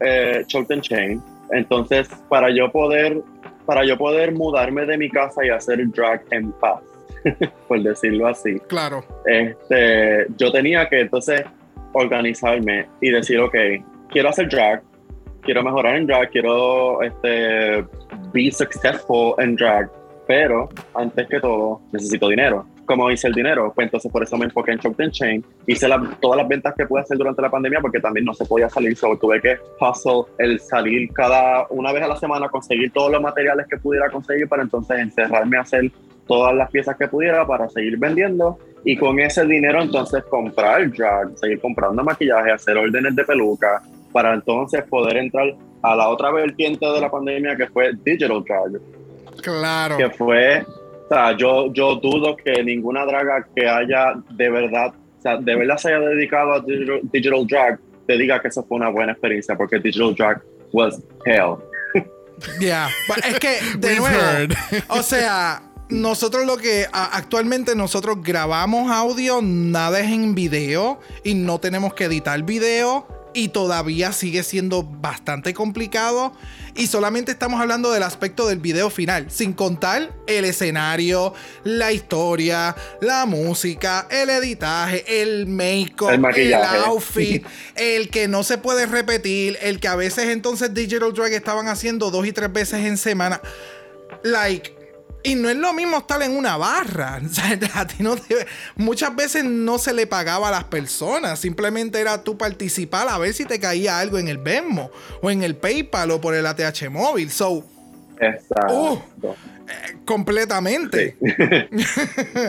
eh, 0.00 0.44
Chain, 0.46 1.22
entonces 1.52 2.08
para 2.28 2.50
yo 2.50 2.70
poder, 2.70 3.20
para 3.64 3.84
yo 3.84 3.96
poder 3.96 4.32
mudarme 4.32 4.84
de 4.86 4.98
mi 4.98 5.08
casa 5.10 5.44
y 5.44 5.50
hacer 5.50 5.86
drag 5.90 6.22
en 6.30 6.52
paz, 6.52 6.80
por 7.68 7.80
decirlo 7.82 8.26
así, 8.28 8.58
Claro. 8.68 9.04
este, 9.24 10.26
yo 10.36 10.52
tenía 10.52 10.88
que 10.88 11.00
entonces 11.00 11.42
organizarme 11.96 12.86
y 13.00 13.10
decir, 13.10 13.40
ok, 13.40 13.54
quiero 14.10 14.28
hacer 14.28 14.48
drag, 14.48 14.82
quiero 15.42 15.62
mejorar 15.62 15.96
en 15.96 16.06
drag, 16.06 16.30
quiero 16.30 17.02
este, 17.02 17.84
be 18.32 18.50
successful 18.50 19.34
en 19.38 19.56
drag, 19.56 19.90
pero 20.26 20.68
antes 20.94 21.26
que 21.28 21.40
todo 21.40 21.80
necesito 21.92 22.28
dinero. 22.28 22.66
¿Cómo 22.84 23.10
hice 23.10 23.26
el 23.26 23.34
dinero? 23.34 23.72
Pues 23.74 23.86
entonces 23.86 24.12
por 24.12 24.22
eso 24.22 24.36
me 24.36 24.44
enfoqué 24.44 24.70
en 24.72 24.78
Choked 24.78 25.02
and 25.02 25.12
Chain. 25.12 25.44
Hice 25.66 25.88
la- 25.88 26.16
todas 26.20 26.36
las 26.38 26.46
ventas 26.46 26.72
que 26.76 26.86
pude 26.86 27.00
hacer 27.00 27.18
durante 27.18 27.42
la 27.42 27.50
pandemia 27.50 27.80
porque 27.80 27.98
también 27.98 28.24
no 28.24 28.32
se 28.32 28.44
podía 28.44 28.68
salir, 28.68 28.96
solo 28.96 29.18
tuve 29.18 29.40
que 29.40 29.56
hustle 29.80 30.32
el 30.38 30.60
salir 30.60 31.12
cada 31.12 31.66
una 31.70 31.92
vez 31.92 32.04
a 32.04 32.08
la 32.08 32.16
semana, 32.16 32.48
conseguir 32.48 32.92
todos 32.92 33.10
los 33.10 33.20
materiales 33.20 33.66
que 33.68 33.76
pudiera 33.78 34.08
conseguir 34.08 34.48
para 34.48 34.62
entonces 34.62 34.98
encerrarme 35.00 35.56
a 35.58 35.62
hacer 35.62 35.90
todas 36.28 36.54
las 36.54 36.70
piezas 36.70 36.96
que 36.96 37.08
pudiera 37.08 37.44
para 37.44 37.68
seguir 37.68 37.96
vendiendo 37.98 38.56
y 38.86 38.96
con 38.96 39.18
ese 39.18 39.44
dinero 39.44 39.82
entonces 39.82 40.22
comprar 40.30 40.88
drag, 40.92 41.36
seguir 41.36 41.60
comprando 41.60 42.04
maquillaje, 42.04 42.52
hacer 42.52 42.76
órdenes 42.78 43.16
de 43.16 43.24
peluca, 43.24 43.82
para 44.12 44.32
entonces 44.32 44.84
poder 44.84 45.16
entrar 45.16 45.52
a 45.82 45.96
la 45.96 46.08
otra 46.08 46.30
vertiente 46.30 46.86
de 46.86 47.00
la 47.00 47.10
pandemia 47.10 47.56
que 47.56 47.66
fue 47.66 47.90
digital 48.04 48.44
drag, 48.44 48.80
Claro. 49.42 49.96
que 49.98 50.08
fue, 50.10 50.62
o 50.62 51.08
sea, 51.08 51.36
yo, 51.36 51.72
yo 51.72 51.96
dudo 51.96 52.36
que 52.36 52.62
ninguna 52.62 53.04
draga 53.04 53.44
que 53.54 53.68
haya 53.68 54.14
de 54.30 54.50
verdad, 54.50 54.94
o 55.18 55.20
sea, 55.20 55.36
de 55.36 55.56
verdad 55.56 55.76
se 55.78 55.88
haya 55.92 56.06
dedicado 56.06 56.52
a 56.52 56.60
digital, 56.60 57.00
digital 57.12 57.46
drag, 57.46 57.80
te 58.06 58.16
diga 58.16 58.40
que 58.40 58.48
eso 58.48 58.62
fue 58.62 58.76
una 58.76 58.88
buena 58.88 59.12
experiencia, 59.12 59.56
porque 59.56 59.80
digital 59.80 60.14
drag 60.14 60.40
was 60.72 61.02
hell. 61.24 61.56
Ya. 62.60 62.88
Es 63.26 63.38
que, 63.40 63.58
de 63.78 63.96
nuevo, 63.96 64.54
o 64.88 65.02
sea, 65.02 65.62
nosotros 65.88 66.46
lo 66.46 66.56
que 66.56 66.86
actualmente 66.92 67.74
nosotros 67.74 68.18
grabamos 68.22 68.90
audio, 68.90 69.40
nada 69.42 70.00
es 70.00 70.10
en 70.10 70.34
video 70.34 71.00
y 71.22 71.34
no 71.34 71.60
tenemos 71.60 71.94
que 71.94 72.04
editar 72.04 72.42
video 72.42 73.06
y 73.34 73.50
todavía 73.50 74.12
sigue 74.12 74.42
siendo 74.42 74.82
bastante 74.82 75.52
complicado 75.52 76.32
y 76.74 76.86
solamente 76.86 77.32
estamos 77.32 77.60
hablando 77.60 77.92
del 77.92 78.02
aspecto 78.02 78.48
del 78.48 78.58
video 78.58 78.88
final, 78.90 79.30
sin 79.30 79.52
contar 79.52 80.12
el 80.26 80.44
escenario, 80.46 81.34
la 81.62 81.92
historia, 81.92 82.74
la 83.00 83.26
música, 83.26 84.08
el 84.10 84.30
editaje, 84.30 85.22
el 85.22 85.46
make-up, 85.46 86.10
El 86.34 86.54
outfit, 86.54 87.44
el 87.74 88.08
que 88.08 88.26
no 88.26 88.42
se 88.42 88.58
puede 88.58 88.86
repetir, 88.86 89.58
el 89.60 89.80
que 89.80 89.88
a 89.88 89.96
veces 89.96 90.30
entonces 90.30 90.72
Digital 90.74 91.12
Drag 91.12 91.32
estaban 91.32 91.68
haciendo 91.68 92.10
dos 92.10 92.26
y 92.26 92.32
tres 92.32 92.52
veces 92.52 92.86
en 92.86 92.96
semana. 92.96 93.40
Like, 94.22 94.75
y 95.26 95.34
no 95.34 95.48
es 95.50 95.56
lo 95.56 95.72
mismo 95.72 95.98
estar 95.98 96.22
en 96.22 96.36
una 96.36 96.56
barra. 96.56 97.20
O 97.26 97.28
sea, 97.28 97.58
a 97.74 97.86
ti 97.86 97.96
no 98.02 98.16
te- 98.16 98.46
muchas 98.76 99.14
veces 99.14 99.44
no 99.44 99.78
se 99.78 99.92
le 99.92 100.06
pagaba 100.06 100.48
a 100.48 100.50
las 100.50 100.64
personas. 100.64 101.38
Simplemente 101.38 102.00
era 102.00 102.22
tú 102.22 102.38
participar 102.38 103.08
a 103.08 103.18
ver 103.18 103.32
si 103.34 103.44
te 103.44 103.58
caía 103.60 103.98
algo 103.98 104.18
en 104.18 104.28
el 104.28 104.38
Venmo 104.38 104.90
o 105.20 105.30
en 105.30 105.42
el 105.42 105.56
PayPal 105.56 106.10
o 106.12 106.20
por 106.20 106.34
el 106.34 106.46
ATH 106.46 106.88
móvil. 106.90 107.30
So, 107.30 107.64
Exacto. 108.20 109.02
eh, 109.22 109.96
completamente. 110.04 111.16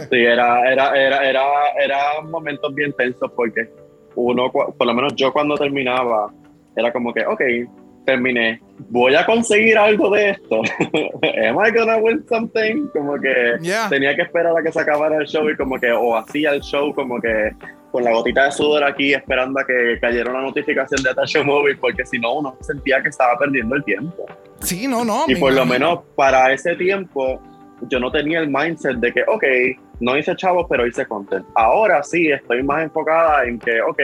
Sí, 0.09 0.15
era, 0.17 0.71
era, 0.71 0.95
era, 0.95 1.27
era, 1.29 1.43
era 1.83 2.21
momentos 2.23 2.73
bien 2.75 2.93
tensos 2.93 3.31
porque 3.35 3.69
uno, 4.15 4.51
por 4.51 4.85
lo 4.85 4.93
menos 4.93 5.13
yo 5.15 5.33
cuando 5.33 5.55
terminaba, 5.57 6.31
era 6.75 6.91
como 6.93 7.13
que, 7.13 7.25
ok, 7.25 7.41
terminé, 8.07 8.61
voy 8.89 9.13
a 9.15 9.25
conseguir 9.25 9.77
algo 9.77 10.09
de 10.11 10.29
esto. 10.31 10.61
Am 11.49 11.57
I 11.63 11.71
gonna 11.77 11.97
win 11.97 12.23
something? 12.27 12.87
Como 12.93 13.19
que 13.19 13.57
Yeah. 13.61 13.89
tenía 13.89 14.15
que 14.15 14.21
esperar 14.21 14.57
a 14.57 14.63
que 14.63 14.71
se 14.71 14.79
acabara 14.79 15.17
el 15.17 15.27
show 15.27 15.49
y 15.49 15.57
como 15.57 15.77
que, 15.77 15.91
o 15.91 16.15
hacía 16.15 16.51
el 16.51 16.61
show 16.61 16.93
como 16.93 17.19
que 17.19 17.51
con 17.91 18.03
la 18.05 18.11
gotita 18.11 18.45
de 18.45 18.51
sudor 18.51 18.83
aquí 18.85 19.13
esperando 19.13 19.59
a 19.59 19.65
que 19.65 19.97
cayera 19.99 20.29
una 20.31 20.41
notificación 20.41 21.03
de 21.03 21.09
Atacho 21.09 21.43
Móvil 21.43 21.77
porque 21.79 22.05
si 22.05 22.17
no 22.17 22.33
uno 22.35 22.55
sentía 22.61 23.01
que 23.01 23.09
estaba 23.09 23.37
perdiendo 23.37 23.75
el 23.75 23.83
tiempo. 23.83 24.25
Sí, 24.61 24.87
no, 24.87 25.03
no. 25.03 25.25
Y 25.27 25.35
por 25.35 25.51
lo 25.53 25.65
menos 25.65 25.99
para 26.15 26.53
ese 26.53 26.75
tiempo, 26.77 27.41
yo 27.89 27.99
no 27.99 28.09
tenía 28.09 28.39
el 28.39 28.47
mindset 28.49 28.97
de 28.97 29.11
que, 29.11 29.23
ok, 29.27 29.43
no 29.99 30.17
hice 30.17 30.33
chavos, 30.35 30.65
pero 30.69 30.87
hice 30.87 31.05
content. 31.05 31.45
Ahora 31.55 32.01
sí, 32.03 32.29
estoy 32.31 32.63
más 32.63 32.83
enfocada 32.83 33.43
en 33.45 33.59
que, 33.59 33.81
ok, 33.81 33.99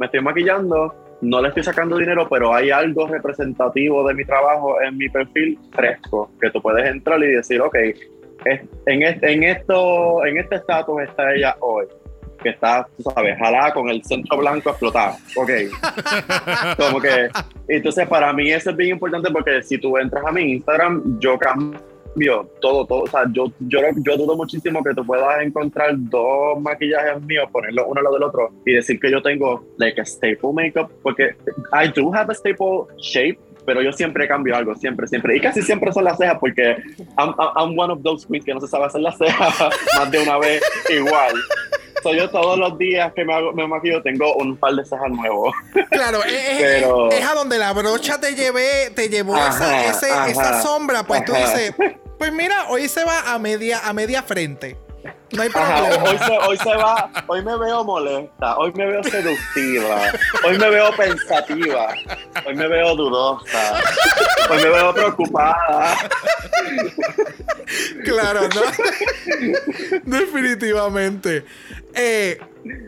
me 0.00 0.06
estoy 0.06 0.20
maquillando, 0.22 0.94
no 1.22 1.40
le 1.40 1.48
estoy 1.48 1.62
sacando 1.62 1.96
dinero, 1.96 2.28
pero 2.28 2.52
hay 2.52 2.70
algo 2.70 3.06
representativo 3.06 4.06
de 4.06 4.14
mi 4.14 4.24
trabajo 4.24 4.82
en 4.82 4.98
mi 4.98 5.08
perfil 5.08 5.58
fresco, 5.72 6.30
que 6.40 6.50
tú 6.50 6.60
puedes 6.60 6.84
entrar 6.84 7.22
y 7.22 7.28
decir, 7.28 7.60
ok, 7.60 7.76
en, 8.86 9.02
este, 9.02 9.32
en, 9.32 9.44
esto, 9.44 10.26
en 10.26 10.38
este 10.38 10.56
estatus 10.56 11.02
está 11.02 11.32
ella 11.32 11.56
hoy. 11.60 11.86
Que 12.42 12.48
está, 12.48 12.88
tú 12.96 13.04
sabes, 13.04 13.38
jalada 13.38 13.72
con 13.72 13.88
el 13.88 14.02
centro 14.02 14.36
blanco 14.38 14.70
explotado. 14.70 15.14
Ok. 15.36 15.50
Como 16.76 17.00
que 17.00 17.28
entonces, 17.68 18.08
para 18.08 18.32
mí 18.32 18.50
eso 18.50 18.70
es 18.70 18.76
bien 18.76 18.90
importante 18.90 19.30
porque 19.30 19.62
si 19.62 19.78
tú 19.78 19.96
entras 19.96 20.24
a 20.26 20.32
mi 20.32 20.54
Instagram, 20.54 21.20
yo 21.20 21.38
cambio 21.38 21.78
todo, 22.60 22.86
todo. 22.86 23.02
O 23.02 23.06
sea, 23.06 23.24
yo, 23.32 23.46
yo, 23.60 23.80
yo 24.04 24.16
dudo 24.16 24.36
muchísimo 24.36 24.82
que 24.82 24.94
tú 24.94 25.04
puedas 25.04 25.42
encontrar 25.42 25.94
dos 25.96 26.60
maquillajes 26.60 27.22
míos, 27.22 27.48
ponerlos 27.52 27.86
uno 27.88 27.98
al 27.98 28.04
lado 28.04 28.14
del 28.14 28.24
otro 28.24 28.50
y 28.64 28.74
decir 28.74 28.98
que 29.00 29.10
yo 29.10 29.22
tengo, 29.22 29.64
like, 29.78 30.00
a 30.00 30.04
staple 30.04 30.52
makeup, 30.52 30.90
porque 31.02 31.34
I 31.72 31.88
do 31.88 32.12
have 32.14 32.30
a 32.30 32.34
staple 32.34 32.86
shape, 32.98 33.38
pero 33.66 33.82
yo 33.82 33.92
siempre 33.92 34.26
cambio 34.28 34.56
algo, 34.56 34.74
siempre, 34.74 35.06
siempre. 35.06 35.36
Y 35.36 35.40
casi 35.40 35.62
siempre 35.62 35.92
son 35.92 36.04
las 36.04 36.16
cejas 36.18 36.36
porque 36.40 36.76
I'm, 37.18 37.34
I'm- 37.36 37.78
one 37.78 37.92
of 37.92 38.02
those 38.02 38.26
queens 38.26 38.44
que 38.44 38.54
no 38.54 38.60
se 38.60 38.68
sabe 38.68 38.86
hacer 38.86 39.00
las 39.00 39.16
cejas 39.18 39.54
más 39.98 40.10
de 40.10 40.18
una 40.20 40.38
vez 40.38 40.62
igual. 40.88 41.34
So, 42.02 42.12
yo 42.12 42.28
todos 42.30 42.58
los 42.58 42.76
días 42.78 43.12
que 43.14 43.24
me, 43.24 43.32
hago, 43.32 43.52
me 43.52 43.64
maquillo 43.66 44.02
tengo 44.02 44.34
un 44.34 44.56
par 44.56 44.72
de 44.74 44.84
cejas 44.84 45.08
nuevos. 45.10 45.54
Claro, 45.90 46.24
es, 46.24 46.58
Pero- 46.60 47.10
es 47.12 47.24
a 47.24 47.34
donde 47.34 47.58
la 47.58 47.72
brocha 47.72 48.18
te 48.20 48.34
llevé, 48.34 48.90
te 48.94 49.08
llevó 49.08 49.36
esa, 49.36 49.46
Ajá, 49.48 49.84
ese- 49.86 50.10
ajá, 50.10 50.28
esa 50.28 50.62
sombra, 50.62 51.04
pues 51.04 51.24
tú 51.24 51.32
ajá. 51.34 51.44
dices, 51.56 51.74
pues 52.18 52.32
mira, 52.32 52.66
hoy 52.70 52.88
se 52.88 53.04
va 53.04 53.32
a 53.32 53.38
media, 53.38 53.80
a 53.84 53.92
media 53.92 54.22
frente. 54.22 54.76
No 55.32 55.42
hay 55.42 55.48
Ajá, 55.54 55.88
problema. 55.88 56.04
hoy, 56.10 56.18
se, 56.18 56.38
hoy 56.48 56.56
se 56.58 56.76
va, 56.76 57.10
hoy 57.26 57.42
me 57.42 57.56
veo 57.58 57.84
molesta, 57.84 58.56
hoy 58.58 58.72
me 58.74 58.86
veo 58.86 59.02
seductiva, 59.02 60.12
hoy 60.46 60.58
me 60.58 60.68
veo 60.70 60.94
pensativa, 60.96 61.94
hoy 62.46 62.54
me 62.54 62.68
veo 62.68 62.94
dudosa, 62.94 63.80
hoy 64.50 64.58
me 64.58 64.68
veo 64.68 64.94
preocupada. 64.94 65.96
Claro, 68.04 68.42
¿no? 68.54 68.62
Definitivamente. 70.04 71.44
Eh, 71.94 72.38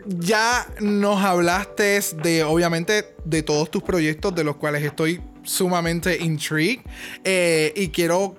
ya 0.05 0.67
nos 0.79 1.23
hablaste 1.23 1.99
de, 2.21 2.43
obviamente, 2.43 3.15
de 3.23 3.43
todos 3.43 3.69
tus 3.71 3.83
proyectos, 3.83 4.33
de 4.35 4.43
los 4.43 4.55
cuales 4.57 4.83
estoy 4.83 5.21
sumamente 5.43 6.17
intrigued. 6.17 6.81
Eh, 7.23 7.73
y 7.75 7.89
quiero, 7.89 8.35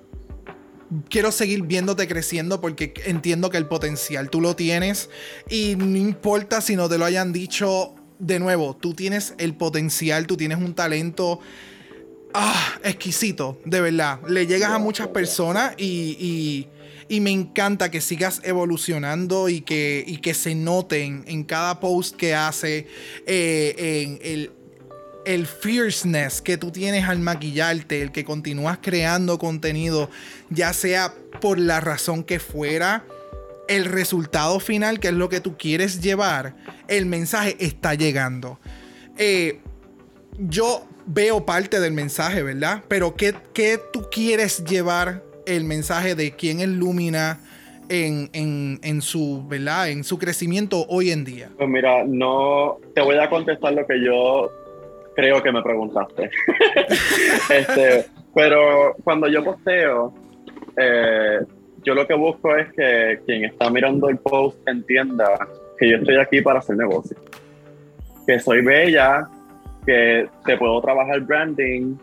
quiero 1.09 1.33
seguir 1.33 1.63
viéndote 1.63 2.07
creciendo 2.09 2.61
porque 2.61 2.95
entiendo 3.07 3.51
que 3.51 3.59
el 3.59 3.67
potencial 3.67 4.31
tú 4.31 4.41
lo 4.41 4.57
tienes. 4.57 5.11
Y 5.51 5.77
no 5.77 5.97
importa 5.97 6.61
si 6.61 6.77
no 6.77 6.89
te 6.89 6.99
lo 6.99 7.05
hayan 7.05 7.33
dicho 7.33 7.95
de 8.19 8.39
nuevo, 8.39 8.75
tú 8.77 8.95
tienes 8.95 9.35
el 9.39 9.55
potencial, 9.55 10.27
tú 10.27 10.37
tienes 10.37 10.59
un 10.59 10.75
talento 10.75 11.41
ah, 12.35 12.79
exquisito, 12.83 13.61
de 13.65 13.81
verdad. 13.81 14.21
Le 14.29 14.47
llegas 14.47 14.71
a 14.71 14.79
muchas 14.79 15.09
personas 15.09 15.75
y, 15.77 16.67
y- 17.09 17.21
me 17.21 17.31
encanta 17.31 17.89
que 17.91 18.01
sigas 18.01 18.41
evolucionando 18.43 19.49
y 19.49 19.61
que, 19.61 20.03
y 20.07 20.17
que 20.19 20.35
se 20.35 20.55
noten 20.57 21.25
en 21.29 21.45
cada 21.45 21.79
post 21.79 22.17
que 22.17 22.35
hace, 22.35 22.89
eh, 23.27 23.75
en 23.79 24.19
el, 24.23 24.51
el 25.27 25.47
fierceness 25.47 26.41
que 26.41 26.57
tú 26.57 26.71
tienes 26.71 27.05
al 27.09 27.19
maquillarte, 27.19 28.01
el 28.01 28.13
que 28.13 28.25
continúas 28.25 28.79
creando 28.81 29.39
contenido, 29.39 30.09
ya 30.51 30.73
sea 30.73 31.13
por 31.41 31.59
la 31.59 31.81
razón 31.81 32.25
que 32.25 32.39
fuera, 32.39 33.05
el 33.69 33.85
resultado 33.85 34.61
final, 34.61 35.01
que 35.01 35.09
es 35.09 35.15
lo 35.15 35.29
que 35.29 35.41
tú 35.41 35.57
quieres 35.59 36.01
llevar, 36.01 36.55
el 36.89 37.07
mensaje 37.07 37.57
está 37.59 37.95
llegando. 37.95 38.61
Eh, 39.19 39.59
yo 40.39 40.87
veo 41.07 41.45
parte 41.45 41.81
del 41.81 41.93
mensaje, 41.93 42.43
¿verdad? 42.43 42.85
Pero 42.89 43.15
¿qué, 43.17 43.35
qué 43.53 43.81
tú 43.93 44.07
quieres 44.11 44.65
llevar 44.65 45.23
el 45.47 45.65
mensaje 45.65 46.15
de 46.15 46.33
quién 46.33 46.61
es 46.61 46.69
Lumina 46.69 47.41
en, 47.89 48.31
en- 48.33 48.79
en 48.83 49.03
su, 49.03 49.45
¿verdad? 49.49 49.89
En 49.91 50.05
su 50.05 50.19
crecimiento 50.19 50.87
hoy 50.89 51.11
en 51.11 51.25
día. 51.25 51.51
Pues 51.57 51.69
mira, 51.69 52.05
no 52.05 52.79
te 52.95 53.01
voy 53.01 53.17
a 53.19 53.29
contestar 53.31 53.73
lo 53.73 53.87
que 53.87 53.95
yo 54.05 54.51
creo 55.17 55.43
que 55.43 55.51
me 55.51 55.63
preguntaste. 55.63 56.31
este, 57.51 58.05
pero 58.35 58.95
cuando 59.03 59.27
yo 59.29 59.43
posteo, 59.43 60.13
eh, 60.77 61.41
yo 61.83 61.95
lo 61.95 62.07
que 62.07 62.15
busco 62.15 62.55
es 62.55 62.73
que 62.75 63.21
quien 63.25 63.45
está 63.45 63.71
mirando 63.71 64.09
el 64.09 64.19
post 64.19 64.59
entienda 64.69 65.27
que 65.79 65.91
yo 65.91 65.97
estoy 65.97 66.17
aquí 66.17 66.43
para 66.43 66.59
hacer 66.59 66.77
negocio. 66.77 67.17
Que 68.27 68.39
soy 68.39 68.63
bella, 68.63 69.27
que 69.87 70.29
te 70.45 70.57
puedo 70.57 70.81
trabajar 70.81 71.21
branding, 71.21 71.97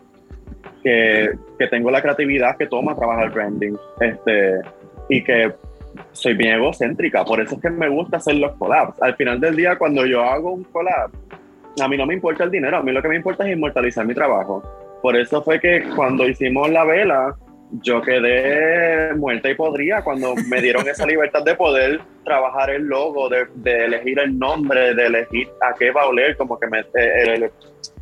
que, 0.82 1.32
que 1.58 1.66
tengo 1.68 1.90
la 1.90 2.02
creatividad 2.02 2.56
que 2.56 2.66
toma 2.66 2.96
trabajar 2.96 3.30
branding. 3.30 3.74
Este, 4.00 4.60
y 5.08 5.22
que 5.22 5.52
soy 6.12 6.34
bien 6.34 6.56
egocéntrica, 6.56 7.24
por 7.24 7.40
eso 7.40 7.54
es 7.54 7.62
que 7.62 7.70
me 7.70 7.88
gusta 7.88 8.16
hacer 8.16 8.36
los 8.36 8.56
collabs. 8.56 9.00
Al 9.02 9.14
final 9.16 9.40
del 9.40 9.56
día, 9.56 9.76
cuando 9.76 10.04
yo 10.06 10.22
hago 10.22 10.52
un 10.52 10.64
collab, 10.64 11.10
a 11.82 11.88
mí 11.88 11.96
no 11.96 12.06
me 12.06 12.14
importa 12.14 12.44
el 12.44 12.50
dinero, 12.50 12.76
a 12.76 12.82
mí 12.82 12.92
lo 12.92 13.02
que 13.02 13.08
me 13.08 13.16
importa 13.16 13.46
es 13.46 13.56
inmortalizar 13.56 14.06
mi 14.06 14.14
trabajo. 14.14 14.62
Por 15.02 15.16
eso 15.16 15.42
fue 15.42 15.60
que 15.60 15.84
cuando 15.94 16.26
hicimos 16.26 16.70
la 16.70 16.84
vela, 16.84 17.34
yo 17.82 18.00
quedé 18.02 19.14
muerta 19.14 19.50
y 19.50 19.54
podría 19.54 20.02
cuando 20.02 20.34
me 20.48 20.60
dieron 20.60 20.88
esa 20.88 21.06
libertad 21.06 21.42
de 21.42 21.54
poder 21.54 22.00
trabajar 22.24 22.70
el 22.70 22.84
logo, 22.84 23.28
de, 23.28 23.46
elegir 23.84 24.18
el 24.18 24.38
nombre, 24.38 24.94
de 24.94 25.06
elegir 25.06 25.48
a 25.60 25.74
qué 25.74 25.90
va 25.90 26.02
a 26.02 26.06
oler, 26.06 26.36
como 26.36 26.58
que 26.58 26.66
me... 26.68 26.84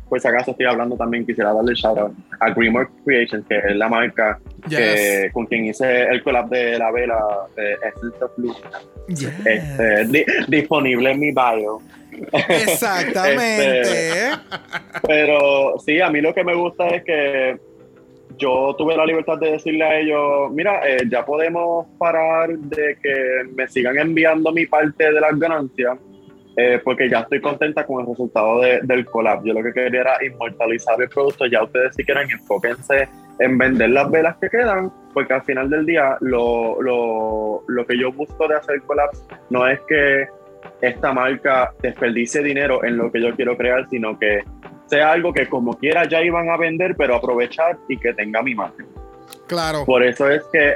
pues 0.09 0.25
acaso 0.25 0.51
estoy 0.51 0.65
hablando 0.65 0.95
también, 0.95 1.25
quisiera 1.25 1.53
darle 1.53 1.73
shout 1.73 1.97
out 1.97 2.13
a 2.39 2.51
Greenwork 2.51 2.91
Creations, 3.05 3.45
que 3.47 3.57
es 3.57 3.75
la 3.75 3.89
marca 3.89 4.39
que, 4.69 5.29
con 5.33 5.45
quien 5.45 5.65
hice 5.65 6.03
el 6.03 6.23
collab 6.23 6.49
de 6.49 6.77
la 6.77 6.91
vela 6.91 7.19
de 7.55 7.75
Blue. 8.37 8.55
Yes. 9.07 9.31
Este, 9.45 10.05
di- 10.05 10.25
disponible 10.47 11.11
en 11.11 11.19
mi 11.19 11.31
bio. 11.31 11.81
Exactamente. 12.31 13.81
Este, 13.81 14.29
Pero 15.07 15.77
sí, 15.79 15.99
a 15.99 16.09
mí 16.09 16.21
lo 16.21 16.33
que 16.33 16.43
me 16.43 16.55
gusta 16.55 16.87
es 16.89 17.03
que 17.03 17.57
yo 18.37 18.75
tuve 18.77 18.95
la 18.97 19.05
libertad 19.05 19.37
de 19.37 19.51
decirle 19.51 19.83
a 19.83 19.99
ellos, 19.99 20.51
mira, 20.51 20.81
eh, 20.87 21.03
ya 21.09 21.25
podemos 21.25 21.85
parar 21.97 22.49
de 22.49 22.97
que 23.01 23.43
me 23.55 23.67
sigan 23.67 23.97
enviando 23.99 24.51
mi 24.51 24.65
parte 24.65 25.11
de 25.11 25.19
las 25.21 25.37
ganancias, 25.37 25.97
eh, 26.57 26.79
porque 26.83 27.09
ya 27.09 27.19
estoy 27.21 27.41
contenta 27.41 27.85
con 27.85 28.01
el 28.01 28.07
resultado 28.07 28.59
de- 28.61 28.79
del 28.83 29.05
collab. 29.05 29.43
Yo 29.45 29.53
lo 29.53 29.61
que 29.63 29.73
quería 29.73 30.01
era 30.01 30.17
inmortalizar 30.25 30.99
el 31.01 31.09
producto, 31.09 31.45
ya 31.45 31.63
ustedes 31.63 31.95
si 31.95 32.03
quieren 32.03 32.29
enfóquense 32.29 33.07
en 33.43 33.57
vender 33.57 33.89
las 33.89 34.09
velas 34.09 34.37
que 34.39 34.49
quedan, 34.49 34.91
porque 35.13 35.33
al 35.33 35.43
final 35.43 35.69
del 35.69 35.85
día 35.85 36.17
lo, 36.21 36.81
lo, 36.81 37.63
lo 37.67 37.85
que 37.85 37.97
yo 37.97 38.11
busco 38.11 38.47
de 38.47 38.55
hacer 38.55 38.81
collabs 38.83 39.25
no 39.49 39.67
es 39.67 39.79
que 39.87 40.27
esta 40.81 41.13
marca 41.13 41.73
desperdicie 41.81 42.41
dinero 42.41 42.83
en 42.83 42.97
lo 42.97 43.11
que 43.11 43.21
yo 43.21 43.35
quiero 43.35 43.55
crear, 43.57 43.87
sino 43.89 44.17
que 44.17 44.43
sea 44.87 45.11
algo 45.11 45.33
que 45.33 45.47
como 45.47 45.73
quiera 45.77 46.05
ya 46.07 46.21
iban 46.21 46.49
a 46.49 46.57
vender, 46.57 46.95
pero 46.97 47.15
aprovechar 47.15 47.77
y 47.87 47.97
que 47.97 48.13
tenga 48.13 48.41
mi 48.41 48.53
marca. 48.55 48.83
Claro. 49.47 49.85
Por 49.85 50.03
eso 50.03 50.29
es 50.29 50.43
que 50.51 50.75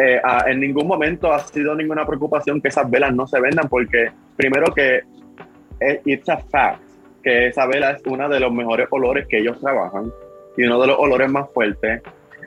eh, 0.00 0.20
a- 0.22 0.44
en 0.50 0.60
ningún 0.60 0.86
momento 0.86 1.32
ha 1.32 1.40
sido 1.40 1.74
ninguna 1.74 2.06
preocupación 2.06 2.60
que 2.60 2.68
esas 2.68 2.88
velas 2.90 3.12
no 3.14 3.26
se 3.26 3.40
vendan, 3.40 3.68
porque 3.68 4.10
primero 4.36 4.72
que 4.74 5.02
es, 5.80 6.00
it's 6.04 6.28
a 6.28 6.38
fact 6.38 6.80
que 7.22 7.48
esa 7.48 7.66
vela 7.66 7.90
es 7.92 8.02
uno 8.06 8.28
de 8.28 8.38
los 8.40 8.52
mejores 8.52 8.86
olores 8.90 9.26
que 9.28 9.38
ellos 9.38 9.58
trabajan 9.60 10.10
y 10.58 10.64
uno 10.64 10.80
de 10.80 10.88
los 10.88 10.98
olores 10.98 11.30
más 11.30 11.48
fuertes. 11.54 12.02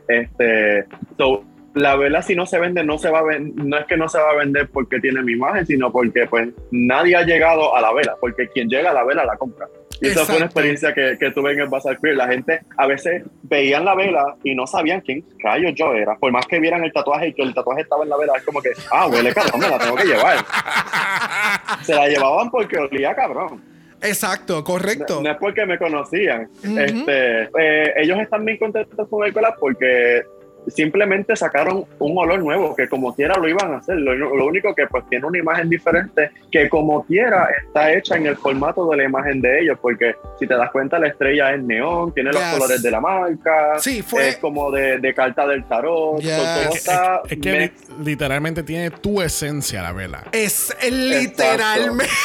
Este, 0.07 0.85
so, 1.17 1.43
la 1.73 1.95
vela 1.95 2.21
si 2.21 2.35
no 2.35 2.45
se 2.45 2.59
vende 2.59 2.83
no 2.83 2.97
se 2.97 3.09
va 3.09 3.19
a 3.19 3.39
no 3.39 3.77
es 3.77 3.85
que 3.85 3.95
no 3.95 4.09
se 4.09 4.19
va 4.19 4.31
a 4.31 4.35
vender 4.35 4.69
porque 4.69 4.99
tiene 4.99 5.23
mi 5.23 5.33
imagen, 5.33 5.65
sino 5.65 5.91
porque 5.91 6.27
pues 6.27 6.49
nadie 6.71 7.15
ha 7.15 7.23
llegado 7.23 7.73
a 7.75 7.81
la 7.81 7.93
vela, 7.93 8.15
porque 8.19 8.49
quien 8.49 8.67
llega 8.67 8.91
a 8.91 8.93
la 8.93 9.05
vela 9.05 9.25
la 9.25 9.37
compra. 9.37 9.67
Y 10.01 10.07
esa 10.07 10.25
fue 10.25 10.37
una 10.37 10.45
Exacto. 10.45 10.59
experiencia 10.59 10.93
que, 10.93 11.17
que 11.19 11.31
tuve 11.31 11.53
en 11.53 11.59
el 11.61 11.69
Bazar 11.69 11.99
Queer. 11.99 12.17
La 12.17 12.27
gente 12.27 12.61
a 12.75 12.87
veces 12.87 13.23
veían 13.43 13.85
la 13.85 13.93
vela 13.93 14.35
y 14.43 14.55
no 14.55 14.65
sabían 14.65 15.01
quién 15.01 15.23
rayos 15.39 15.73
yo 15.75 15.93
era. 15.93 16.15
Por 16.15 16.31
más 16.31 16.47
que 16.47 16.59
vieran 16.59 16.83
el 16.83 16.91
tatuaje 16.91 17.27
y 17.27 17.33
que 17.33 17.43
el 17.43 17.53
tatuaje 17.53 17.81
estaba 17.81 18.03
en 18.03 18.09
la 18.09 18.17
vela, 18.17 18.33
es 18.35 18.43
como 18.43 18.61
que, 18.61 18.71
ah, 18.91 19.07
huele 19.07 19.31
cabrón, 19.31 19.61
me 19.61 19.69
la 19.69 19.77
tengo 19.77 19.95
que 19.95 20.05
llevar. 20.05 20.37
Se 21.83 21.93
la 21.93 22.07
llevaban 22.07 22.49
porque 22.49 22.79
olía 22.79 23.13
cabrón. 23.13 23.70
Exacto, 24.01 24.63
correcto. 24.63 25.15
No, 25.15 25.21
no 25.23 25.31
es 25.31 25.37
porque 25.37 25.65
me 25.65 25.77
conocían. 25.77 26.49
Este, 26.63 27.43
eh, 27.59 27.93
ellos 27.97 28.19
están 28.19 28.45
bien 28.45 28.57
contentos 28.57 29.07
con 29.07 29.25
el 29.25 29.33
collab 29.33 29.57
porque 29.59 30.23
simplemente 30.67 31.35
sacaron 31.35 31.85
un 31.99 32.17
olor 32.17 32.39
nuevo 32.39 32.75
que 32.75 32.87
como 32.87 33.13
quiera 33.15 33.35
lo 33.37 33.47
iban 33.47 33.73
a 33.73 33.77
hacer. 33.77 33.95
Lo, 33.97 34.13
lo 34.13 34.45
único 34.45 34.73
que 34.75 34.85
pues 34.87 35.03
tiene 35.09 35.25
una 35.25 35.37
imagen 35.39 35.69
diferente 35.69 36.31
que 36.51 36.69
como 36.69 37.03
quiera 37.05 37.47
está 37.65 37.91
hecha 37.93 38.15
en 38.15 38.27
el 38.27 38.37
formato 38.37 38.87
de 38.89 38.97
la 38.97 39.03
imagen 39.05 39.41
de 39.41 39.61
ellos 39.61 39.77
porque 39.81 40.15
si 40.39 40.45
te 40.47 40.55
das 40.55 40.69
cuenta 40.71 40.99
la 40.99 41.07
estrella 41.07 41.53
es 41.53 41.63
neón, 41.63 42.13
tiene 42.13 42.31
los 42.31 42.41
colores 42.43 42.81
de 42.83 42.91
la 42.91 43.01
marca, 43.01 43.79
Sí, 43.79 44.01
fue- 44.01 44.29
es 44.29 44.37
como 44.37 44.69
de, 44.71 44.99
de 44.99 45.13
carta 45.13 45.47
del 45.47 45.63
tarot, 45.65 46.19
Yes. 46.21 46.31
so, 46.35 46.41
todo 46.43 46.61
Es- 46.69 46.75
está 46.75 47.21
Es 47.29 47.37
que 47.39 47.51
li- 47.59 47.71
literalmente 48.05 48.63
tiene 48.63 48.91
tu 48.91 49.21
esencia 49.21 49.81
la 49.81 49.91
vela. 49.93 50.23
Es 50.31 50.75
literalmente. 50.89 52.05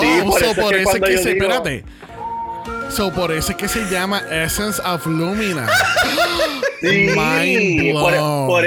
Sí, 0.00 0.20
Oh, 0.22 0.30
por 0.30 0.40
so 0.40 0.46
eso 0.46 0.50
es 0.50 0.58
por 0.58 0.70
que 0.74 0.80
eso 0.80 0.90
es 0.90 0.98
cuando 0.98 1.06
que 1.06 1.12
yo 1.12 1.18
se, 1.18 1.34
digo- 1.34 1.44
espérate. 1.44 1.84
So 2.88 3.10
por 3.12 3.32
eso 3.32 3.52
es 3.52 3.58
que 3.58 3.68
se 3.68 3.84
llama 3.90 4.22
Essence 4.30 4.80
of 4.84 5.06
Lumina. 5.06 5.66
Sí, 6.80 7.08
Mind 7.16 7.94
por, 7.98 8.12
blown. 8.12 8.46
por- 8.46 8.64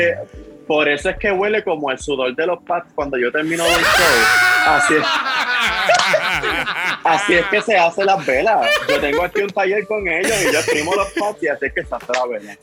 por 0.65 0.89
eso 0.89 1.07
es 1.11 1.17
que 1.17 1.31
huele 1.31 1.63
como 1.63 1.91
el 1.91 1.99
sudor 1.99 2.35
de 2.35 2.47
los 2.47 2.63
pads 2.63 2.87
cuando 2.95 3.15
yo 3.15 3.31
termino 3.31 3.63
del 3.63 3.73
show. 3.73 4.25
Así 4.65 4.95
es, 4.95 5.03
así 7.03 7.33
es 7.35 7.45
que 7.45 7.61
se 7.61 7.77
hace 7.77 8.03
las 8.03 8.25
velas. 8.25 8.67
Yo 8.89 8.99
tengo 8.99 9.23
aquí 9.23 9.41
un 9.41 9.49
taller 9.51 9.85
con 9.85 10.07
ellos 10.07 10.33
y 10.41 10.51
yo 10.51 10.59
exprimo 10.59 10.95
los 10.95 11.09
pads 11.11 11.43
y 11.43 11.47
así 11.47 11.67
es 11.67 11.73
que 11.73 11.83
se 11.85 11.93
hace 11.95 12.05
la 12.11 12.25
vela. 12.25 12.57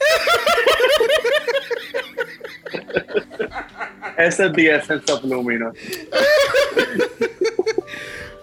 Ese 4.19 4.47
es 4.47 4.53
The 4.53 4.75
Essence 4.75 5.13
of 5.13 5.23
Lumina. 5.23 5.71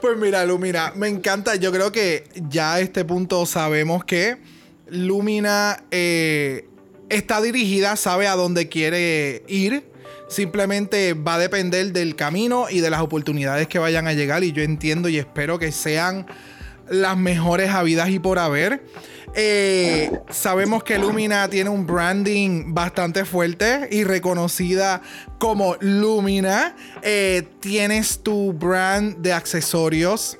Pues 0.01 0.17
mira, 0.17 0.43
Lumina, 0.45 0.93
me 0.95 1.07
encanta. 1.07 1.55
Yo 1.55 1.71
creo 1.71 1.91
que 1.91 2.23
ya 2.49 2.73
a 2.73 2.79
este 2.79 3.05
punto 3.05 3.45
sabemos 3.45 4.03
que 4.03 4.37
Lumina 4.87 5.83
eh, 5.91 6.67
está 7.09 7.39
dirigida, 7.39 7.95
sabe 7.95 8.27
a 8.27 8.35
dónde 8.35 8.67
quiere 8.67 9.43
ir. 9.47 9.83
Simplemente 10.27 11.13
va 11.13 11.35
a 11.35 11.37
depender 11.37 11.93
del 11.93 12.15
camino 12.15 12.65
y 12.67 12.79
de 12.79 12.89
las 12.89 13.01
oportunidades 13.01 13.67
que 13.67 13.77
vayan 13.77 14.07
a 14.07 14.13
llegar. 14.13 14.43
Y 14.43 14.53
yo 14.53 14.63
entiendo 14.63 15.07
y 15.07 15.19
espero 15.19 15.59
que 15.59 15.71
sean 15.71 16.25
las 16.89 17.15
mejores 17.15 17.69
habidas 17.69 18.09
y 18.09 18.17
por 18.17 18.39
haber. 18.39 18.83
Eh, 19.33 20.11
sabemos 20.29 20.83
que 20.83 20.97
Lumina 20.99 21.47
tiene 21.47 21.69
un 21.69 21.85
branding 21.87 22.73
bastante 22.73 23.23
fuerte 23.25 23.87
y 23.91 24.03
reconocida 24.03 25.01
como 25.39 25.77
Lumina. 25.79 26.75
Eh, 27.01 27.47
tienes 27.59 28.19
tu 28.23 28.53
brand 28.53 29.17
de 29.17 29.33
accesorios. 29.33 30.37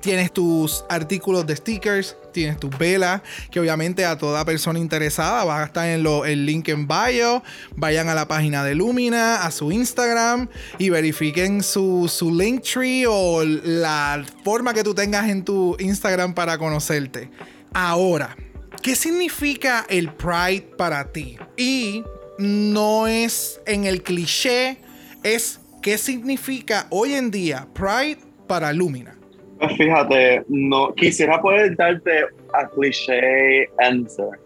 Tienes 0.00 0.32
tus 0.32 0.84
artículos 0.88 1.46
de 1.46 1.54
stickers, 1.54 2.16
tienes 2.32 2.58
tus 2.58 2.76
velas, 2.76 3.22
que 3.52 3.60
obviamente 3.60 4.04
a 4.04 4.18
toda 4.18 4.44
persona 4.44 4.80
interesada 4.80 5.44
va 5.44 5.62
a 5.62 5.66
estar 5.66 5.86
en 5.86 6.02
lo- 6.02 6.24
el 6.24 6.44
link 6.44 6.68
en 6.70 6.88
bio. 6.88 7.40
Vayan 7.76 8.08
a 8.08 8.14
la 8.16 8.26
página 8.26 8.64
de 8.64 8.74
Lumina, 8.74 9.44
a 9.44 9.52
su 9.52 9.70
Instagram 9.70 10.48
y 10.78 10.88
verifiquen 10.90 11.62
su, 11.62 12.10
su 12.12 12.34
link 12.34 12.62
tree 12.64 13.04
o 13.06 13.44
la 13.44 14.24
forma 14.42 14.74
que 14.74 14.82
tú 14.82 14.92
tengas 14.92 15.28
en 15.28 15.44
tu 15.44 15.76
Instagram 15.78 16.34
para 16.34 16.58
conocerte. 16.58 17.30
Ahora, 17.74 18.36
¿qué 18.82 18.94
significa 18.94 19.86
el 19.88 20.10
Pride 20.12 20.64
para 20.76 21.10
ti? 21.10 21.38
Y 21.56 22.04
no 22.38 23.06
es 23.06 23.62
en 23.66 23.84
el 23.84 24.02
cliché, 24.02 24.76
es 25.22 25.60
qué 25.82 25.96
significa 25.96 26.86
hoy 26.90 27.14
en 27.14 27.30
día 27.30 27.66
Pride 27.72 28.18
para 28.46 28.72
Lumina. 28.72 29.16
Pues 29.58 29.76
fíjate, 29.76 30.44
no 30.48 30.92
quisiera 30.94 31.40
poder 31.40 31.76
darte 31.76 32.24
a 32.52 32.68
cliché 32.68 33.68
answer, 33.78 34.38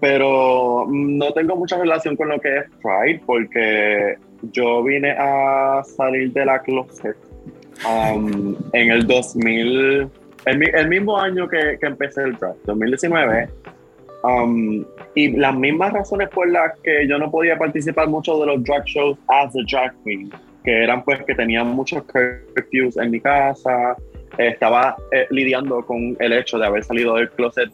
pero 0.00 0.86
no 0.88 1.32
tengo 1.32 1.56
mucha 1.56 1.76
relación 1.78 2.16
con 2.16 2.28
lo 2.28 2.40
que 2.40 2.58
es 2.58 2.64
Pride 2.80 3.22
porque 3.26 4.16
yo 4.52 4.82
vine 4.82 5.10
a 5.18 5.82
salir 5.96 6.32
de 6.32 6.46
la 6.46 6.62
closet 6.62 7.16
um, 7.86 8.56
en 8.72 8.90
el 8.90 9.06
2000, 9.06 10.08
el, 10.46 10.58
mi- 10.58 10.70
el 10.72 10.88
mismo 10.88 11.18
año 11.18 11.48
que, 11.48 11.78
que 11.80 11.86
empecé 11.86 12.22
el 12.22 12.36
Pride, 12.36 12.54
2019. 12.64 13.48
um, 14.24 14.84
y 15.14 15.28
las 15.36 15.54
mismas 15.54 15.92
razones 15.92 16.28
por 16.30 16.48
las 16.50 16.78
que 16.82 17.06
yo 17.08 17.18
no 17.18 17.30
podía 17.30 17.56
participar 17.58 18.08
mucho 18.08 18.38
de 18.40 18.46
los 18.46 18.62
drag 18.64 18.84
shows 18.86 19.18
as 19.28 19.54
a 19.54 19.58
drag 19.70 19.92
queen, 20.04 20.30
que 20.64 20.84
eran 20.84 21.02
pues 21.04 21.22
que 21.24 21.34
tenían 21.34 21.68
muchos 21.68 22.02
curfews 22.04 22.96
en 22.96 23.10
mi 23.10 23.20
casa, 23.20 23.96
eh, 24.38 24.48
estaba 24.48 24.96
eh, 25.12 25.26
lidiando 25.30 25.84
con 25.84 26.16
el 26.18 26.32
hecho 26.32 26.58
de 26.58 26.66
haber 26.66 26.84
salido 26.84 27.16
del 27.16 27.28
closet 27.30 27.70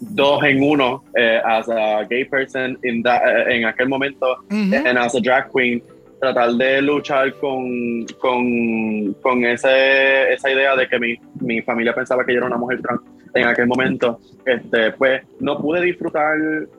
dos 0.00 0.42
en 0.44 0.62
uno 0.62 1.02
eh, 1.16 1.40
as 1.44 1.68
a 1.68 2.04
gay 2.08 2.24
person 2.24 2.78
in 2.84 3.02
that- 3.02 3.22
eh, 3.26 3.56
en 3.56 3.64
aquel 3.64 3.88
momento 3.88 4.36
Ujú. 4.50 4.76
and 4.86 4.96
as 4.98 5.14
a 5.16 5.20
drag 5.20 5.50
queen 5.50 5.82
tratar 6.20 6.52
de 6.52 6.82
luchar 6.82 7.32
con, 7.40 8.04
con, 8.20 9.14
con 9.22 9.44
ese, 9.44 10.32
esa 10.34 10.50
idea 10.52 10.76
de 10.76 10.86
que 10.86 10.98
mi, 10.98 11.16
mi 11.54 11.62
familia 11.62 11.94
pensaba 11.94 12.24
que 12.24 12.32
yo 12.32 12.38
era 12.38 12.46
una 12.46 12.56
mujer 12.56 12.80
trans 12.80 13.00
en 13.34 13.46
aquel 13.46 13.66
momento, 13.66 14.18
este, 14.44 14.92
pues 14.92 15.22
no 15.40 15.58
pude 15.58 15.80
disfrutar 15.82 16.36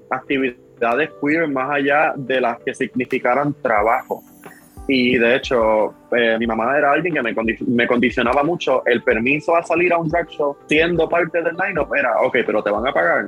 actividades 0.09 1.09
queer 1.21 1.47
más 1.47 1.69
allá 1.71 2.13
de 2.15 2.41
las 2.41 2.59
que 2.63 2.73
significaran 2.73 3.53
trabajo. 3.61 4.23
Y 4.87 5.17
de 5.17 5.35
hecho, 5.35 5.93
eh, 6.11 6.35
mi 6.39 6.47
mamá 6.47 6.77
era 6.77 6.91
alguien 6.91 7.13
que 7.13 7.21
me, 7.21 7.33
condi- 7.35 7.65
me 7.67 7.87
condicionaba 7.87 8.43
mucho 8.43 8.83
el 8.85 9.01
permiso 9.03 9.55
a 9.55 9.63
salir 9.63 9.93
a 9.93 9.97
un 9.97 10.09
drag 10.09 10.27
show 10.29 10.57
siendo 10.67 11.07
parte 11.07 11.41
del 11.41 11.55
line-up. 11.55 11.93
Era, 11.95 12.19
ok, 12.21 12.37
pero 12.45 12.61
te 12.63 12.71
van 12.71 12.85
a 12.87 12.91
pagar. 12.91 13.27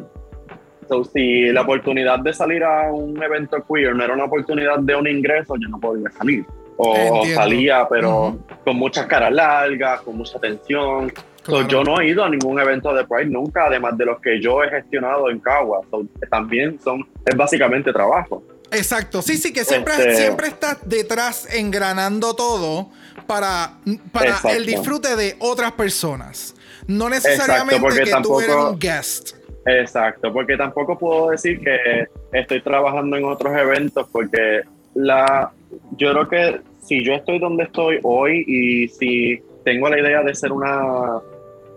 So, 0.90 1.04
si 1.06 1.46
la 1.52 1.62
oportunidad 1.62 2.20
de 2.20 2.34
salir 2.34 2.64
a 2.64 2.92
un 2.92 3.22
evento 3.24 3.64
queer 3.72 3.96
no 3.96 4.04
era 4.04 4.14
una 4.14 4.26
oportunidad 4.26 4.80
de 4.80 4.96
un 4.96 5.08
ingreso, 5.08 5.56
yo 5.56 5.70
no 5.70 5.80
podía 5.80 6.10
salir. 6.12 6.44
O 6.76 6.96
Entiendo. 6.98 7.36
salía, 7.36 7.88
pero 7.88 8.10
Ujú. 8.28 8.40
con 8.66 8.76
muchas 8.76 9.06
caras 9.06 9.32
largas, 9.32 10.02
con 10.02 10.18
mucha 10.18 10.40
tensión. 10.40 11.12
So, 11.44 11.52
Claro. 11.52 11.68
yo 11.68 11.84
no 11.84 12.00
he 12.00 12.08
ido 12.08 12.24
a 12.24 12.30
ningún 12.30 12.60
evento 12.60 12.94
de 12.94 13.06
Pride 13.06 13.26
nunca, 13.30 13.66
además 13.66 13.98
de 13.98 14.06
los 14.06 14.20
que 14.22 14.42
yo 14.42 14.64
he 14.64 14.70
gestionado 14.70 15.30
en 15.30 15.40
Cagua. 15.40 15.82
So, 15.92 16.06
también 16.30 16.80
son, 16.82 17.06
es 17.26 17.36
básicamente 17.36 17.92
trabajo. 17.92 18.42
Exacto, 18.72 19.22
sí, 19.22 19.38
sí, 19.38 19.54
que 19.54 19.64
siempre, 19.66 19.94
Este- 19.94 20.16
siempre 20.16 20.48
estás 20.48 20.78
detrás 20.88 21.54
engranando 21.54 22.34
todo 22.36 22.90
para, 23.28 23.74
para 24.12 24.28
Exacto. 24.30 24.50
el 24.50 24.66
disfrute 24.66 25.16
de 25.16 25.36
otras 25.40 25.74
personas. 25.74 26.56
No 26.88 27.08
necesariamente 27.10 27.80
porque 27.82 28.04
que 28.04 28.12
tú 28.24 28.40
eres 28.40 28.56
un 28.56 28.80
guest. 28.80 29.36
Exacto, 29.66 30.34
porque 30.34 30.58
tampoco 30.58 30.98
puedo 30.98 31.30
decir 31.30 31.60
que 31.60 32.08
estoy 32.34 32.62
trabajando 32.62 33.16
en 33.16 33.26
otros 33.26 33.56
eventos 33.56 34.08
porque 34.12 34.62
la 34.96 35.52
yo 35.98 36.12
creo 36.12 36.28
que 36.30 36.62
si 36.86 37.04
yo 37.04 37.14
estoy 37.14 37.40
donde 37.40 37.64
estoy 37.64 38.00
hoy 38.04 38.44
y 38.48 38.88
si 38.90 39.42
tengo 39.64 39.88
la 39.88 40.00
idea 40.00 40.22
de 40.22 40.36
ser 40.36 40.52
una 40.52 41.20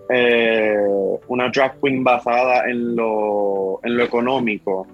eh, 0.08 0.76
una 1.28 1.48
drag 1.50 1.80
queen 1.80 2.04
basada 2.04 2.68
en 2.70 2.94
lo, 2.96 3.80
en 3.82 3.96
lo 3.96 4.04
económico 4.04 4.86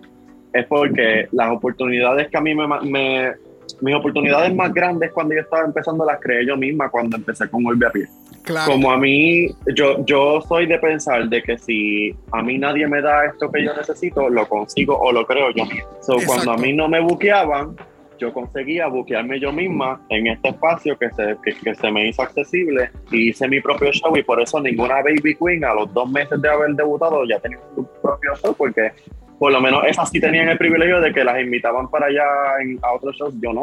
es 0.52 0.66
porque 0.66 1.28
las 1.32 1.50
oportunidades 1.50 2.28
que 2.28 2.36
a 2.36 2.40
mí 2.40 2.54
me, 2.54 2.66
me- 2.82 3.32
mis 3.80 3.94
oportunidades 3.94 4.54
más 4.54 4.72
grandes 4.74 5.12
cuando 5.12 5.34
yo 5.34 5.40
estaba 5.40 5.64
empezando 5.64 6.04
las 6.04 6.20
creé 6.20 6.44
yo 6.46 6.56
misma 6.56 6.90
cuando 6.90 7.16
empecé 7.16 7.48
con 7.48 7.62
Golpe 7.62 7.86
a 7.86 7.90
Pie 7.90 8.06
Claro. 8.42 8.72
como 8.72 8.90
a 8.90 8.96
mí, 8.98 9.46
yo, 9.76 10.04
yo 10.04 10.40
soy 10.48 10.66
de 10.66 10.76
pensar 10.78 11.28
de 11.28 11.40
que 11.44 11.56
si 11.58 12.12
a 12.32 12.42
mí 12.42 12.58
nadie 12.58 12.88
me 12.88 13.00
da 13.00 13.26
esto 13.26 13.48
que 13.52 13.62
yo 13.64 13.72
necesito, 13.72 14.28
lo 14.28 14.48
consigo 14.48 14.98
o 14.98 15.12
lo 15.12 15.24
creo 15.24 15.50
yo 15.54 15.64
mismo. 15.64 15.88
So, 16.00 16.14
Exacto. 16.14 16.26
cuando 16.26 16.52
a 16.52 16.56
mí 16.56 16.72
no 16.72 16.88
me 16.88 16.98
buqueaban, 17.00 17.76
yo 18.22 18.32
conseguía 18.32 18.86
buquearme 18.86 19.40
yo 19.40 19.52
misma 19.52 20.00
en 20.08 20.28
este 20.28 20.50
espacio 20.50 20.96
que 20.96 21.10
se, 21.10 21.36
que, 21.44 21.52
que 21.62 21.74
se 21.74 21.90
me 21.90 22.06
hizo 22.08 22.22
accesible 22.22 22.90
y 23.10 23.30
hice 23.30 23.48
mi 23.48 23.60
propio 23.60 23.90
show 23.92 24.16
y 24.16 24.22
por 24.22 24.40
eso 24.40 24.60
ninguna 24.60 25.02
baby 25.02 25.34
queen 25.34 25.64
a 25.64 25.74
los 25.74 25.92
dos 25.92 26.08
meses 26.10 26.40
de 26.40 26.48
haber 26.48 26.70
debutado 26.74 27.24
ya 27.24 27.38
tenía 27.40 27.58
su 27.74 27.84
propio 28.00 28.30
show 28.40 28.54
porque 28.56 28.92
por 29.40 29.50
lo 29.52 29.60
menos 29.60 29.82
esas 29.88 30.08
sí 30.08 30.20
tenían 30.20 30.48
el 30.48 30.56
privilegio 30.56 31.00
de 31.00 31.12
que 31.12 31.24
las 31.24 31.40
invitaban 31.40 31.88
para 31.90 32.06
allá 32.06 32.24
en- 32.62 32.78
a 32.80 32.92
otros 32.92 33.16
shows, 33.16 33.34
yo 33.40 33.52
no. 33.52 33.62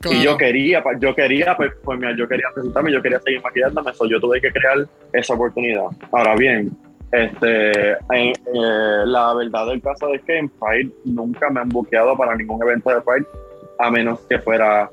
claro. 0.00 0.16
Y 0.18 0.22
yo 0.24 0.36
quería, 0.36 0.82
yo 0.98 1.14
quería, 1.14 1.56
pues, 1.56 1.70
pues 1.84 1.98
mira, 2.00 2.16
yo 2.16 2.26
quería 2.26 2.48
presentarme, 2.52 2.90
yo 2.92 3.00
quería 3.00 3.20
seguir 3.20 3.40
maquillándome, 3.40 3.92
so 3.94 4.06
yo 4.06 4.18
tuve 4.20 4.40
que 4.40 4.50
crear 4.50 4.78
esa 5.12 5.34
oportunidad. 5.34 5.84
Ahora 6.10 6.34
bien, 6.34 6.70
este, 7.12 7.92
eh, 7.92 7.96
eh, 8.12 9.02
la 9.06 9.34
verdad 9.34 9.66
del 9.68 9.80
caso 9.80 10.12
es 10.12 10.20
que 10.22 10.36
en 10.38 10.48
Pride 10.48 10.90
nunca 11.04 11.48
me 11.48 11.60
han 11.60 11.68
buqueado 11.68 12.16
para 12.16 12.34
ningún 12.36 12.60
evento 12.62 12.90
de 12.90 13.00
Pride, 13.00 13.26
a 13.78 13.90
menos 13.90 14.20
que 14.28 14.38
fuera 14.38 14.90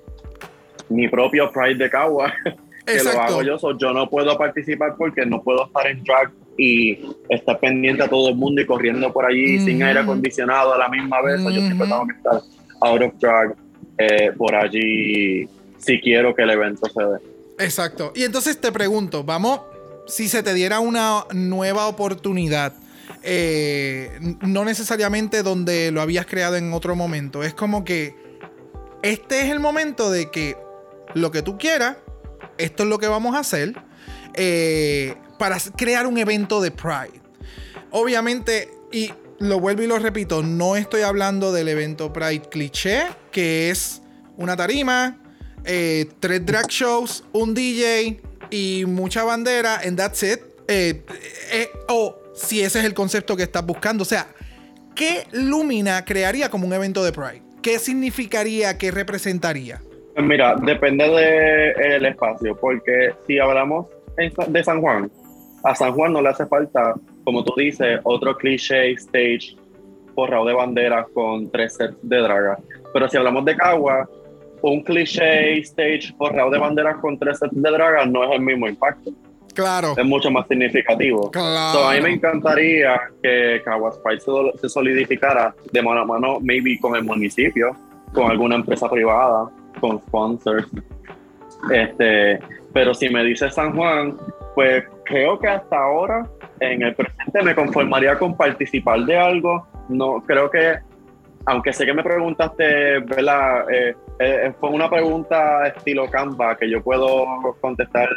mi 0.90 1.08
propio 1.08 1.52
Pride 1.52 1.84
de 1.84 1.90
Cagua, 1.90 2.34
que 2.86 3.04
lo 3.04 3.20
hago 3.20 3.42
yo, 3.42 3.58
so 3.58 3.78
yo 3.78 3.94
no 3.94 4.10
puedo 4.10 4.38
participar 4.38 4.96
porque 4.98 5.26
no 5.26 5.42
puedo 5.42 5.66
estar 5.66 5.88
en 5.88 6.04
drag 6.04 6.32
y 6.58 7.00
estar 7.30 7.60
pendiente 7.60 8.04
a 8.04 8.08
todo 8.08 8.30
el 8.30 8.36
mundo 8.36 8.62
y 8.62 8.66
corriendo 8.66 9.12
por 9.12 9.26
allí 9.26 9.60
sin 9.60 9.84
aire 9.84 10.00
acondicionado 10.00 10.74
a 10.74 10.78
la 10.78 10.88
misma 10.88 11.22
vez, 11.22 11.42
so 11.42 11.50
yo 11.50 11.62
siempre 11.62 11.88
tengo 11.88 12.08
que 12.08 12.14
estar 12.14 12.42
out 12.82 13.02
of 13.02 13.14
drag 13.20 13.56
eh, 13.98 14.32
por 14.38 14.56
allí 14.56 15.50
si 15.78 16.00
quiero 16.02 16.36
que 16.36 16.44
el 16.44 16.52
evento 16.52 16.88
se 16.88 17.04
dé. 17.04 17.66
Exacto. 17.66 18.12
Y 18.16 18.24
entonces 18.24 18.60
te 18.60 18.72
pregunto, 18.72 19.24
vamos, 19.24 19.62
si 20.08 20.28
se 20.28 20.44
te 20.44 20.54
diera 20.54 20.80
una 20.80 21.26
nueva 21.34 21.88
oportunidad, 21.88 22.74
eh, 23.24 24.12
no 24.42 24.66
necesariamente 24.66 25.44
donde 25.44 25.92
lo 25.92 26.02
habías 26.02 26.26
creado 26.26 26.56
en 26.58 26.74
otro 26.74 26.96
momento, 26.96 27.44
es 27.44 27.54
como 27.54 27.84
que 27.84 28.25
este 29.06 29.42
es 29.42 29.52
el 29.52 29.60
momento 29.60 30.10
de 30.10 30.32
que 30.32 30.58
lo 31.14 31.30
que 31.30 31.44
tú 31.44 31.60
quieras, 31.60 31.98
esto 32.58 32.84
es 32.84 32.90
lo 32.90 32.98
que 32.98 33.08
vamos 33.08 33.36
a 33.36 33.40
hacer 33.40 33.76
eh, 34.34 35.14
para 35.38 35.60
crear 35.78 36.08
un 36.08 36.18
evento 36.18 36.60
de 36.60 36.72
Pride. 36.72 37.22
Obviamente, 37.92 38.72
y 38.92 39.12
lo 39.38 39.60
vuelvo 39.60 39.84
y 39.84 39.88
lo 39.88 40.00
repito, 40.00 40.42
no 40.42 40.76
estoy 40.76 41.04
hablando 41.04 41.54
del 41.54 41.68
evento 41.68 42.12
Pride 42.12 42.50
cliché, 42.50 43.04
que 43.32 43.70
es 43.70 44.02
una 44.38 44.58
tarima, 44.58 45.22
eh, 45.66 46.08
tres 46.20 46.44
drag 46.44 46.68
shows, 46.68 47.24
un 47.32 47.54
DJ 47.54 48.20
y 48.50 48.86
mucha 48.88 49.24
bandera, 49.24 49.82
and 49.86 49.98
that's 49.98 50.24
it. 50.24 50.40
Eh, 50.68 51.06
o 51.90 52.18
si 52.34 52.62
ese 52.62 52.80
es 52.80 52.86
el 52.86 52.96
concepto 52.96 53.38
que 53.38 53.44
estás 53.44 53.64
buscando. 53.64 54.02
O 54.02 54.06
sea, 54.06 54.28
¿qué 54.96 55.28
Lumina 55.32 56.04
crearía 56.04 56.50
como 56.50 56.66
un 56.66 56.74
evento 56.74 57.04
de 57.04 57.12
Pride? 57.12 57.45
¿Qué 57.66 57.80
significaría? 57.80 58.78
¿Qué 58.78 58.92
representaría? 58.92 59.82
Pues 60.14 60.24
mira, 60.24 60.56
depende 60.56 61.04
del 61.10 62.06
espacio, 62.06 62.56
porque 62.56 63.10
si 63.26 63.40
hablamos 63.40 63.88
de 64.50 64.64
San 64.64 64.82
Juan, 64.82 65.10
a 65.64 65.74
San 65.74 65.94
Juan 65.94 66.14
no 66.14 66.22
le 66.22 66.30
hace 66.30 66.46
falta, 66.46 66.94
como 67.24 67.44
tú 67.44 67.56
dices, 67.58 68.00
otro 68.04 68.38
cliché 68.38 68.92
stage 68.92 69.58
forrado 70.14 70.46
de 70.46 70.54
banderas 70.54 71.08
con 71.12 71.50
tres 71.50 71.74
sets 71.74 71.98
de 72.04 72.18
draga. 72.18 72.60
Pero 72.94 73.10
si 73.10 73.18
hablamos 73.18 73.44
de 73.46 73.56
Cagua, 73.56 74.08
un 74.62 74.84
cliché 74.84 75.58
stage 75.62 76.14
forrado 76.20 76.52
de 76.52 76.60
banderas 76.60 76.98
con 76.98 77.18
tres 77.18 77.40
sets 77.40 77.60
de 77.60 77.72
draga 77.72 78.06
no 78.06 78.26
es 78.26 78.32
el 78.32 78.42
mismo 78.42 78.68
impacto, 78.68 79.10
Claro. 79.56 79.94
es 79.98 80.06
mucho 80.06 80.30
más 80.30 80.48
significativo. 80.48 81.32
Claro. 81.32 81.80
So, 81.80 81.90
a 81.90 81.94
mí 81.94 82.02
me 82.02 82.14
encantaría 82.14 83.00
que 83.24 83.62
Caguas 83.64 84.00
se 84.62 84.70
solidificara 84.70 85.56
de 85.72 85.82
mano 85.82 86.02
a 86.02 86.06
mano, 86.06 86.38
maybe 86.42 86.78
con 86.80 86.96
el 86.96 87.04
municipio, 87.04 87.76
con 88.14 88.30
alguna 88.30 88.56
empresa 88.56 88.90
privada, 88.90 89.50
con 89.80 90.00
sponsors. 90.02 90.68
Este, 91.72 92.40
pero 92.74 92.94
si 92.94 93.10
me 93.10 93.24
dice 93.24 93.50
San 93.50 93.76
Juan, 93.76 94.18
pues 94.54 94.84
creo 95.06 95.40
que 95.40 95.48
hasta 95.48 95.78
ahora, 95.78 96.28
en 96.60 96.82
el 96.84 96.96
presente, 96.96 97.42
me 97.44 97.56
conformaría 97.56 98.18
con 98.18 98.36
participar 98.36 99.00
de 99.06 99.18
algo. 99.18 99.68
No, 99.90 100.24
creo 100.26 100.50
que, 100.50 100.76
aunque 101.46 101.74
sé 101.74 101.86
que 101.86 101.94
me 101.94 102.04
preguntaste, 102.04 103.00
¿verdad? 103.00 103.66
Eh, 103.72 103.96
eh, 104.20 104.54
fue 104.60 104.70
una 104.70 104.90
pregunta 104.90 105.68
estilo 105.68 106.10
Canva 106.10 106.58
que 106.58 106.70
yo 106.70 106.82
puedo 106.84 107.26
contestar 107.62 108.10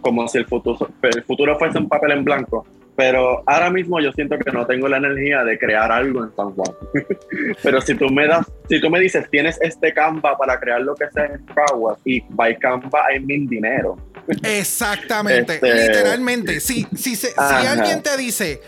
como 0.00 0.26
si 0.28 0.38
el 0.38 0.46
futuro, 0.46 0.88
el 1.02 1.22
futuro 1.24 1.58
fuese 1.58 1.78
un 1.78 1.88
papel 1.88 2.12
en 2.12 2.24
blanco. 2.24 2.66
Pero 2.94 3.42
ahora 3.46 3.70
mismo 3.70 3.98
yo 4.00 4.12
siento 4.12 4.36
que 4.38 4.52
no 4.52 4.66
tengo 4.66 4.86
la 4.86 4.98
energía 4.98 5.42
de 5.44 5.58
crear 5.58 5.90
algo 5.90 6.24
en 6.24 6.36
San 6.36 6.50
Juan. 6.50 6.72
Pero 7.62 7.80
si 7.80 7.94
tú 7.94 8.10
me 8.10 8.26
das, 8.26 8.46
si 8.68 8.80
tú 8.82 8.90
me 8.90 9.00
dices, 9.00 9.28
tienes 9.30 9.58
este 9.62 9.94
Canva 9.94 10.36
para 10.36 10.60
crear 10.60 10.82
lo 10.82 10.94
que 10.94 11.06
sea 11.10 11.24
en 11.24 11.42
Caguas 11.46 11.98
y 12.04 12.20
by 12.28 12.58
Canva 12.58 13.14
I 13.16 13.20
mean 13.20 13.46
dinero. 13.46 13.96
Exactamente, 14.42 15.54
Este- 15.54 15.74
literalmente. 15.88 16.60
Si, 16.60 16.86
si, 16.94 17.16
se- 17.16 17.28
si 17.32 17.66
alguien 17.66 18.02
te 18.02 18.14
dice, 18.18 18.60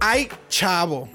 hay 0.00 0.28
chavo, 0.48 1.08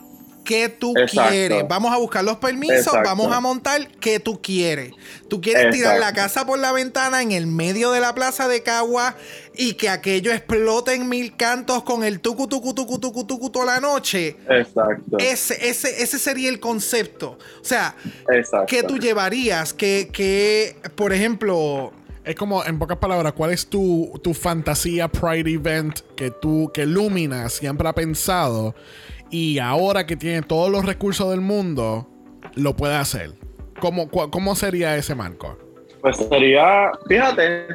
qué 0.50 0.68
tú 0.68 0.96
Exacto. 0.98 1.30
quieres. 1.30 1.64
Vamos 1.68 1.94
a 1.94 1.98
buscar 1.98 2.24
los 2.24 2.38
permisos, 2.38 2.88
Exacto. 2.88 3.08
vamos 3.08 3.32
a 3.32 3.40
montar 3.40 3.88
qué 4.00 4.20
tú 4.20 4.42
quieres. 4.42 4.94
Tú 5.30 5.40
quieres 5.42 5.72
tirar 5.72 6.00
la 6.00 6.12
casa 6.12 6.44
por 6.44 6.58
la 6.58 6.72
ventana 6.72 7.22
en 7.22 7.32
el 7.32 7.46
medio 7.46 7.92
de 7.92 8.00
la 8.00 8.16
plaza 8.16 8.48
de 8.48 8.64
Cagua 8.64 9.16
y 9.56 9.74
que 9.76 9.90
aquello 9.90 10.32
explote 10.34 10.96
en 10.96 11.08
mil 11.08 11.36
cantos 11.36 11.84
con 11.84 12.04
el 12.04 12.20
tucu 12.20 12.48
tucu 12.48 12.74
tucu 12.74 12.98
tucu 12.98 13.28
tucu 13.28 13.52
toda 13.52 13.66
la 13.66 13.80
noche. 13.80 14.38
Exacto. 14.50 15.18
Ese, 15.20 15.70
ese, 15.70 16.02
ese 16.02 16.18
sería 16.18 16.50
el 16.50 16.60
concepto. 16.60 17.38
O 17.62 17.64
sea, 17.64 17.96
Exacto. 18.34 18.66
¿qué 18.68 18.82
tú 18.82 18.98
llevarías? 18.98 19.72
Que, 19.76 20.10
que 20.12 20.78
por 20.96 21.14
ejemplo, 21.14 21.94
Es 22.24 22.34
como, 22.34 22.66
en 22.66 22.80
pocas 22.80 22.98
palabras, 22.98 23.34
¿cuál 23.34 23.52
es 23.52 23.68
tu, 23.68 24.20
tu 24.24 24.34
fantasía 24.34 25.10
Pride 25.10 25.52
Event 25.52 26.00
que 26.16 26.32
tú, 26.32 26.72
que 26.74 26.88
Lumina 26.88 27.50
siempre 27.50 27.88
ha 27.88 27.94
pensado 27.94 28.74
y 29.30 29.60
ahora 29.60 30.06
que 30.06 30.16
tiene 30.16 30.42
todos 30.42 30.72
los 30.72 30.86
recursos 30.86 31.30
del 31.32 31.42
mundo, 31.42 32.08
lo 32.56 32.76
puede 32.76 32.96
hacer? 32.96 33.32
¿Cómo, 33.80 34.10
cómo 34.10 34.56
sería 34.56 34.96
ese 34.98 35.16
marco? 35.16 35.58
Pues 36.02 36.18
sería, 36.18 36.92
fíjate, 37.08 37.68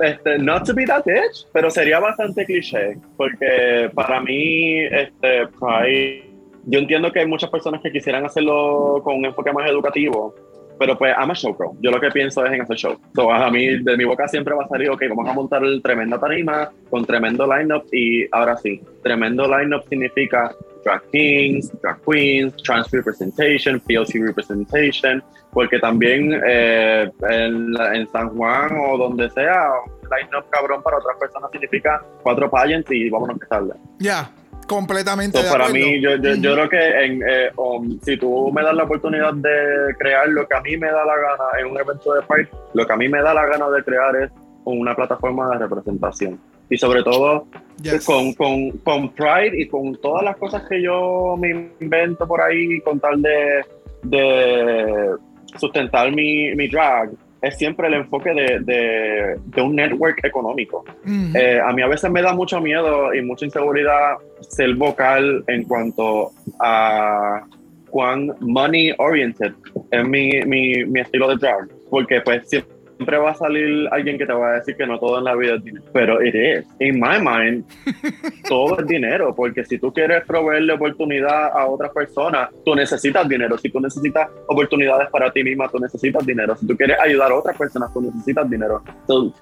este, 0.00 0.38
not 0.38 0.64
to 0.66 0.74
be 0.74 0.84
that 0.86 1.04
bitch, 1.04 1.46
pero 1.52 1.70
sería 1.70 2.00
bastante 2.00 2.44
cliché, 2.44 2.98
porque 3.16 3.90
para 3.94 4.20
mí, 4.20 4.80
este, 4.80 5.46
Pride, 5.58 6.24
yo 6.64 6.78
entiendo 6.80 7.12
que 7.12 7.20
hay 7.20 7.26
muchas 7.26 7.50
personas 7.50 7.80
que 7.80 7.92
quisieran 7.92 8.24
hacerlo 8.24 9.00
con 9.04 9.16
un 9.16 9.26
enfoque 9.26 9.52
más 9.52 9.68
educativo, 9.70 10.34
pero 10.78 10.96
pues 10.96 11.14
I'm 11.18 11.30
a 11.30 11.34
showgirl. 11.34 11.72
Yo 11.80 11.90
lo 11.90 12.00
que 12.00 12.10
pienso 12.10 12.44
es 12.44 12.52
en 12.52 12.62
hacer 12.62 12.76
show. 12.76 12.96
So, 13.14 13.30
a 13.30 13.50
mí, 13.50 13.82
de 13.82 13.96
mi 13.96 14.04
boca 14.04 14.28
siempre 14.28 14.54
va 14.54 14.64
a 14.64 14.68
salir, 14.68 14.90
ok, 14.90 15.02
vamos 15.10 15.28
a 15.28 15.32
montar 15.32 15.62
el 15.64 15.82
tremenda 15.82 16.18
tarima 16.18 16.70
con 16.90 17.04
tremendo 17.04 17.46
lineup 17.46 17.84
y 17.92 18.26
ahora 18.32 18.56
sí, 18.56 18.80
tremendo 19.02 19.44
lineup 19.46 19.86
significa 19.88 20.54
drag 20.84 21.02
kings, 21.10 21.72
drag 21.82 22.00
queens, 22.02 22.56
trans 22.62 22.90
representation, 22.90 23.80
POC 23.80 24.26
representation, 24.26 25.22
porque 25.52 25.78
también 25.78 26.40
eh, 26.46 27.10
en, 27.28 27.74
en 27.94 28.08
San 28.08 28.30
Juan 28.30 28.70
o 28.78 28.96
donde 28.96 29.28
sea, 29.30 29.68
lineup 30.02 30.48
cabrón 30.50 30.82
para 30.82 30.98
otras 30.98 31.16
personas 31.18 31.50
significa 31.50 32.04
cuatro 32.22 32.48
pageants 32.50 32.90
y 32.90 33.10
vámonos 33.10 33.38
que 33.38 33.46
tarde. 33.46 33.74
ya, 33.98 34.30
completamente 34.66 35.38
So, 35.38 35.44
de 35.44 35.50
para 35.50 35.68
mí, 35.68 36.00
yo, 36.00 36.16
yo, 36.16 36.34
yo 36.34 36.54
creo 36.54 36.68
que 36.68 37.04
en, 37.04 37.22
eh, 37.26 37.50
um, 37.56 37.98
si 38.02 38.16
tú 38.16 38.50
me 38.52 38.62
das 38.62 38.74
la 38.74 38.84
oportunidad 38.84 39.32
de 39.34 39.94
crear 39.98 40.28
lo 40.28 40.46
que 40.46 40.54
a 40.56 40.60
mí 40.60 40.76
me 40.76 40.88
da 40.88 41.04
la 41.04 41.16
gana 41.16 41.44
en 41.60 41.66
un 41.66 41.78
evento 41.78 42.14
de 42.14 42.22
Pride, 42.22 42.48
lo 42.74 42.86
que 42.86 42.92
a 42.92 42.96
mí 42.96 43.08
me 43.08 43.22
da 43.22 43.32
la 43.34 43.46
gana 43.46 43.68
de 43.70 43.82
crear 43.82 44.14
es 44.16 44.30
una 44.64 44.94
plataforma 44.94 45.48
de 45.50 45.58
representación. 45.58 46.38
Y 46.68 46.76
sobre 46.76 47.02
todo 47.02 47.46
Yes. 47.82 48.04
con, 48.06 48.32
con, 48.34 48.70
con 48.78 49.10
Pride 49.10 49.52
y 49.60 49.68
con 49.68 49.94
todas 50.00 50.24
las 50.24 50.36
cosas 50.38 50.62
que 50.68 50.82
yo 50.82 51.36
me 51.38 51.70
invento 51.78 52.26
por 52.26 52.40
ahí 52.40 52.80
con 52.80 52.98
tal 52.98 53.20
de, 53.22 53.64
de 54.02 55.10
sustentar 55.58 56.10
mi, 56.10 56.54
mi 56.54 56.68
drag, 56.68 57.10
es 57.46 57.56
siempre 57.58 57.88
el 57.88 57.94
enfoque 57.94 58.30
de, 58.30 58.60
de, 58.60 59.36
de 59.44 59.62
un 59.62 59.74
network 59.74 60.24
económico. 60.24 60.84
Ujú. 61.04 61.36
Eh, 61.38 61.60
a 61.60 61.72
mí 61.72 61.82
a 61.82 61.88
veces 61.88 62.10
me 62.10 62.22
da 62.22 62.32
mucho 62.32 62.60
miedo 62.60 63.14
y 63.14 63.22
mucha 63.22 63.44
inseguridad 63.44 64.16
ser 64.40 64.74
vocal 64.74 65.44
en 65.46 65.64
cuanto 65.64 66.32
a 66.60 67.42
cuán 67.90 68.32
money 68.40 68.92
oriented 68.98 69.52
es 69.90 70.06
mi, 70.06 70.42
mi, 70.42 70.84
mi 70.84 71.00
estilo 71.00 71.28
de 71.28 71.36
drag. 71.36 71.68
Porque 71.88 72.20
pues 72.20 72.48
siempre 72.48 72.75
va 73.04 73.30
a 73.30 73.34
salir 73.34 73.88
alguien 73.90 74.18
que 74.18 74.26
te 74.26 74.32
va 74.32 74.50
a 74.50 74.52
decir 74.54 74.76
que 74.76 74.86
no 74.86 74.98
todo 74.98 75.18
en 75.18 75.24
la 75.24 75.34
vida 75.34 75.56
es 75.56 75.64
dinero. 75.64 75.84
Pero 75.92 76.22
it 76.22 76.34
is. 76.34 76.66
In 76.80 77.00
my 77.00 77.18
mind, 77.20 77.64
todo 78.48 78.80
es 78.80 78.86
dinero. 78.86 79.34
Porque 79.34 79.64
si 79.64 79.78
tú 79.78 79.92
quieres 79.92 80.24
proveerle 80.24 80.72
oportunidad 80.72 81.56
a 81.56 81.66
otras 81.66 81.92
personas, 81.92 82.50
tú 82.64 82.74
necesitas 82.74 83.28
dinero. 83.28 83.58
Si 83.58 83.70
tú 83.70 83.80
necesitas 83.80 84.28
oportunidades 84.46 85.08
para 85.10 85.32
ti 85.32 85.42
misma, 85.42 85.68
tú 85.68 85.78
necesitas 85.78 86.24
dinero. 86.24 86.56
Si 86.56 86.66
tú 86.66 86.76
quieres 86.76 86.98
ayudar 87.00 87.32
a 87.32 87.36
otras 87.36 87.56
personas, 87.56 87.92
tú 87.92 88.00
necesitas 88.00 88.48
dinero. 88.48 88.82
So, 89.06 89.32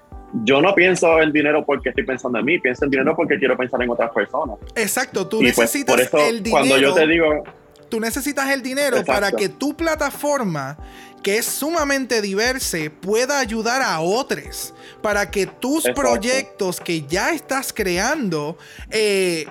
yo 0.43 0.61
no 0.61 0.73
pienso 0.75 1.21
en 1.21 1.31
dinero 1.31 1.63
porque 1.65 1.89
estoy 1.89 2.03
pensando 2.03 2.39
en 2.39 2.45
mí, 2.45 2.59
pienso 2.59 2.83
en 2.85 2.91
dinero 2.91 3.15
porque 3.15 3.37
quiero 3.37 3.55
pensar 3.55 3.81
en 3.81 3.89
otras 3.89 4.11
personas. 4.11 4.57
Exacto, 4.75 5.27
tú 5.27 5.37
y 5.37 5.43
pues 5.45 5.59
necesitas 5.59 5.95
por 5.95 6.03
eso 6.03 6.17
el 6.17 6.43
dinero. 6.43 6.51
cuando 6.51 6.77
yo 6.77 6.93
te 6.93 7.07
digo, 7.07 7.43
Tú 7.89 7.99
necesitas 7.99 8.49
el 8.49 8.61
dinero 8.61 8.97
Exacto. 8.97 9.11
para 9.11 9.31
que 9.31 9.49
tu 9.49 9.75
plataforma, 9.75 10.77
que 11.25 11.39
es 11.39 11.47
sumamente 11.47 12.21
diversa, 12.21 12.77
pueda 13.01 13.39
ayudar 13.39 13.81
a 13.81 13.99
otros. 13.99 14.75
Para 15.01 15.31
que 15.31 15.47
tus 15.47 15.87
Exacto. 15.87 15.99
proyectos 15.99 16.79
que 16.79 17.01
ya 17.01 17.31
estás 17.31 17.73
creando 17.73 18.59
eh, 18.91 19.47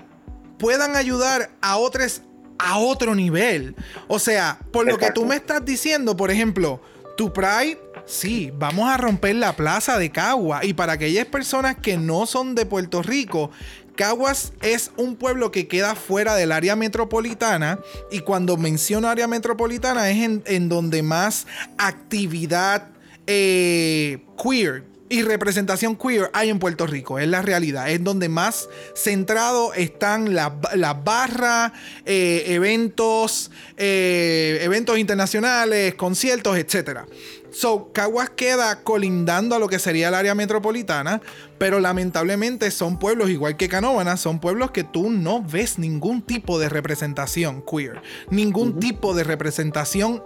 puedan 0.57 0.95
ayudar 0.95 1.51
a 1.61 1.77
otros 1.79 2.22
a 2.61 2.79
otro 2.79 3.16
nivel. 3.16 3.75
O 4.07 4.20
sea, 4.20 4.61
por 4.72 4.87
lo 4.87 4.99
que 4.99 5.11
tú 5.11 5.25
me 5.25 5.35
estás 5.35 5.64
diciendo, 5.64 6.16
por 6.16 6.31
ejemplo, 6.31 6.81
tu 7.16 7.33
Pride. 7.33 7.81
Sí, 8.07 8.53
vamos 8.55 8.89
a 8.89 8.97
romper 8.97 9.35
la 9.35 9.57
plaza 9.57 9.99
de 9.99 10.12
Cagua. 10.12 10.64
Y 10.64 10.75
para 10.75 10.93
aquellas 10.93 11.27
personas 11.27 11.75
que 11.83 11.97
no 11.97 12.27
son 12.27 12.55
de 12.55 12.66
Puerto 12.66 13.03
Rico, 13.03 13.51
Caguas 13.95 14.53
es 14.62 14.90
un 14.97 15.16
pueblo 15.16 15.51
que 15.51 15.68
queda 15.68 15.95
fuera 15.95 16.34
del 16.34 16.53
área 16.53 16.76
metropolitana 16.76 17.78
y 18.11 18.20
cuando 18.20 18.57
menciono 18.57 19.09
área 19.09 19.26
metropolitana 19.26 20.11
es 20.11 20.22
en, 20.22 20.42
en 20.47 20.68
donde 20.68 21.03
más 21.03 21.47
actividad 21.78 22.88
eh, 23.26 24.24
queer 24.42 24.84
y 25.09 25.22
representación 25.22 25.97
queer 25.97 26.30
hay 26.32 26.51
en 26.51 26.59
Puerto 26.59 26.86
Rico, 26.86 27.18
es 27.18 27.28
la 27.28 27.42
realidad, 27.42 27.90
es 27.90 28.03
donde 28.03 28.28
más 28.28 28.68
centrado 28.95 29.72
están 29.74 30.34
las 30.34 30.53
las 30.74 31.05
barras, 31.05 31.72
eh, 32.05 32.45
eventos, 32.49 33.51
eh, 33.76 34.59
eventos 34.62 34.99
internacionales, 34.99 35.95
conciertos, 35.95 36.57
etcétera. 36.57 37.07
So, 37.55 37.92
Caguas 37.92 38.30
queda 38.30 38.82
colindando 38.82 39.55
a 39.55 39.61
lo 39.61 39.68
que 39.68 39.78
sería 39.78 40.09
el 40.09 40.14
área 40.14 40.34
metropolitana, 40.34 41.22
pero 41.57 41.78
lamentablemente 41.78 42.72
son 42.72 42.98
pueblos, 42.98 43.30
igual 43.30 43.57
que 43.57 43.68
Canóvana, 43.68 44.16
son 44.16 44.40
pueblos 44.40 44.72
que 44.72 44.82
tú 44.82 45.09
no 45.09 45.40
ves 45.40 45.78
ningún 45.78 46.20
tipo 46.20 46.59
de 46.59 46.68
representación 46.68 47.62
queer, 47.62 48.02
ningún 48.28 48.80
tipo 48.80 49.14
de 49.14 49.22
representación, 49.22 50.20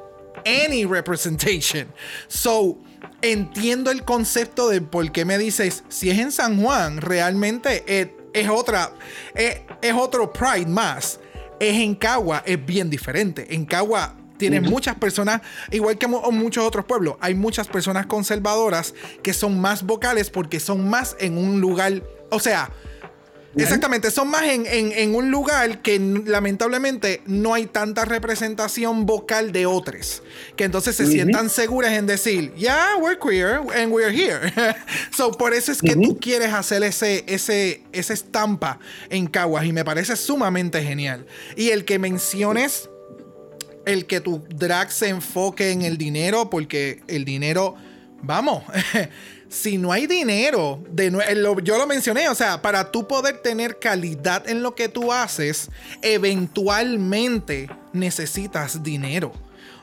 any 0.47 0.87
representation. 0.87 1.89
So, 2.29 2.79
entiendo 3.21 3.91
el 3.91 4.07
concepto 4.07 4.71
de 4.71 4.81
por 4.81 5.13
qué 5.13 5.27
me 5.27 5.37
dices, 5.37 5.85
si 5.91 6.09
es 6.09 6.19
en 6.19 6.33
San 6.33 6.63
Juan, 6.63 7.03
realmente 7.03 7.85
es, 7.87 8.09
es 8.33 8.49
otra, 8.49 8.95
es, 9.35 9.61
es 9.83 9.93
otro 9.93 10.33
Pride 10.33 10.67
más. 10.67 11.21
Es 11.61 11.75
en 11.75 11.97
Cagua, 11.97 12.43
es 12.47 12.65
bien 12.65 12.89
diferente. 12.89 13.53
En 13.53 13.67
Cagua 13.67 14.15
tienes 14.39 14.63
muchas 14.63 14.95
personas, 14.97 15.43
igual 15.71 15.99
que 15.99 16.07
mu- 16.07 16.31
muchos 16.33 16.65
otros 16.65 16.85
pueblos, 16.85 17.17
hay 17.21 17.35
muchas 17.35 17.67
personas 17.69 18.07
conservadoras 18.07 18.95
que 19.23 19.33
son 19.35 19.61
más 19.61 19.83
vocales 19.83 20.31
porque 20.31 20.61
son 20.61 20.89
más 20.89 21.17
en 21.21 21.37
un 21.37 21.61
lugar, 21.61 22.03
o 22.31 22.39
sea, 22.41 22.71
exactamente, 23.57 24.11
son 24.13 24.29
más 24.29 24.45
en, 24.45 24.67
en- 24.67 24.93
en 24.93 25.15
un 25.17 25.31
lugar 25.33 25.83
que 25.83 25.99
lamentablemente 25.99 27.23
no 27.27 27.55
hay 27.55 27.67
tanta 27.67 28.05
representación 28.05 29.05
vocal 29.05 29.51
de 29.51 29.67
otros, 29.67 30.23
que 30.55 30.63
entonces 30.65 30.95
se 30.95 31.07
sientan 31.07 31.51
seguras 31.51 31.93
en 31.93 32.07
decir, 32.07 32.55
yeah, 32.55 32.91
we're 33.01 33.19
queer 33.19 33.61
and 33.75 33.93
we're 33.93 34.13
here. 34.15 34.53
so, 35.17 35.33
por 35.33 35.55
eso 35.55 35.73
es 35.73 35.81
que 35.83 35.97
tú 35.97 36.19
quieres 36.21 36.53
hacer 36.53 36.85
ese, 36.85 37.25
ese, 37.27 37.83
esa 37.93 38.13
estampa 38.13 38.79
en 39.11 39.27
Caguas 39.27 39.65
y 39.65 39.73
me 39.73 39.85
parece 39.85 40.15
sumamente 40.15 40.81
genial. 40.83 41.27
Y 41.57 41.71
el 41.71 41.85
que 41.85 41.99
menciones 41.99 42.89
el 43.89 44.07
que 44.07 44.21
tu 44.21 44.45
drag 44.49 44.91
se 44.93 45.09
enfoque 45.09 45.71
en 45.73 45.83
el 45.83 45.99
dinero, 45.99 46.51
porque 46.51 47.03
el 47.09 47.25
dinero, 47.25 47.75
vamos, 48.23 48.63
si 49.49 49.79
no 49.79 49.93
hay 49.93 50.07
dinero, 50.07 50.83
de 50.91 51.11
nue- 51.11 51.35
lo- 51.35 51.59
yo 51.61 51.79
lo 51.79 51.87
mencioné, 51.87 52.29
o 52.29 52.35
sea, 52.35 52.61
para 52.63 52.91
tú 52.93 53.09
poder 53.09 53.39
tener 53.39 53.79
calidad 53.79 54.49
en 54.49 54.63
lo 54.63 54.75
que 54.75 54.89
tú 54.89 55.13
haces, 55.13 55.71
eventualmente 56.03 57.69
necesitas 57.93 58.83
dinero. 58.83 59.33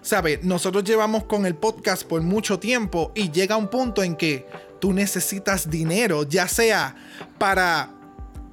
¿Sabes? 0.01 0.43
Nosotros 0.43 0.84
llevamos 0.84 1.24
con 1.24 1.47
el 1.47 1.56
podcast 1.56 2.03
por 2.03 2.22
mucho 2.22 2.60
tiempo 2.60 3.12
y 3.16 3.32
llega 3.32 3.58
un 3.58 3.70
punto 3.70 4.03
en 4.03 4.16
que 4.16 4.45
tú 4.80 4.93
necesitas 4.93 5.68
dinero, 5.72 6.22
ya 6.24 6.47
sea 6.47 6.95
para 7.39 7.89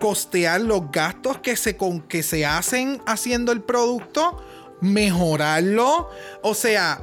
costear 0.00 0.62
los 0.62 0.90
gastos 0.90 1.38
que 1.40 1.54
se, 1.56 1.76
con, 1.76 2.00
que 2.00 2.22
se 2.22 2.46
hacen 2.46 3.02
haciendo 3.04 3.52
el 3.52 3.60
producto, 3.60 4.42
mejorarlo. 4.82 6.10
O 6.42 6.54
sea, 6.54 7.02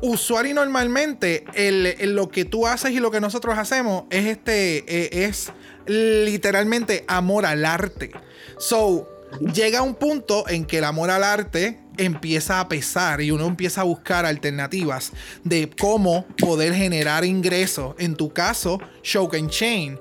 usuario 0.00 0.54
normalmente, 0.54 1.44
el, 1.54 1.86
el- 1.86 2.14
lo 2.16 2.28
que 2.28 2.44
tú 2.44 2.66
haces 2.66 2.90
y 2.90 2.98
lo 3.00 3.10
que 3.10 3.20
nosotros 3.20 3.56
hacemos 3.56 4.04
es 4.10 4.26
este, 4.26 4.78
eh, 4.88 5.24
es 5.26 5.52
literalmente 5.86 7.04
amor 7.06 7.46
al 7.46 7.64
arte. 7.64 8.10
So, 8.58 9.08
llega 9.40 9.82
un 9.82 9.94
punto 9.94 10.48
en 10.48 10.64
que 10.64 10.78
el 10.78 10.84
amor 10.84 11.10
al 11.10 11.24
arte 11.24 11.78
empieza 11.96 12.60
a 12.60 12.68
pesar 12.68 13.20
y 13.20 13.30
uno 13.30 13.46
empieza 13.46 13.80
a 13.80 13.84
buscar 13.84 14.26
alternativas 14.26 15.12
de 15.44 15.70
cómo 15.78 16.26
poder 16.38 16.74
generar 16.74 17.24
ingresos. 17.24 17.94
En 17.98 18.16
tu 18.16 18.32
caso, 18.32 18.80
Show 19.02 19.30
and 19.32 19.50
Chain, 19.50 19.98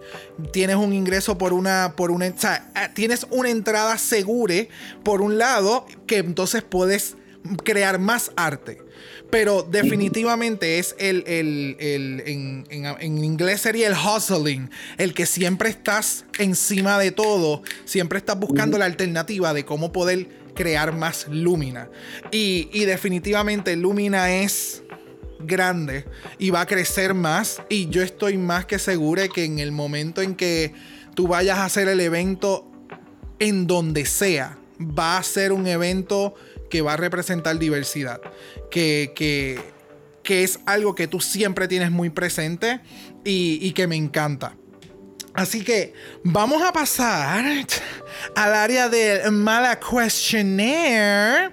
tienes 0.51 0.75
un 0.75 0.93
ingreso 0.93 1.38
por 1.38 1.53
una, 1.53 1.93
por 1.95 2.11
una, 2.11 2.27
o 2.27 2.38
sea, 2.38 2.71
eh, 2.75 2.89
tienes 2.93 3.25
una 3.29 3.49
entrada 3.49 3.97
segura 3.97 4.65
por 5.03 5.21
un 5.21 5.38
lado 5.38 5.86
que 6.07 6.17
entonces 6.17 6.63
puedes 6.63 7.15
crear 7.63 7.99
más 7.99 8.31
arte. 8.36 8.84
Pero 9.36 9.63
definitivamente 9.63 10.79
es 10.79 10.95
el, 10.97 11.23
el- 11.27 11.75
el- 11.79 12.23
en, 12.25 12.65
en- 12.69 12.86
en 12.86 13.23
inglés 13.23 13.59
sería 13.59 13.88
el 13.89 13.93
hustling, 13.93 14.69
el 14.97 15.13
que 15.13 15.25
siempre 15.25 15.67
estás 15.67 16.23
encima 16.39 16.97
de 16.97 17.11
todo, 17.11 17.61
siempre 17.83 18.17
estás 18.17 18.39
buscando 18.39 18.77
la 18.77 18.86
alternativa 18.86 19.53
de 19.53 19.65
cómo 19.65 19.91
poder 19.91 20.27
crear 20.55 20.95
más 20.95 21.27
Lumina. 21.29 21.89
Y, 22.31 22.69
y 22.71 22.86
definitivamente 22.86 23.75
Lumina 23.75 24.33
es 24.33 24.83
grande 25.39 26.05
y 26.39 26.49
va 26.51 26.61
a 26.61 26.65
crecer 26.65 27.13
más. 27.13 27.61
Y 27.67 27.89
yo 27.89 28.01
estoy 28.03 28.38
más 28.38 28.65
que 28.65 28.79
segura 28.79 29.27
que 29.27 29.43
en 29.43 29.59
el 29.59 29.73
momento 29.73 30.21
en 30.21 30.36
que 30.36 30.71
tú 31.13 31.27
vayas 31.27 31.57
a 31.57 31.65
hacer 31.65 31.89
el 31.89 31.99
evento 31.99 32.71
en 33.39 33.67
donde 33.67 34.05
sea, 34.05 34.57
va 34.79 35.17
a 35.17 35.23
ser 35.23 35.51
un 35.51 35.67
evento 35.67 36.36
que 36.70 36.82
va 36.82 36.93
a 36.93 36.97
representar 36.97 37.57
diversidad. 37.59 38.22
Que, 38.72 39.11
que, 39.16 39.59
que 40.24 40.43
es 40.43 40.59
algo 40.66 40.95
que 40.95 41.07
tú 41.07 41.20
siempre 41.22 41.68
tienes 41.68 41.91
muy 41.91 42.09
presente 42.09 42.82
y, 43.24 43.59
y 43.61 43.72
que 43.74 43.88
me 43.88 43.95
encanta. 43.95 44.55
Así 45.34 45.63
que 45.66 45.93
vamos 46.24 46.61
a 46.63 46.72
pasar 46.72 47.43
al 48.36 48.53
área 48.55 48.88
del 48.88 49.32
Mala 49.34 49.80
Questionnaire. 49.80 51.51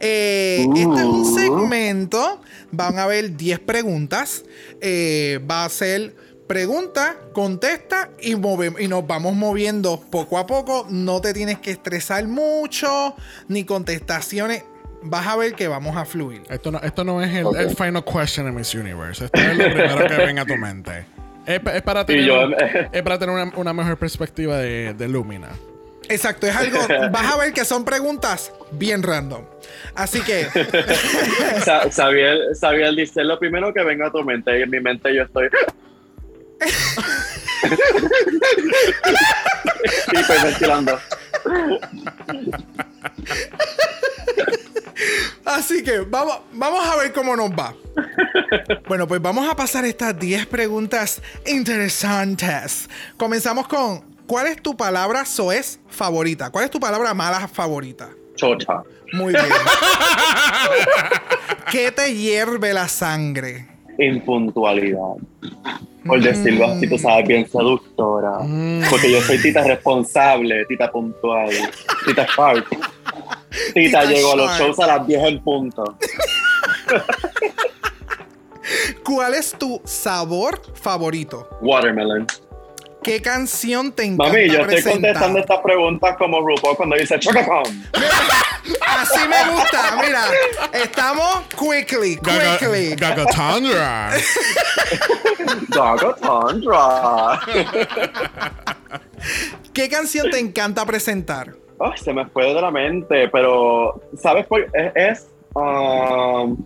Eh, 0.00 0.66
Este 0.68 0.80
es 0.80 0.86
un 0.86 1.20
Uh. 1.20 1.34
segmento. 1.38 2.40
Van 2.72 2.98
a 2.98 3.04
haber 3.04 3.36
10 3.36 3.60
preguntas. 3.60 4.44
Eh, 4.80 5.40
va 5.48 5.64
a 5.64 5.68
ser 5.68 6.14
pregunta, 6.54 7.14
contesta 7.32 8.08
y, 8.20 8.34
move- 8.34 8.74
y 8.80 8.88
nos 8.88 9.06
vamos 9.06 9.36
moviendo 9.36 10.00
poco 10.10 10.36
a 10.36 10.48
poco. 10.48 10.84
No 10.90 11.20
te 11.20 11.32
tienes 11.32 11.60
que 11.60 11.70
estresar 11.70 12.26
mucho, 12.26 13.14
ni 13.46 13.62
contestaciones. 13.64 14.64
Vas 15.02 15.28
a 15.28 15.36
ver 15.36 15.54
que 15.54 15.68
vamos 15.68 15.96
a 15.96 16.04
fluir. 16.04 16.42
Esto 16.50 16.72
no, 16.72 16.80
esto 16.80 17.04
no 17.04 17.22
es 17.22 17.32
el, 17.32 17.76
final 17.76 18.04
question 18.04 18.48
en 18.48 18.56
Miss 18.56 18.74
Universe. 18.74 19.26
Esto 19.26 19.40
es 19.40 19.56
lo 19.56 19.64
primero 19.64 20.06
que 20.08 20.16
venga 20.16 20.42
a 20.42 20.44
tu 20.44 20.56
mente. 20.56 21.04
Es, 21.46 21.60
pa- 21.60 21.76
es 21.76 21.82
para 21.82 22.04
tener, 22.04 22.24
yo- 22.24 22.48
es 22.92 23.02
para 23.04 23.16
tener 23.16 23.32
una, 23.32 23.52
una 23.56 23.72
mejor 23.72 23.96
perspectiva 23.96 24.58
de, 24.58 24.92
de 24.94 25.06
Lumina. 25.06 25.50
Exacto, 26.08 26.48
es 26.48 26.56
algo. 26.56 26.78
Vas 27.12 27.32
a 27.32 27.36
ver 27.38 27.52
que 27.52 27.64
son 27.64 27.84
preguntas 27.84 28.52
bien 28.72 29.04
random. 29.04 29.44
Así 29.94 30.20
que. 30.22 30.48
Sa- 31.64 31.92
Sabiel, 31.92 32.56
Sabiel 32.56 32.96
dice 32.96 33.22
lo 33.22 33.38
primero 33.38 33.72
que 33.72 33.84
venga 33.84 34.08
a 34.08 34.10
tu 34.10 34.24
mente 34.24 34.58
y 34.58 34.62
en 34.62 34.70
mi 34.70 34.80
mente 34.80 35.14
yo 35.14 35.22
estoy 35.22 35.48
hiperventilando. 40.12 40.98
Así 45.44 45.82
que 45.82 46.00
vamos, 46.00 46.40
vamos 46.52 46.86
a 46.86 46.96
ver 46.96 47.12
cómo 47.12 47.34
nos 47.36 47.50
va. 47.50 47.74
Bueno, 48.88 49.06
pues 49.06 49.20
vamos 49.22 49.48
a 49.48 49.56
pasar 49.56 49.84
estas 49.84 50.18
10 50.18 50.46
preguntas 50.46 51.22
interesantes. 51.46 52.88
Comenzamos 53.16 53.66
con: 53.68 54.00
¿Cuál 54.26 54.48
es 54.48 54.60
tu 54.62 54.76
palabra 54.76 55.24
soez 55.24 55.78
favorita? 55.88 56.50
¿Cuál 56.50 56.66
es 56.66 56.70
tu 56.70 56.78
palabra 56.80 57.14
mala 57.14 57.48
favorita? 57.48 58.10
Chocha. 58.36 58.82
Muy 59.12 59.32
bien. 59.32 59.46
¿Qué 61.70 61.90
te 61.90 62.14
hierve 62.14 62.72
la 62.72 62.88
sangre? 62.88 63.69
Impuntualidad. 64.00 65.16
Por 66.06 66.22
decirlo 66.22 66.66
así, 66.66 66.88
tú 66.88 66.96
sabes, 66.98 67.28
bien 67.28 67.46
seductora. 67.48 68.38
Porque 68.88 69.12
yo 69.12 69.20
soy 69.20 69.40
tita 69.40 69.62
responsable, 69.62 70.64
tita 70.66 70.90
puntual, 70.90 71.50
tita 72.06 72.26
sharp. 72.36 72.66
Tita, 72.68 72.82
Tita 73.74 74.04
llegó 74.04 74.32
a 74.32 74.36
los 74.36 74.58
shows 74.58 74.78
a 74.80 74.86
las 74.86 75.06
10 75.06 75.24
en 75.24 75.42
punto. 75.42 75.84
¿Cuál 79.04 79.34
es 79.34 79.52
tu 79.58 79.80
sabor 79.84 80.60
favorito? 80.74 81.48
Watermelon. 81.60 82.26
¿Qué 83.02 83.22
canción 83.22 83.92
te 83.92 84.04
encanta 84.04 84.32
Mami, 84.32 84.46
yo 84.48 84.60
estoy 84.60 84.66
presentar? 84.66 84.92
contestando 84.92 85.38
estas 85.38 85.60
preguntas 85.60 86.16
como 86.18 86.40
RuPaul 86.40 86.76
cuando 86.76 86.96
dice 86.96 87.18
Chocopom. 87.18 87.64
Así 88.86 89.20
me 89.26 89.50
gusta. 89.52 89.96
Mira, 90.04 90.24
estamos 90.72 91.42
quickly, 91.58 92.18
quickly. 92.18 92.94
Gagatandra. 92.96 94.10
Gagotondra. 95.68 97.40
¿Qué 99.72 99.88
canción 99.88 100.30
te 100.30 100.38
encanta 100.38 100.84
presentar? 100.84 101.54
Ay, 101.78 101.92
se 101.96 102.12
me 102.12 102.26
fue 102.26 102.52
de 102.52 102.60
la 102.60 102.70
mente, 102.70 103.28
pero 103.28 104.02
¿sabes 104.20 104.46
por 104.46 104.60
Es, 104.74 104.92
es, 104.94 105.26
um, 105.54 106.56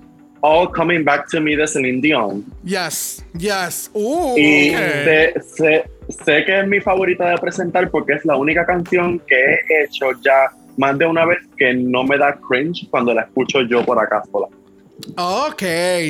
All 0.46 0.70
Coming 0.70 1.04
Back 1.04 1.30
to 1.30 1.40
Me 1.40 1.56
de 1.56 1.66
Celine 1.66 2.02
Dion. 2.02 2.44
Yes, 2.64 3.24
yes. 3.38 3.90
Uh, 3.94 4.36
Y 4.36 4.70
sé, 4.74 5.34
sé- 5.56 5.84
sé 6.22 6.44
que 6.44 6.60
es 6.60 6.66
mi 6.68 6.80
favorita 6.80 7.30
de 7.30 7.38
presentar 7.38 7.90
porque 7.90 8.12
es 8.12 8.26
la 8.26 8.36
única 8.36 8.66
canción 8.66 9.18
que 9.26 9.34
he 9.36 9.84
hecho 9.84 10.10
ya 10.22 10.50
más 10.76 10.98
de 10.98 11.06
una 11.06 11.24
vez 11.24 11.38
que 11.56 11.72
no 11.72 12.04
me 12.04 12.18
da 12.18 12.38
cringe 12.46 12.86
cuando 12.90 13.14
la 13.14 13.22
escucho 13.22 13.62
yo 13.62 13.82
por 13.86 13.98
acá 13.98 14.22
sola. 14.30 14.48
Ok, 15.16 15.62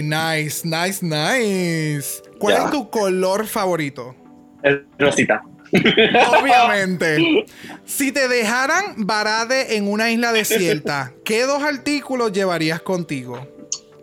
nice, 0.03 0.67
nice, 0.67 0.99
nice. 1.01 2.21
¿Cuál 2.41 2.57
es 2.65 2.71
tu 2.73 2.91
color 2.91 3.47
favorito? 3.47 4.17
Es 4.65 4.79
Rosita. 4.99 5.43
Obviamente. 6.41 7.45
si 7.85 8.11
te 8.11 8.27
dejaran 8.27 8.95
varade 9.07 9.77
en 9.77 9.87
una 9.89 10.11
isla 10.11 10.33
desierta, 10.33 11.13
¿qué 11.25 11.43
dos 11.43 11.63
artículos 11.63 12.33
llevarías 12.33 12.81
contigo? 12.83 13.47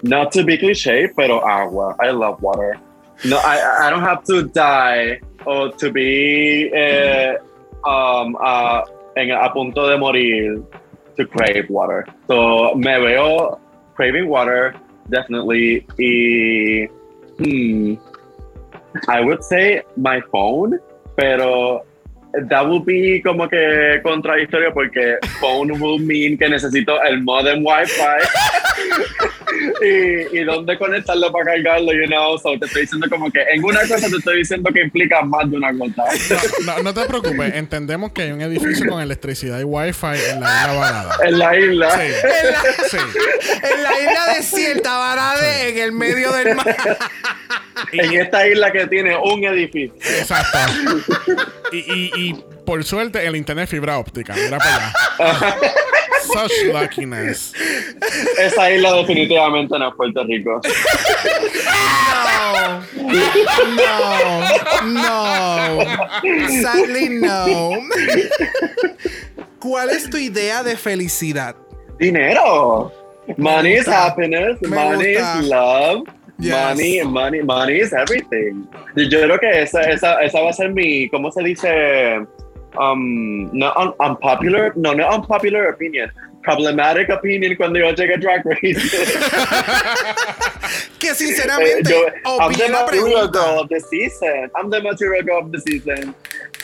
Not 0.03 0.31
to 0.33 0.43
be 0.43 0.57
cliché, 0.57 1.09
pero 1.15 1.39
agua. 1.39 1.95
I 1.99 2.11
love 2.11 2.41
water. 2.41 2.77
No, 3.25 3.37
I, 3.37 3.87
I 3.87 3.89
don't 3.89 4.01
have 4.01 4.23
to 4.25 4.47
die 4.47 5.21
or 5.45 5.71
to 5.73 5.91
be 5.91 6.71
eh, 6.73 7.35
um, 7.85 8.35
uh, 8.41 8.81
en- 9.15 9.31
a 9.31 9.49
punto 9.49 9.89
de 9.89 9.97
morir 9.97 10.63
to 11.17 11.25
crave 11.25 11.69
water. 11.69 12.05
So 12.27 12.73
me 12.75 12.97
veo 12.97 13.59
craving 13.93 14.27
water, 14.27 14.73
definitely. 15.09 15.85
Y 15.99 16.87
hmm, 17.37 17.95
I 19.07 19.21
would 19.21 19.43
say 19.43 19.83
my 19.97 20.21
phone, 20.31 20.79
pero 21.15 21.85
that 22.49 22.67
would 22.67 22.85
be 22.85 23.21
como 23.21 23.47
que 23.47 24.01
contradictorio 24.03 24.73
porque 24.73 25.19
phone 25.39 25.79
will 25.79 25.99
mean 25.99 26.37
que 26.37 26.47
necesito 26.47 26.97
el 27.03 27.21
modem 27.21 27.63
wifi 27.63 28.17
y, 29.81 30.39
y 30.39 30.43
dónde 30.43 30.77
conectarlo 30.77 31.31
para 31.31 31.45
cargarlo, 31.45 31.91
you 31.93 32.07
know, 32.07 32.37
so 32.37 32.57
te 32.59 32.65
estoy 32.65 32.81
diciendo 32.83 33.07
como 33.09 33.31
que 33.31 33.41
en 33.53 33.63
una 33.63 33.81
cosa 33.81 34.09
te 34.09 34.15
estoy 34.17 34.37
diciendo 34.39 34.69
que 34.73 34.81
implica 34.81 35.21
más 35.23 35.49
de 35.49 35.57
una 35.57 35.71
cosa. 35.77 36.03
No, 36.65 36.83
no 36.83 36.93
te 36.93 37.05
preocupes, 37.05 37.53
entendemos 37.55 38.11
que 38.11 38.23
hay 38.23 38.31
un 38.31 38.41
edificio 38.41 38.87
con 38.89 39.01
electricidad 39.01 39.59
y 39.59 39.63
wifi 39.63 40.05
en 40.05 40.41
la 40.41 40.61
isla 40.61 40.73
varada. 40.73 41.17
En 41.23 41.39
la 41.39 41.59
isla. 41.59 41.91
Sí. 41.91 42.01
En 42.01 42.51
la, 42.51 42.61
Sí. 42.89 42.97
en 43.73 43.83
la 43.83 43.99
isla 43.99 44.33
desierta, 44.35 44.97
varade 44.97 45.69
en 45.69 45.77
el 45.79 45.91
medio 45.91 46.31
del 46.33 46.55
mar. 46.55 46.75
En 47.91 48.13
esta 48.19 48.47
isla 48.47 48.71
que 48.71 48.87
tiene 48.87 49.15
un 49.17 49.43
edificio. 49.43 49.93
Exacto. 50.19 50.57
Y, 51.71 51.77
y, 51.77 52.11
y 52.15 52.43
por 52.65 52.83
suerte 52.83 53.25
el 53.25 53.35
internet 53.35 53.67
fibra 53.69 53.97
óptica. 53.97 54.33
Mira 54.33 54.57
para 54.57 54.75
allá. 54.77 55.55
Such 56.33 56.51
luckiness. 56.73 57.53
Esa 58.39 58.71
isla 58.71 58.93
definitivamente 58.93 59.77
no 59.77 59.89
es 59.89 59.95
Puerto 59.95 60.23
Rico. 60.23 60.61
No, 63.75 64.41
no, 64.83 65.77
no. 65.77 65.85
Sadly, 66.61 67.09
no. 67.09 67.71
¿Cuál 69.59 69.89
es 69.91 70.09
tu 70.09 70.17
idea 70.17 70.63
de 70.63 70.75
felicidad? 70.75 71.55
Dinero. 71.99 72.91
Money 73.37 73.73
is 73.73 73.87
happiness. 73.87 74.57
Me 74.61 74.69
money 74.69 75.13
gusta. 75.13 75.39
is 75.39 75.47
love. 75.47 76.03
Yes. 76.39 76.53
Money, 76.53 77.03
money, 77.03 77.41
money 77.43 77.79
is 77.81 77.93
everything. 77.93 78.65
Yo 78.95 79.03
yo 79.03 79.21
creo 79.21 79.39
que 79.39 79.61
esa, 79.61 79.81
esa, 79.83 80.21
esa 80.23 80.41
va 80.41 80.49
a 80.49 80.53
ser 80.53 80.71
mi, 80.73 81.07
¿cómo 81.09 81.31
se 81.31 81.43
dice? 81.43 82.25
Um, 82.79 83.49
no 83.51 83.73
un- 83.75 83.93
unpopular, 83.99 84.73
no, 84.75 84.93
no 84.93 85.07
unpopular 85.09 85.67
opinion. 85.69 86.11
Problematic 86.43 87.09
opinion 87.09 87.55
cuando 87.55 87.77
yo 87.79 87.91
llegue 87.93 88.15
a 88.15 88.17
Drag 88.17 88.43
Race. 88.45 88.81
Que 90.99 91.09
Eh, 91.09 91.15
sinceramente, 91.15 91.89
yo- 91.91 92.05
o 92.25 92.37
I'm 92.41 92.53
the 92.53 92.69
la 92.69 92.81
material 92.85 93.27
girl 93.31 93.59
of 93.59 93.69
the 93.69 93.79
season. 93.79 94.49
I'm 94.55 94.69
the 94.69 94.81
material 94.81 95.23
girl 95.23 95.39
of 95.45 95.51
the 95.51 95.59
season. 95.61 96.15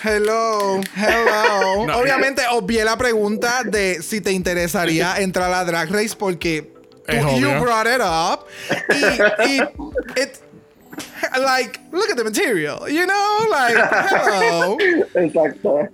Hello, 0.02 0.80
hello. 0.96 1.86
No. 1.88 1.98
Obviamente 2.00 2.44
obvié 2.52 2.84
la 2.86 2.98
pregunta 2.98 3.64
de 3.64 4.02
si 4.02 4.22
te 4.22 4.32
interesaría 4.32 5.16
entrar 5.20 5.52
a 5.54 5.66
Drag 5.66 5.90
Race 5.92 6.16
porque 6.18 6.72
tú, 7.08 7.40
you 7.40 7.50
brought 7.60 7.88
it 7.88 8.02
up. 8.02 8.46
Y, 8.90 9.48
y 9.48 9.62
it, 10.22 10.38
like, 11.44 11.80
look 11.92 12.10
at 12.10 12.18
the 12.18 12.24
material, 12.24 12.88
you 12.90 13.06
know, 13.06 13.48
like, 13.50 13.76
hello. 13.76 14.78
Exacto. 15.16 15.88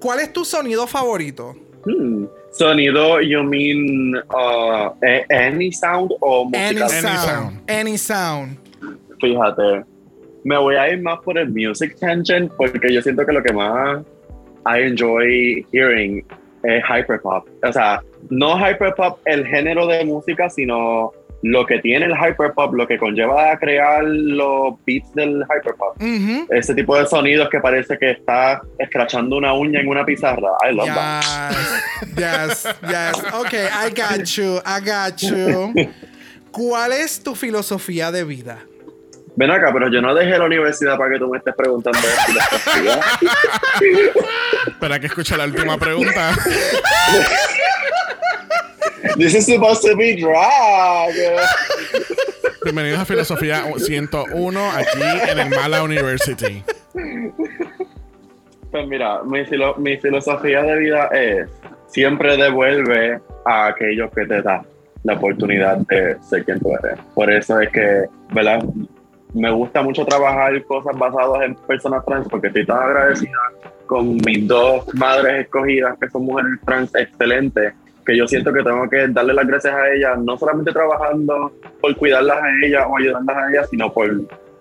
¿Cuál 0.00 0.20
es 0.20 0.32
tu 0.32 0.44
sonido 0.44 0.86
favorito? 0.86 1.54
Hmm. 1.84 2.26
Sonido, 2.52 3.20
you 3.20 3.42
mean 3.42 4.16
uh, 4.30 4.90
a- 5.04 5.24
any 5.30 5.70
sound 5.70 6.12
o 6.20 6.48
Any 6.54 6.80
música? 6.80 6.88
sound. 7.02 7.20
sound. 7.26 7.58
Any 7.68 7.96
sound. 7.96 8.56
Fíjate, 9.20 9.84
me 10.44 10.56
voy 10.56 10.76
a 10.76 10.88
ir 10.90 11.02
más 11.02 11.20
por 11.22 11.36
el 11.38 11.48
music 11.50 11.96
tangent 11.98 12.50
porque 12.56 12.92
yo 12.92 13.02
siento 13.02 13.24
que 13.26 13.32
lo 13.32 13.42
que 13.42 13.52
más 13.52 14.00
I 14.66 14.82
enjoy 14.82 15.66
hearing 15.72 16.24
es 16.62 16.82
hyperpop. 16.84 17.46
O 17.64 17.72
sea, 17.72 18.02
no 18.30 18.56
hyperpop 18.58 19.20
el 19.24 19.46
género 19.46 19.86
de 19.86 20.04
música, 20.04 20.48
sino 20.50 21.12
lo 21.42 21.66
que 21.66 21.78
tiene 21.78 22.06
el 22.06 22.12
hyperpop, 22.12 22.74
lo 22.74 22.86
que 22.86 22.98
conlleva 22.98 23.52
a 23.52 23.58
crear 23.58 24.02
los 24.04 24.74
beats 24.84 25.12
del 25.14 25.44
hyperpop. 25.44 26.00
Mhm. 26.00 26.46
Ese 26.50 26.74
tipo 26.74 26.96
de 26.96 27.06
sonidos 27.06 27.48
que 27.48 27.60
parece 27.60 27.96
que 27.98 28.10
está 28.12 28.60
escrachando 28.78 29.36
una 29.36 29.52
uña 29.52 29.80
en 29.80 29.88
una 29.88 30.04
pizarra. 30.04 30.50
I 30.68 30.74
love 30.74 30.88
that. 30.88 31.52
Yes, 32.16 32.68
yes. 32.82 33.34
Okay, 33.34 33.66
I 33.66 33.90
got 33.90 34.24
you, 34.36 34.60
I 34.66 34.80
got 34.80 35.16
you. 35.18 35.72
¿Cuál 36.50 36.92
es 36.92 37.22
tu 37.22 37.34
filosofía 37.34 38.10
de 38.10 38.24
vida? 38.24 38.58
Ven 39.36 39.52
acá, 39.52 39.70
pero 39.72 39.88
yo 39.88 40.00
no 40.00 40.12
dejé 40.16 40.36
la 40.36 40.46
universidad 40.46 40.98
para 40.98 41.12
que 41.12 41.18
tú 41.20 41.28
me 41.28 41.38
estés 41.38 41.54
preguntando 41.54 42.00
de 42.00 42.08
filosofía. 42.26 43.00
Espera 44.66 44.98
que 44.98 45.06
escuche 45.06 45.36
la 45.36 45.44
última 45.44 45.78
pregunta. 45.78 46.32
This 49.16 49.34
is 49.34 49.46
supposed 49.46 49.82
to 49.82 49.96
be 49.96 50.16
drag. 50.16 51.14
Bienvenidos 52.64 53.00
a 53.00 53.04
Filosofía 53.04 53.62
101 53.76 54.70
aquí 54.72 55.30
en 55.30 55.38
el 55.38 55.50
Mala 55.50 55.82
University. 55.82 56.62
Pues 58.70 58.86
mira, 58.88 59.22
mi, 59.24 59.44
filo- 59.44 59.76
mi 59.78 59.96
filosofía 59.98 60.62
de 60.62 60.78
vida 60.78 61.06
es 61.12 61.48
siempre 61.88 62.36
devuelve 62.36 63.20
a 63.46 63.68
aquellos 63.68 64.10
que 64.12 64.26
te 64.26 64.42
dan 64.42 64.62
la 65.04 65.14
oportunidad 65.14 65.76
de 65.88 66.16
ser 66.22 66.44
quien 66.44 66.58
tú 66.60 66.72
eres. 66.82 66.98
Por 67.14 67.32
eso 67.32 67.60
es 67.60 67.70
que, 67.70 68.04
¿verdad? 68.32 68.62
Me 69.32 69.50
gusta 69.50 69.82
mucho 69.82 70.04
trabajar 70.04 70.62
cosas 70.64 70.96
basadas 70.98 71.42
en 71.42 71.54
personas 71.54 72.04
trans 72.04 72.26
porque 72.28 72.48
estoy 72.48 72.66
tan 72.66 72.78
agradecida 72.78 73.32
con 73.86 74.16
mis 74.16 74.46
dos 74.46 74.84
madres 74.94 75.44
escogidas 75.46 75.96
que 75.98 76.10
son 76.10 76.24
mujeres 76.24 76.50
trans 76.66 76.94
excelentes 76.94 77.72
que 78.08 78.16
yo 78.16 78.26
siento 78.26 78.50
que 78.54 78.62
tengo 78.62 78.88
que 78.88 79.06
darle 79.08 79.34
las 79.34 79.46
gracias 79.46 79.74
a 79.74 79.90
ellas, 79.90 80.18
no 80.18 80.38
solamente 80.38 80.72
trabajando 80.72 81.52
por 81.78 81.94
cuidarlas 81.94 82.38
a 82.38 82.66
ellas 82.66 82.86
o 82.88 82.96
ayudarlas 82.96 83.36
a 83.36 83.50
ellas, 83.50 83.68
sino 83.68 83.92
por 83.92 84.10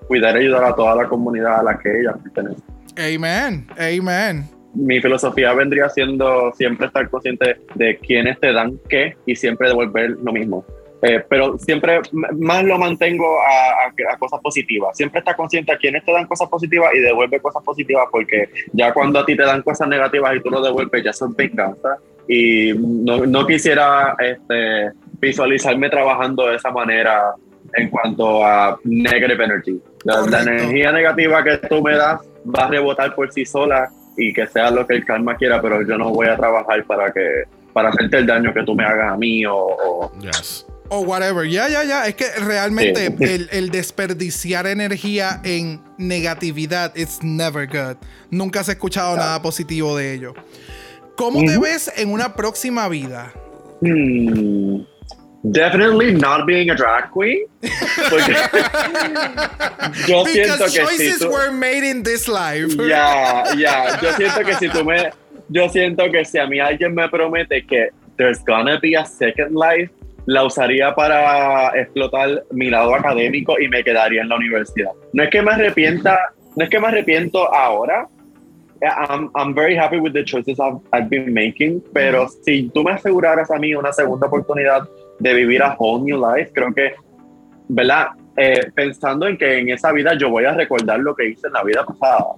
cuidar 0.06 0.36
y 0.36 0.40
ayudar 0.40 0.66
a 0.66 0.76
toda 0.76 0.96
la 0.98 1.08
comunidad 1.08 1.62
a 1.62 1.64
la 1.64 1.80
que 1.80 2.02
ellas 2.02 2.16
pertenecen 2.22 2.64
Amen, 2.98 3.66
amen. 3.78 4.44
mi 4.74 5.00
filosofía 5.00 5.54
vendría 5.54 5.88
siendo 5.88 6.52
siempre 6.56 6.88
estar 6.88 7.10
consciente 7.10 7.56
de 7.76 7.98
quiénes 8.00 8.38
te 8.42 8.52
dan 8.52 8.78
qué 8.90 9.16
y 9.26 9.36
siempre 9.36 9.70
devolver 9.70 10.18
lo 10.22 10.34
mismo. 10.34 10.66
Eh, 11.02 11.24
pero 11.30 11.58
siempre 11.60 12.02
más 12.12 12.64
lo 12.64 12.78
mantengo 12.80 13.40
a, 13.40 13.86
a- 13.86 14.14
a 14.14 14.18
cosas 14.18 14.40
positivas. 14.42 14.98
Siempre 14.98 15.20
está 15.20 15.36
consciente 15.36 15.72
a 15.72 15.78
quiénes 15.78 16.04
te 16.04 16.12
dan 16.12 16.26
cosas 16.26 16.50
positivas 16.50 16.92
y 16.96 17.00
devuelve 17.00 17.40
cosas 17.40 17.64
positivas 17.64 18.08
porque 18.12 18.50
ya 18.74 18.92
cuando 18.94 19.20
a 19.20 19.26
ti 19.26 19.36
te 19.38 19.44
dan 19.44 19.62
cosas 19.62 19.88
negativas 19.88 20.36
y 20.36 20.40
tú 20.42 20.50
lo 20.50 20.62
devuelves, 20.62 21.04
ya 21.04 21.14
son 21.14 21.36
venganza. 21.36 21.98
Y 22.28 22.74
no, 22.76 23.26
no 23.26 23.46
quisiera 23.48 24.16
este, 24.20 24.92
visualizarme 25.20 25.90
trabajando 25.90 26.48
de 26.48 26.56
esa 26.56 26.72
manera 26.72 27.34
en 27.76 27.90
cuanto 27.90 28.44
a 28.44 28.80
negative 28.84 29.44
energy. 29.44 29.80
La, 30.04 30.22
la 30.22 30.42
energía 30.42 30.92
negativa 30.92 31.44
que 31.44 31.58
tú 31.70 31.82
me 31.84 31.96
das 31.96 32.22
va 32.44 32.64
a 32.66 32.68
rebotar 32.70 33.14
por 33.14 33.32
sí 33.32 33.46
sola 33.46 33.90
y 34.18 34.34
que 34.34 34.48
sea 34.48 34.72
lo 34.72 34.88
que 34.88 34.96
el 34.96 35.06
karma 35.06 35.36
quiera, 35.36 35.62
pero 35.62 35.82
yo 35.88 35.96
no 35.98 36.10
voy 36.10 36.28
a 36.28 36.36
trabajar 36.36 36.84
para 36.86 37.12
que 37.12 37.44
para 37.72 37.90
hacerte 37.90 38.18
el 38.18 38.26
daño 38.26 38.52
que 38.54 38.64
tú 38.64 38.74
me 38.74 38.84
hagas 38.84 39.14
a 39.14 39.18
mí 39.18 39.46
o, 39.46 39.56
o- 39.56 40.12
Yes. 40.20 40.66
O 40.90 41.02
whatever. 41.02 41.46
Ya, 41.48 41.68
ya, 41.70 41.84
ya. 41.84 42.08
Es 42.08 42.16
que 42.16 42.26
realmente 42.40 43.08
Sí. 43.08 43.24
el, 43.24 43.50
el 43.52 43.70
desperdiciar 43.70 44.68
energía 44.68 45.42
en 45.44 45.82
negatividad 45.98 46.96
it's 46.96 47.22
never 47.24 47.68
good. 47.68 47.98
Nunca 48.30 48.64
se 48.64 48.72
ha 48.72 48.74
escuchado 48.74 49.16
nada 49.18 49.42
positivo 49.42 49.98
de 49.98 50.14
ello. 50.14 50.34
¿Cómo 51.16 51.40
te 51.44 51.58
ves 51.58 51.92
en 51.98 52.12
una 52.12 52.36
próxima 52.36 52.88
vida? 52.88 53.34
Hmm. 53.82 54.82
Definitely 55.44 56.14
not 56.14 56.46
being 56.46 56.70
a 56.72 56.76
drag 56.76 57.12
queen. 57.14 57.46
Yo 60.08 60.26
siento 60.26 60.66
que 60.66 60.72
choices 60.72 61.14
si 61.20 61.20
tú, 61.20 61.32
were 61.32 61.52
made 61.52 61.84
in 61.84 62.04
this 62.04 62.28
life. 62.28 62.76
Ya, 62.88 63.44
ya. 63.56 64.00
Yo 64.02 64.14
siento 64.14 64.44
que 64.44 64.56
si 64.56 64.70
tú 64.70 64.84
me. 64.84 65.10
Yo 65.50 65.70
siento 65.70 66.04
que 66.12 66.26
si 66.26 66.38
a 66.40 66.48
mí 66.48 66.60
alguien 66.60 66.94
me 66.94 67.08
promete 67.08 67.66
que 67.66 67.90
there's 68.18 68.44
gonna 68.46 68.80
be 68.82 68.96
a 68.96 69.06
second 69.06 69.56
life, 69.56 69.90
la 70.28 70.44
usaría 70.44 70.94
para 70.94 71.70
explotar 71.80 72.44
mi 72.52 72.70
lado 72.70 72.94
académico 72.94 73.58
y 73.60 73.70
me 73.70 73.82
quedaría 73.82 74.22
en 74.22 74.30
la 74.30 74.36
universidad. 74.36 74.92
No 75.14 75.24
es 75.24 75.30
que 75.30 75.42
me 75.42 75.52
arrepienta, 75.52 76.20
no 76.56 76.64
es 76.66 76.70
que 76.70 76.80
me 76.80 76.88
arrepiento 76.88 77.54
ahora. 77.54 78.08
I'm, 78.82 79.32
I'm 79.36 79.56
very 79.56 79.76
happy 79.76 79.98
with 79.98 80.12
the 80.14 80.24
choices 80.24 80.60
I've, 80.60 80.80
I've 80.94 81.10
been 81.10 81.34
making, 81.34 81.82
pero 81.94 82.28
si 82.44 82.70
tú 82.70 82.84
me 82.84 82.92
aseguraras 82.92 83.50
a 83.50 83.58
mí 83.58 83.74
una 83.74 83.92
segunda 83.94 84.28
oportunidad 84.28 84.88
de 85.20 85.34
vivir 85.34 85.64
a 85.64 85.76
whole 85.80 86.04
new 86.04 86.20
life, 86.20 86.52
creo 86.54 86.74
que, 86.74 86.94
¿verdad? 87.70 88.10
Eh, 88.36 88.70
pensando 88.76 89.28
en 89.28 89.38
que 89.38 89.60
en 89.60 89.70
esa 89.70 89.94
vida 89.94 90.14
yo 90.16 90.30
voy 90.30 90.44
a 90.44 90.52
recordar 90.52 91.00
lo 91.00 91.16
que 91.16 91.30
hice 91.30 91.48
en 91.48 91.54
la 91.54 91.64
vida 91.64 91.86
pasada. 91.86 92.36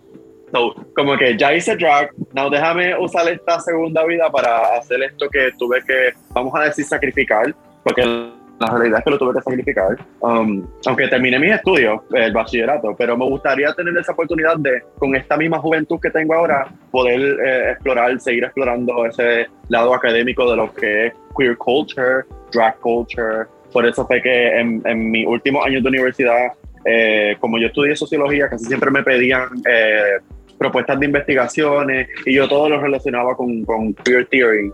So, 0.52 0.76
como 0.96 1.18
que 1.18 1.36
ya 1.38 1.54
hice 1.54 1.76
drag, 1.76 2.12
no 2.34 2.50
déjame 2.52 2.98
usar 2.98 3.28
esta 3.28 3.60
segunda 3.60 4.06
vida 4.06 4.30
para 4.32 4.78
hacer 4.78 5.02
esto 5.04 5.28
que 5.28 5.50
tuve 5.58 5.84
que, 5.84 6.14
vamos 6.30 6.54
a 6.56 6.66
decir, 6.66 6.86
sacrificar, 6.86 7.54
porque 7.90 8.30
la 8.60 8.68
realidad 8.78 9.00
es 9.00 9.04
que 9.06 9.12
lo 9.12 9.18
tuve 9.18 9.34
que 9.34 9.42
sacrificar. 9.42 9.98
Um, 10.20 10.68
aunque 10.86 11.08
terminé 11.08 11.40
mis 11.40 11.54
estudios, 11.54 12.02
el 12.14 12.32
bachillerato, 12.34 12.96
pero 12.98 13.18
me 13.18 13.26
gustaría 13.26 13.74
tener 13.74 13.98
esa 13.98 14.12
oportunidad 14.12 14.58
de, 14.58 14.84
con 14.98 15.16
esta 15.16 15.38
misma 15.38 15.60
juventud 15.60 16.00
que 16.02 16.10
tengo 16.10 16.34
ahora, 16.34 16.68
poder 16.92 17.20
eh, 17.20 17.72
explorar, 17.72 18.20
seguir 18.20 18.44
explorando 18.44 19.06
ese 19.06 19.48
lado 19.70 19.94
académico 19.94 20.50
de 20.50 20.58
lo 20.58 20.74
que 20.74 21.08
es 21.08 21.14
queer 21.38 21.58
culture, 21.58 22.26
drag 22.52 22.78
culture. 22.80 23.46
Por 23.72 23.86
eso 23.86 24.06
fue 24.06 24.22
que 24.22 24.60
en, 24.60 24.82
en 24.86 25.12
mis 25.12 25.26
últimos 25.26 25.66
años 25.66 25.82
de 25.84 25.90
universidad, 25.90 26.54
eh, 26.86 27.38
como 27.40 27.58
yo 27.60 27.68
estudié 27.68 27.96
sociología, 27.96 28.50
casi 28.50 28.66
siempre 28.66 28.92
me 28.92 29.04
pedían 29.04 29.48
eh, 29.70 30.18
propuestas 30.58 31.00
de 31.00 31.06
investigaciones 31.06 32.10
y 32.26 32.36
yo 32.36 32.50
todo 32.50 32.68
lo 32.68 32.82
relacionaba 32.82 33.36
con, 33.38 33.64
con 33.64 33.94
queer 33.94 34.26
theory 34.26 34.72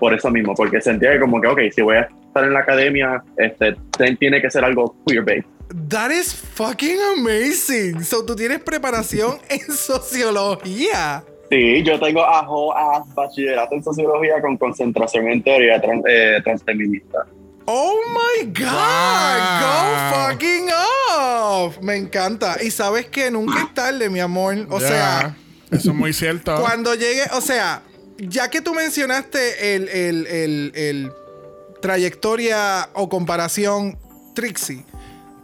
por 0.00 0.12
eso 0.12 0.30
mismo, 0.30 0.54
porque 0.54 0.80
sentía 0.80 1.12
que 1.12 1.20
como 1.20 1.40
que, 1.40 1.46
ok, 1.46 1.60
si 1.70 1.82
voy 1.82 1.96
a 1.96 2.08
estar 2.32 2.44
en 2.44 2.54
la 2.54 2.60
academia, 2.60 3.22
este, 3.36 3.76
tiene 4.18 4.40
que 4.40 4.50
ser 4.50 4.64
algo 4.64 4.96
queer-based. 5.06 5.44
That 5.88 6.10
is 6.10 6.34
fucking 6.34 6.98
amazing. 7.18 8.02
So 8.04 8.24
tú 8.24 8.34
tienes 8.34 8.60
preparación 8.60 9.38
en 9.48 9.60
sociología. 9.74 11.24
Sí, 11.50 11.82
yo 11.82 12.00
tengo 12.00 12.22
a 12.24 12.40
ass 12.40 13.14
bachillerato 13.14 13.74
en 13.74 13.84
sociología 13.84 14.40
con 14.40 14.56
concentración 14.56 15.28
en 15.30 15.42
teoría 15.42 15.80
trans, 15.80 16.02
eh, 16.08 16.40
transfeminista. 16.42 17.26
Oh 17.66 17.94
my 18.08 18.46
God, 18.46 18.64
Wow. 18.64 19.60
go 19.60 20.30
fucking 20.30 20.68
off. 21.10 21.78
Me 21.82 21.96
encanta. 21.96 22.56
Y 22.62 22.70
sabes 22.70 23.06
que 23.06 23.30
nunca 23.30 23.60
es 23.62 23.74
tarde, 23.74 24.08
mi 24.08 24.20
amor. 24.20 24.66
O 24.70 24.80
sea, 24.80 25.36
Eso 25.70 25.90
es 25.90 25.94
muy 25.96 26.12
cierto. 26.14 26.56
cuando 26.60 26.94
llegue, 26.94 27.22
o 27.34 27.40
sea, 27.42 27.82
ya 28.18 28.48
que 28.50 28.62
tú 28.62 28.74
mencionaste 28.74 29.74
el, 29.76 29.88
el- 29.88 30.26
el- 30.26 30.72
el 30.74 31.12
trayectoria 31.82 32.88
o 32.94 33.08
comparación 33.10 33.98
Trixie. 34.34 34.84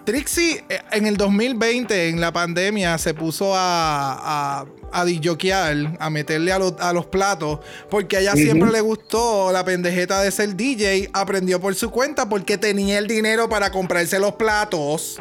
Trixie 0.05 0.64
eh, 0.70 0.80
en 0.93 1.05
el 1.07 1.18
2020, 1.18 2.09
en 2.09 2.18
la 2.22 2.32
pandemia, 2.32 2.97
se 2.97 3.12
puso 3.12 3.55
a, 3.55 4.61
a, 4.62 4.64
a 4.91 5.05
disjoquear, 5.05 5.99
a 6.01 6.09
meterle 6.09 6.51
a, 6.51 6.59
los- 6.59 6.80
a 6.80 6.95
los 6.95 7.05
platos, 7.05 7.59
porque 7.91 8.16
a 8.16 8.20
ella 8.20 8.32
siempre 8.32 8.70
le 8.72 8.80
gustó 8.80 9.53
la 9.53 9.62
pendejeta 9.66 10.22
de 10.22 10.30
ser 10.30 10.57
DJ, 10.57 11.11
aprendió 11.12 11.61
por 11.61 11.74
su 11.74 11.91
cuenta 11.91 12.26
porque 12.26 12.57
tenía 12.57 12.97
el 12.97 13.07
dinero 13.07 13.51
para 13.51 13.70
comprarse 13.70 14.18
los 14.18 14.32
platos. 14.36 15.20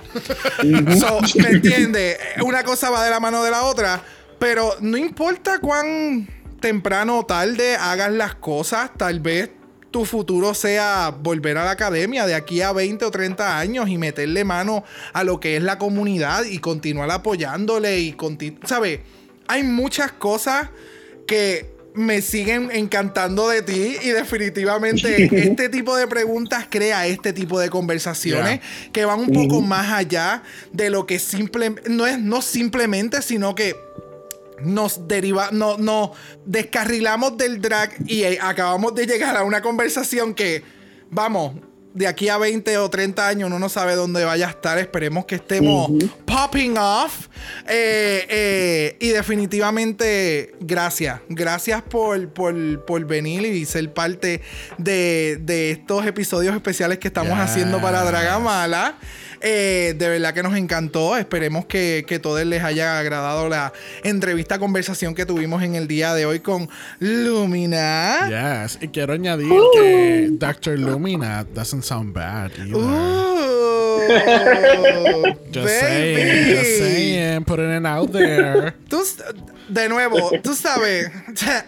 So, 0.61 1.19
¿Me 1.41 1.49
entiendes? 1.49 2.17
Una 2.45 2.63
cosa 2.63 2.89
va 2.89 3.03
de 3.03 3.09
la 3.11 3.19
mano 3.19 3.43
de 3.43 3.51
la 3.51 3.63
otra, 3.63 4.01
pero 4.39 4.73
no 4.79 4.95
importa 4.95 5.59
cuán 5.59 6.29
temprano 6.61 7.19
o 7.19 7.25
tarde 7.25 7.75
hagas 7.75 8.11
las 8.13 8.35
cosas, 8.35 8.91
tal 8.97 9.19
vez 9.19 9.49
tu 9.91 10.05
futuro 10.05 10.53
sea 10.53 11.09
volver 11.09 11.57
a 11.57 11.65
la 11.65 11.71
academia 11.71 12.25
de 12.25 12.35
aquí 12.35 12.61
a 12.61 12.71
20 12.71 13.05
o 13.05 13.11
30 13.11 13.59
años 13.59 13.89
y 13.89 13.97
meterle 13.97 14.43
mano 14.43 14.83
a 15.13 15.23
lo 15.23 15.39
que 15.39 15.57
es 15.57 15.63
la 15.63 15.77
comunidad 15.77 16.45
y 16.45 16.59
continuar 16.59 17.09
apoyándole 17.11 17.99
y 17.99 18.15
¿sabes? 18.65 18.99
hay 19.47 19.63
muchas 19.63 20.11
cosas 20.11 20.69
que 21.25 21.77
me 21.93 22.21
siguen 22.21 22.69
encantando 22.71 23.49
de 23.49 23.63
ti 23.63 23.97
y 24.03 24.09
definitivamente 24.09 25.23
este 25.49 25.67
tipo 25.69 25.97
de 25.97 26.07
preguntas 26.07 26.67
crea 26.69 27.07
este 27.07 27.33
tipo 27.33 27.59
de 27.59 27.69
conversaciones 27.69 28.59
que 28.91 29.03
van 29.03 29.19
un 29.19 29.31
poco 29.31 29.61
más 29.61 29.91
allá 29.91 30.43
de 30.71 30.91
lo 30.91 31.07
que 31.07 31.17
simplemente 31.17 31.89
no 31.89 32.05
es 32.05 32.19
no 32.19 32.43
simplemente 32.43 33.23
sino 33.23 33.55
que 33.55 33.86
nos 34.61 35.07
deriva, 35.07 35.49
no, 35.51 35.77
no 35.77 36.13
descarrilamos 36.45 37.37
del 37.37 37.61
drag 37.61 37.91
y 38.05 38.23
eh, 38.23 38.39
acabamos 38.41 38.95
de 38.95 39.05
llegar 39.05 39.35
a 39.37 39.43
una 39.43 39.61
conversación 39.61 40.33
que, 40.33 40.63
vamos, 41.09 41.53
de 41.97 42.05
aquí 42.05 42.29
a 42.29 42.37
20 42.37 42.77
o 42.77 42.89
30 42.91 43.27
años 43.27 43.47
uno 43.47 43.57
no 43.57 43.69
sabe 43.69 43.95
dónde 43.95 44.23
vaya 44.23 44.47
a 44.47 44.49
estar. 44.51 44.77
Esperemos 44.77 45.25
que 45.25 45.35
estemos 45.35 45.91
popping 46.25 46.77
off. 46.77 47.27
Eh, 47.67 48.25
eh, 48.29 48.97
y 48.99 49.09
definitivamente, 49.09 50.53
gracias. 50.59 51.21
Gracias 51.27 51.81
por, 51.81 52.29
por, 52.29 52.85
por 52.85 53.03
venir 53.05 53.45
y 53.45 53.65
ser 53.65 53.91
parte 53.93 54.41
de, 54.77 55.39
de 55.41 55.71
estos 55.71 56.05
episodios 56.05 56.53
especiales 56.55 56.99
que 56.99 57.07
estamos 57.07 57.37
haciendo 57.39 57.81
para 57.81 58.03
Dragamala. 58.03 58.99
Eh, 59.41 59.95
de 59.97 60.09
verdad 60.09 60.33
que 60.33 60.43
nos 60.43 60.55
encantó. 60.55 61.17
Esperemos 61.17 61.65
que, 61.65 62.05
que 62.07 62.19
todos 62.19 62.45
les 62.45 62.63
haya 62.63 62.99
agradado 62.99 63.49
la 63.49 63.73
entrevista, 64.03 64.59
conversación 64.59 65.15
que 65.15 65.25
tuvimos 65.25 65.63
en 65.63 65.75
el 65.75 65.87
día 65.87 66.13
de 66.13 66.25
hoy 66.25 66.39
con 66.39 66.69
Lumina. 66.99 68.63
Yes. 68.65 68.79
Y 68.81 68.87
quiero 68.89 69.13
añadir 69.13 69.51
que 69.73 70.29
Dr. 70.31 70.79
Lumina 70.79 71.45
doesn't 71.53 71.83
sound 71.83 72.13
bad 72.13 72.51
either. 72.57 72.75
Ooh, 72.75 73.97
Just 75.51 75.67
saying, 75.79 76.55
just 76.55 76.77
saying, 76.77 77.43
putting 77.45 77.71
it 77.71 77.85
out 77.85 78.11
there. 78.11 78.73
Tú, 78.89 79.01
de 79.67 79.89
nuevo, 79.89 80.31
tú 80.43 80.53
sabes, 80.53 81.11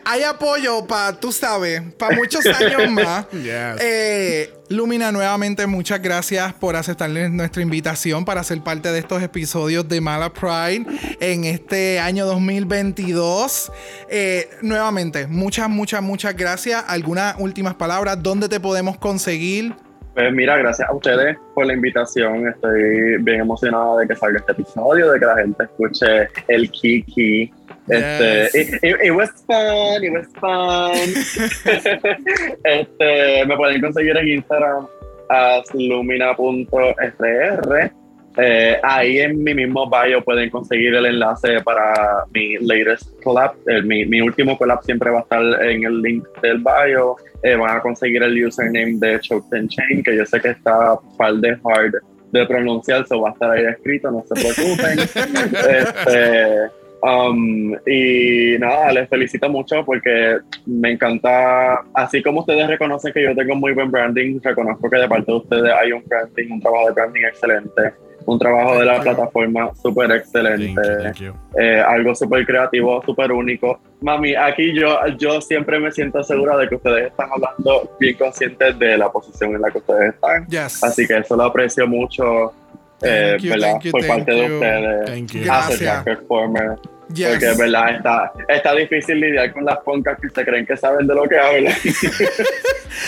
hay 0.05 0.23
apoyo 0.23 0.85
para, 0.85 1.19
tú 1.19 1.31
sabes, 1.31 1.81
para 1.97 2.15
muchos 2.15 2.45
años 2.45 2.91
más. 2.91 3.27
Yes. 3.39 3.81
Eh, 3.81 4.53
Lumina, 4.69 5.11
nuevamente 5.11 5.65
muchas 5.65 6.01
gracias 6.01 6.53
por 6.53 6.75
aceptarle 6.75 7.29
nuestra 7.29 7.61
invitación 7.61 8.25
para 8.25 8.43
ser 8.43 8.61
parte 8.61 8.91
de 8.91 8.99
estos 8.99 9.23
episodios 9.23 9.87
de 9.87 10.01
Mala 10.01 10.31
Pride 10.31 10.85
en 11.19 11.45
este 11.45 11.99
año 11.99 12.25
2022. 12.25 13.71
Eh, 14.09 14.49
nuevamente, 14.61 15.27
muchas, 15.27 15.69
muchas, 15.69 16.01
muchas 16.01 16.35
gracias. 16.35 16.83
¿Algunas 16.87 17.35
últimas 17.39 17.75
palabras? 17.75 18.21
¿Dónde 18.21 18.49
te 18.49 18.59
podemos 18.59 18.97
conseguir? 18.97 19.73
Pues 20.13 20.33
mira, 20.33 20.57
gracias 20.57 20.89
a 20.89 20.93
ustedes 20.93 21.37
por 21.55 21.65
la 21.65 21.73
invitación. 21.73 22.47
Estoy 22.47 23.17
bien 23.21 23.41
emocionada 23.41 23.99
de 23.99 24.07
que 24.07 24.15
salga 24.15 24.39
este 24.39 24.51
episodio, 24.51 25.11
de 25.11 25.19
que 25.19 25.25
la 25.25 25.37
gente 25.37 25.63
escuche 25.63 26.27
el 26.47 26.69
Kiki. 26.69 27.53
Este, 27.89 28.43
Yes. 28.43 28.55
it, 28.55 28.73
it- 28.83 28.99
it 29.05 29.11
was 29.11 29.29
fun, 29.47 30.03
it 30.03 30.11
was 30.13 30.27
fun. 30.39 30.91
este, 32.63 33.45
me 33.45 33.55
pueden 33.57 33.81
conseguir 33.81 34.15
en 34.17 34.27
Instagram 34.27 34.87
lumina.fr. 35.73 37.91
Eh, 38.37 38.77
ahí 38.83 39.19
en 39.19 39.43
mi 39.43 39.53
mismo 39.53 39.89
bio 39.89 40.23
pueden 40.23 40.49
conseguir 40.49 40.93
el 40.95 41.05
enlace 41.07 41.59
para 41.61 42.23
mi 42.33 42.55
latest 42.61 43.21
collab. 43.23 43.53
El- 43.65 43.85
mi, 43.85 44.05
mi 44.05 44.21
último 44.21 44.57
collab 44.57 44.81
siempre 44.83 45.09
va 45.09 45.19
a 45.19 45.21
estar 45.23 45.41
en 45.65 45.83
el 45.83 46.01
link 46.01 46.25
del 46.41 46.59
bio. 46.59 47.17
Eh, 47.43 47.55
van 47.55 47.77
a 47.77 47.81
conseguir 47.81 48.23
el 48.23 48.45
username 48.45 48.97
de 48.99 49.19
Choked 49.19 49.57
and 49.57 49.69
Chain, 49.69 50.03
que 50.03 50.15
yo 50.15 50.25
sé 50.25 50.39
que 50.39 50.49
está 50.49 50.97
par 51.17 51.33
de 51.35 51.57
hard 51.63 51.93
de 52.31 52.45
pronunciar, 52.45 53.07
so 53.07 53.21
va 53.21 53.29
a 53.29 53.33
estar 53.33 53.51
ahí 53.51 53.65
escrito, 53.65 54.11
no 54.11 54.23
se 54.27 54.35
preocupen. 54.35 54.99
este, 55.69 56.69
um, 57.01 57.73
y 57.87 58.57
nada, 58.59 58.91
les 58.91 59.09
felicito 59.09 59.49
mucho 59.49 59.83
porque 59.85 60.37
me 60.65 60.91
encanta, 60.91 61.81
así 61.93 62.21
como 62.21 62.41
ustedes 62.41 62.67
reconocen 62.67 63.13
que 63.13 63.23
yo 63.23 63.35
tengo 63.35 63.55
muy 63.55 63.73
buen 63.73 63.91
branding, 63.91 64.39
reconozco 64.41 64.89
que 64.89 64.97
de 64.97 65.07
parte 65.07 65.31
de 65.31 65.37
ustedes 65.37 65.73
hay 65.73 65.91
un 65.91 66.03
branding, 66.05 66.51
un 66.51 66.61
trabajo 66.61 66.87
de 66.87 66.93
branding 66.93 67.21
excelente, 67.21 67.93
un 68.25 68.37
trabajo 68.37 68.77
de 68.77 68.85
la 68.85 68.99
plataforma 69.01 69.71
súper 69.81 70.09
Thank 70.09 70.19
excelente 70.19 70.81
you, 70.81 71.03
thank 71.03 71.15
you. 71.15 71.33
eh, 71.57 71.79
algo 71.79 72.13
súper 72.13 72.45
creativo, 72.45 73.01
súper 73.03 73.31
único. 73.31 73.79
Mami, 74.01 74.35
aquí 74.35 74.73
yo, 74.73 74.99
yo 75.17 75.41
siempre 75.41 75.79
me 75.79 75.91
siento 75.91 76.23
segura 76.23 76.55
de 76.57 76.67
que 76.67 76.75
ustedes 76.75 77.07
están 77.07 77.29
hablando 77.31 77.89
bien 77.99 78.15
conscientes 78.15 78.77
de 78.77 78.97
la 78.97 79.09
posición 79.11 79.55
en 79.55 79.61
la 79.61 79.71
que 79.71 79.79
ustedes 79.79 80.13
están. 80.13 80.45
Yes. 80.47 80.83
Así 80.83 81.07
que 81.07 81.17
eso 81.17 81.35
lo 81.35 81.43
aprecio 81.43 81.87
mucho, 81.87 82.53
eh, 83.01 83.31
Thank 83.31 83.41
you, 83.41 83.49
¿verdad? 83.51 83.71
thank 83.71 83.83
you, 83.83 83.91
Por 83.91 84.07
parte 84.07 84.31
de 84.31 84.53
ustedes. 84.53 85.45
Gracias. 85.45 86.98
Yes. 87.13 87.29
Porque, 87.29 87.53
¿verdad? 87.57 87.95
Está, 87.95 88.31
está 88.47 88.75
difícil 88.75 89.19
lidiar 89.19 89.51
con 89.51 89.65
las 89.65 89.77
poncas 89.79 90.17
que 90.21 90.29
se 90.29 90.45
creen 90.45 90.65
que 90.65 90.77
saben 90.77 91.07
de 91.07 91.15
lo 91.15 91.23
que 91.27 91.39
hablan. 91.39 91.73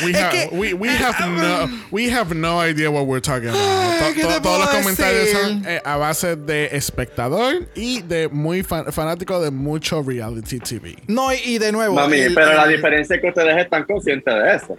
We 0.06 0.12
Es 0.12 0.18
have, 0.18 0.32
que- 0.32 0.50
we, 0.56 0.74
we 0.74 0.90
have 0.90 1.20
no, 1.28 1.70
we 1.92 2.10
have 2.12 2.34
no 2.34 2.60
idea 2.66 2.90
what 2.90 3.06
we're 3.06 3.20
talking 3.22 3.50
about. 3.50 4.00
To- 4.00 4.14
¿qué 4.16 4.22
to- 4.22 4.28
te 4.30 4.40
todos 4.42 4.60
los 4.60 4.70
comentarios 4.70 5.26
decir? 5.26 5.38
son 5.40 5.64
eh, 5.68 5.82
a 5.84 5.98
base 5.98 6.36
de 6.36 6.70
espectador 6.72 7.68
y 7.76 8.02
de 8.04 8.28
muy 8.30 8.64
fan- 8.64 8.92
fanático 8.92 9.42
de 9.42 9.52
mucho 9.52 10.02
reality 10.02 10.60
TV. 10.60 10.96
No, 11.08 11.32
y, 11.34 11.38
y 11.44 11.58
de 11.60 11.72
nuevo. 11.72 11.96
Mami, 11.96 12.20
el- 12.22 12.34
pero 12.34 12.54
la 12.54 12.64
el- 12.64 12.72
diferencia 12.78 13.16
es 13.18 13.22
que 13.22 13.28
ustedes 13.28 13.58
están 13.58 13.84
conscientes 13.84 14.34
de 14.34 14.56
eso. 14.56 14.78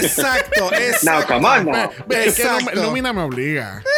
Exacto, 0.00 0.70
exacto. 0.78 1.10
Now, 1.10 1.26
come 1.26 1.46
on, 1.48 1.64
now. 1.66 1.90
Ve, 2.06 2.26
Es 2.28 2.36
que 2.36 2.44
no. 2.44 2.82
Lumina 2.82 3.12
me 3.12 3.22
obliga. 3.22 3.82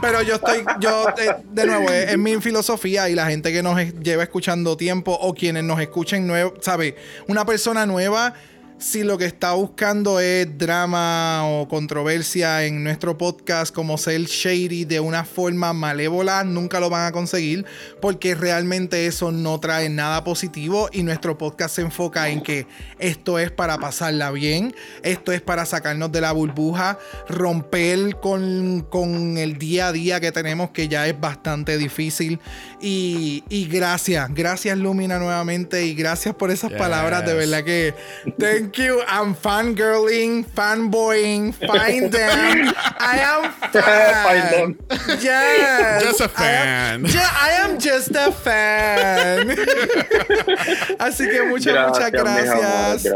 Pero 0.00 0.20
yo 0.22 0.34
estoy, 0.34 0.62
yo, 0.80 1.08
eh, 1.16 1.34
de 1.50 1.64
nuevo, 1.66 1.88
es, 1.90 2.10
es 2.12 2.18
mi 2.18 2.32
filosofía 2.44 3.08
y 3.08 3.14
la 3.14 3.26
gente 3.26 3.52
que 3.52 3.62
nos 3.62 3.76
lleva 3.94 4.22
escuchando 4.22 4.76
tiempo 4.76 5.12
o 5.12 5.34
quienes 5.34 5.64
nos 5.64 5.80
escuchen 5.80 6.26
nuevo, 6.26 6.54
¿sabe? 6.60 6.94
Una 7.26 7.44
persona 7.44 7.86
nueva, 7.86 8.34
si 8.78 9.02
lo 9.02 9.16
que 9.16 9.24
está 9.24 9.52
buscando 9.52 10.20
es 10.20 10.58
drama 10.58 11.46
o 11.48 11.68
controversia 11.68 12.64
en 12.64 12.84
nuestro 12.84 13.16
podcast, 13.16 13.74
como 13.74 13.96
ser 13.96 14.22
shady 14.22 14.84
de 14.84 15.00
una 15.00 15.24
forma 15.24 15.72
malévola, 15.72 16.44
nunca 16.44 16.80
lo 16.80 16.90
van 16.90 17.06
a 17.06 17.12
conseguir 17.12 17.64
porque 18.02 18.34
realmente 18.34 19.06
eso 19.06 19.32
no 19.32 19.58
trae 19.60 19.88
nada 19.88 20.22
positivo 20.24 20.88
y 20.92 21.02
nuestro 21.02 21.38
podcast 21.38 21.76
se 21.76 21.82
enfoca 21.82 22.28
en 22.28 22.42
que 22.42 22.66
esto 22.98 23.38
es 23.38 23.50
para 23.50 23.78
pasarla 23.78 24.30
bien, 24.32 24.74
esto 25.02 25.32
es 25.32 25.40
para 25.40 25.64
sacarnos 25.66 26.12
de 26.12 26.20
la 26.20 26.32
burbuja, 26.32 26.98
romper 27.28 28.16
con, 28.20 28.86
con 28.90 29.38
el 29.38 29.56
día 29.56 29.88
a 29.88 29.92
día 29.92 30.20
que 30.20 30.32
tenemos 30.32 30.70
que 30.70 30.88
ya 30.88 31.06
es 31.06 31.18
bastante 31.18 31.78
difícil 31.78 32.38
y, 32.80 33.44
y 33.48 33.66
gracias, 33.66 34.28
gracias 34.34 34.76
Lumina 34.76 35.18
nuevamente 35.18 35.86
y 35.86 35.94
gracias 35.94 36.34
por 36.34 36.50
esas 36.50 36.70
Yes. 36.70 36.78
palabras, 36.78 37.24
de 37.24 37.34
verdad 37.34 37.62
que 37.62 37.94
thank 38.38 38.73
you, 38.78 39.02
I'm 39.06 39.34
fangirling, 39.34 40.44
fanboying, 40.44 41.52
find 41.54 42.10
them, 42.12 42.72
I 42.98 43.18
am 43.20 43.52
Find 43.74 44.42
fan. 44.44 44.50
them. 44.50 45.18
Yes. 45.20 46.02
Just 46.04 46.20
a 46.20 46.30
I 46.36 46.46
am- 46.50 47.04
fan. 47.06 47.22
I 47.24 47.50
am 47.62 47.78
just 47.78 48.14
a 48.14 48.30
fan. 48.32 49.48
Así 50.98 51.28
que 51.28 51.42
muchas, 51.42 51.88
muchas 51.88 52.10
gracias. 52.12 53.02
gracias. 53.04 53.14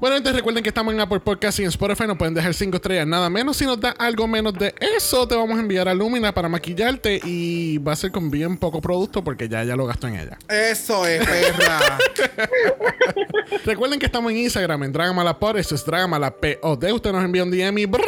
Bueno, 0.00 0.16
entonces 0.16 0.36
recuerden 0.36 0.62
que 0.62 0.68
estamos 0.68 0.94
en 0.94 1.00
Apple 1.00 1.20
Podcast 1.20 1.58
y 1.58 1.62
en 1.62 1.68
Spotify. 1.68 2.06
Nos 2.06 2.16
pueden 2.18 2.34
dejar 2.34 2.54
5 2.54 2.76
estrellas, 2.76 3.06
nada 3.06 3.28
menos. 3.30 3.56
Si 3.56 3.64
nos 3.66 3.80
da 3.80 3.90
algo 3.90 4.26
menos 4.28 4.54
de 4.54 4.74
eso, 4.96 5.26
te 5.26 5.34
vamos 5.34 5.56
a 5.56 5.60
enviar 5.60 5.88
a 5.88 5.94
Lumina 5.94 6.32
para 6.32 6.48
maquillarte 6.48 7.20
y 7.24 7.78
va 7.78 7.92
a 7.92 7.96
ser 7.96 8.12
con 8.12 8.30
bien 8.30 8.56
poco 8.56 8.80
producto 8.80 9.22
porque 9.24 9.48
ya, 9.48 9.64
ya 9.64 9.74
lo 9.76 9.86
gastó 9.86 10.06
en 10.08 10.16
ella. 10.16 10.38
Eso 10.48 11.06
es, 11.06 11.24
perra. 11.26 11.98
Recuerden 13.64 13.98
que 13.98 14.06
estamos 14.06 14.30
en 14.32 14.38
Instagram, 14.38 14.61
en 14.70 14.92
Dragamalapod. 14.92 15.56
Eso 15.58 15.74
es 15.74 15.84
Dragamalapod. 15.84 16.84
Usted 16.92 17.12
nos 17.12 17.24
envía 17.24 17.42
un 17.42 17.50
DM 17.50 17.78
y 17.78 17.86
Brock, 17.86 18.04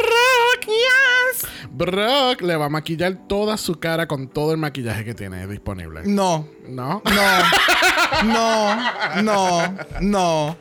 yes. 0.65 1.47
Brock 1.69 2.41
le 2.41 2.55
va 2.55 2.65
a 2.65 2.69
maquillar 2.69 3.27
toda 3.27 3.57
su 3.57 3.79
cara 3.79 4.07
con 4.07 4.27
todo 4.29 4.51
el 4.51 4.57
maquillaje 4.57 5.03
que 5.03 5.13
tiene 5.13 5.45
disponible. 5.47 6.01
No, 6.05 6.47
¿No? 6.69 7.01
no, 7.05 8.23
no, 8.23 9.21
no, 9.21 9.75
no. 10.01 10.57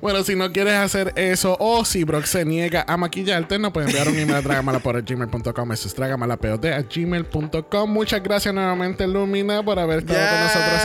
Bueno, 0.00 0.22
si 0.22 0.34
no 0.34 0.50
quieres 0.52 0.74
hacer 0.74 1.12
eso 1.16 1.56
o 1.60 1.84
si 1.84 2.04
Brock 2.04 2.24
se 2.24 2.44
niega 2.44 2.84
a 2.86 2.96
maquillarte, 2.96 3.58
nos 3.58 3.72
pueden 3.72 3.90
enviar 3.90 4.08
un 4.08 4.18
email 4.18 4.36
a 4.36 4.40
dragamalapod.gmail.com. 4.42 5.72
Eso 5.72 5.88
es 5.88 5.94
dragamalapod 5.94 6.64
a 6.66 6.82
gmail.com. 6.82 7.90
Muchas 7.90 8.22
gracias 8.22 8.54
nuevamente, 8.54 9.06
Lumina, 9.06 9.62
por 9.62 9.78
haber 9.78 10.00
estado 10.00 10.18
con 10.18 10.40
nosotros 10.40 10.82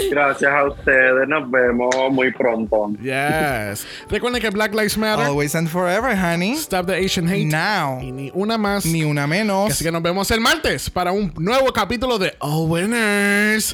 hoy. 0.00 0.10
Gracias 0.10 0.52
a 0.52 0.64
ustedes, 0.64 1.28
nos 1.28 1.50
vemos 1.50 1.94
muy 2.10 2.32
pronto. 2.32 2.90
Yes. 3.00 3.86
Recuerden 4.08 4.40
que 4.40 4.50
Black 4.50 4.72
Lives 4.74 4.96
Matter, 4.98 5.26
Always 5.26 5.54
and 5.54 5.68
forever, 5.68 6.16
honey. 6.16 6.52
Stop 6.52 6.86
the 6.86 6.94
Asian 7.04 7.28
Hate 7.28 7.46
Now. 7.46 8.00
y 8.00 8.12
ni 8.12 8.30
una 8.34 8.58
más. 8.58 8.86
Ni 8.86 9.04
una 9.04 9.26
menos. 9.26 9.72
Así 9.72 9.84
que 9.84 9.92
nos 9.92 10.02
vemos 10.02 10.30
el 10.30 10.40
martes 10.40 10.90
para 10.90 11.12
un 11.12 11.32
nuevo 11.38 11.72
capítulo 11.72 12.18
de 12.18 12.34
All 12.40 12.68
Winners. 12.70 13.73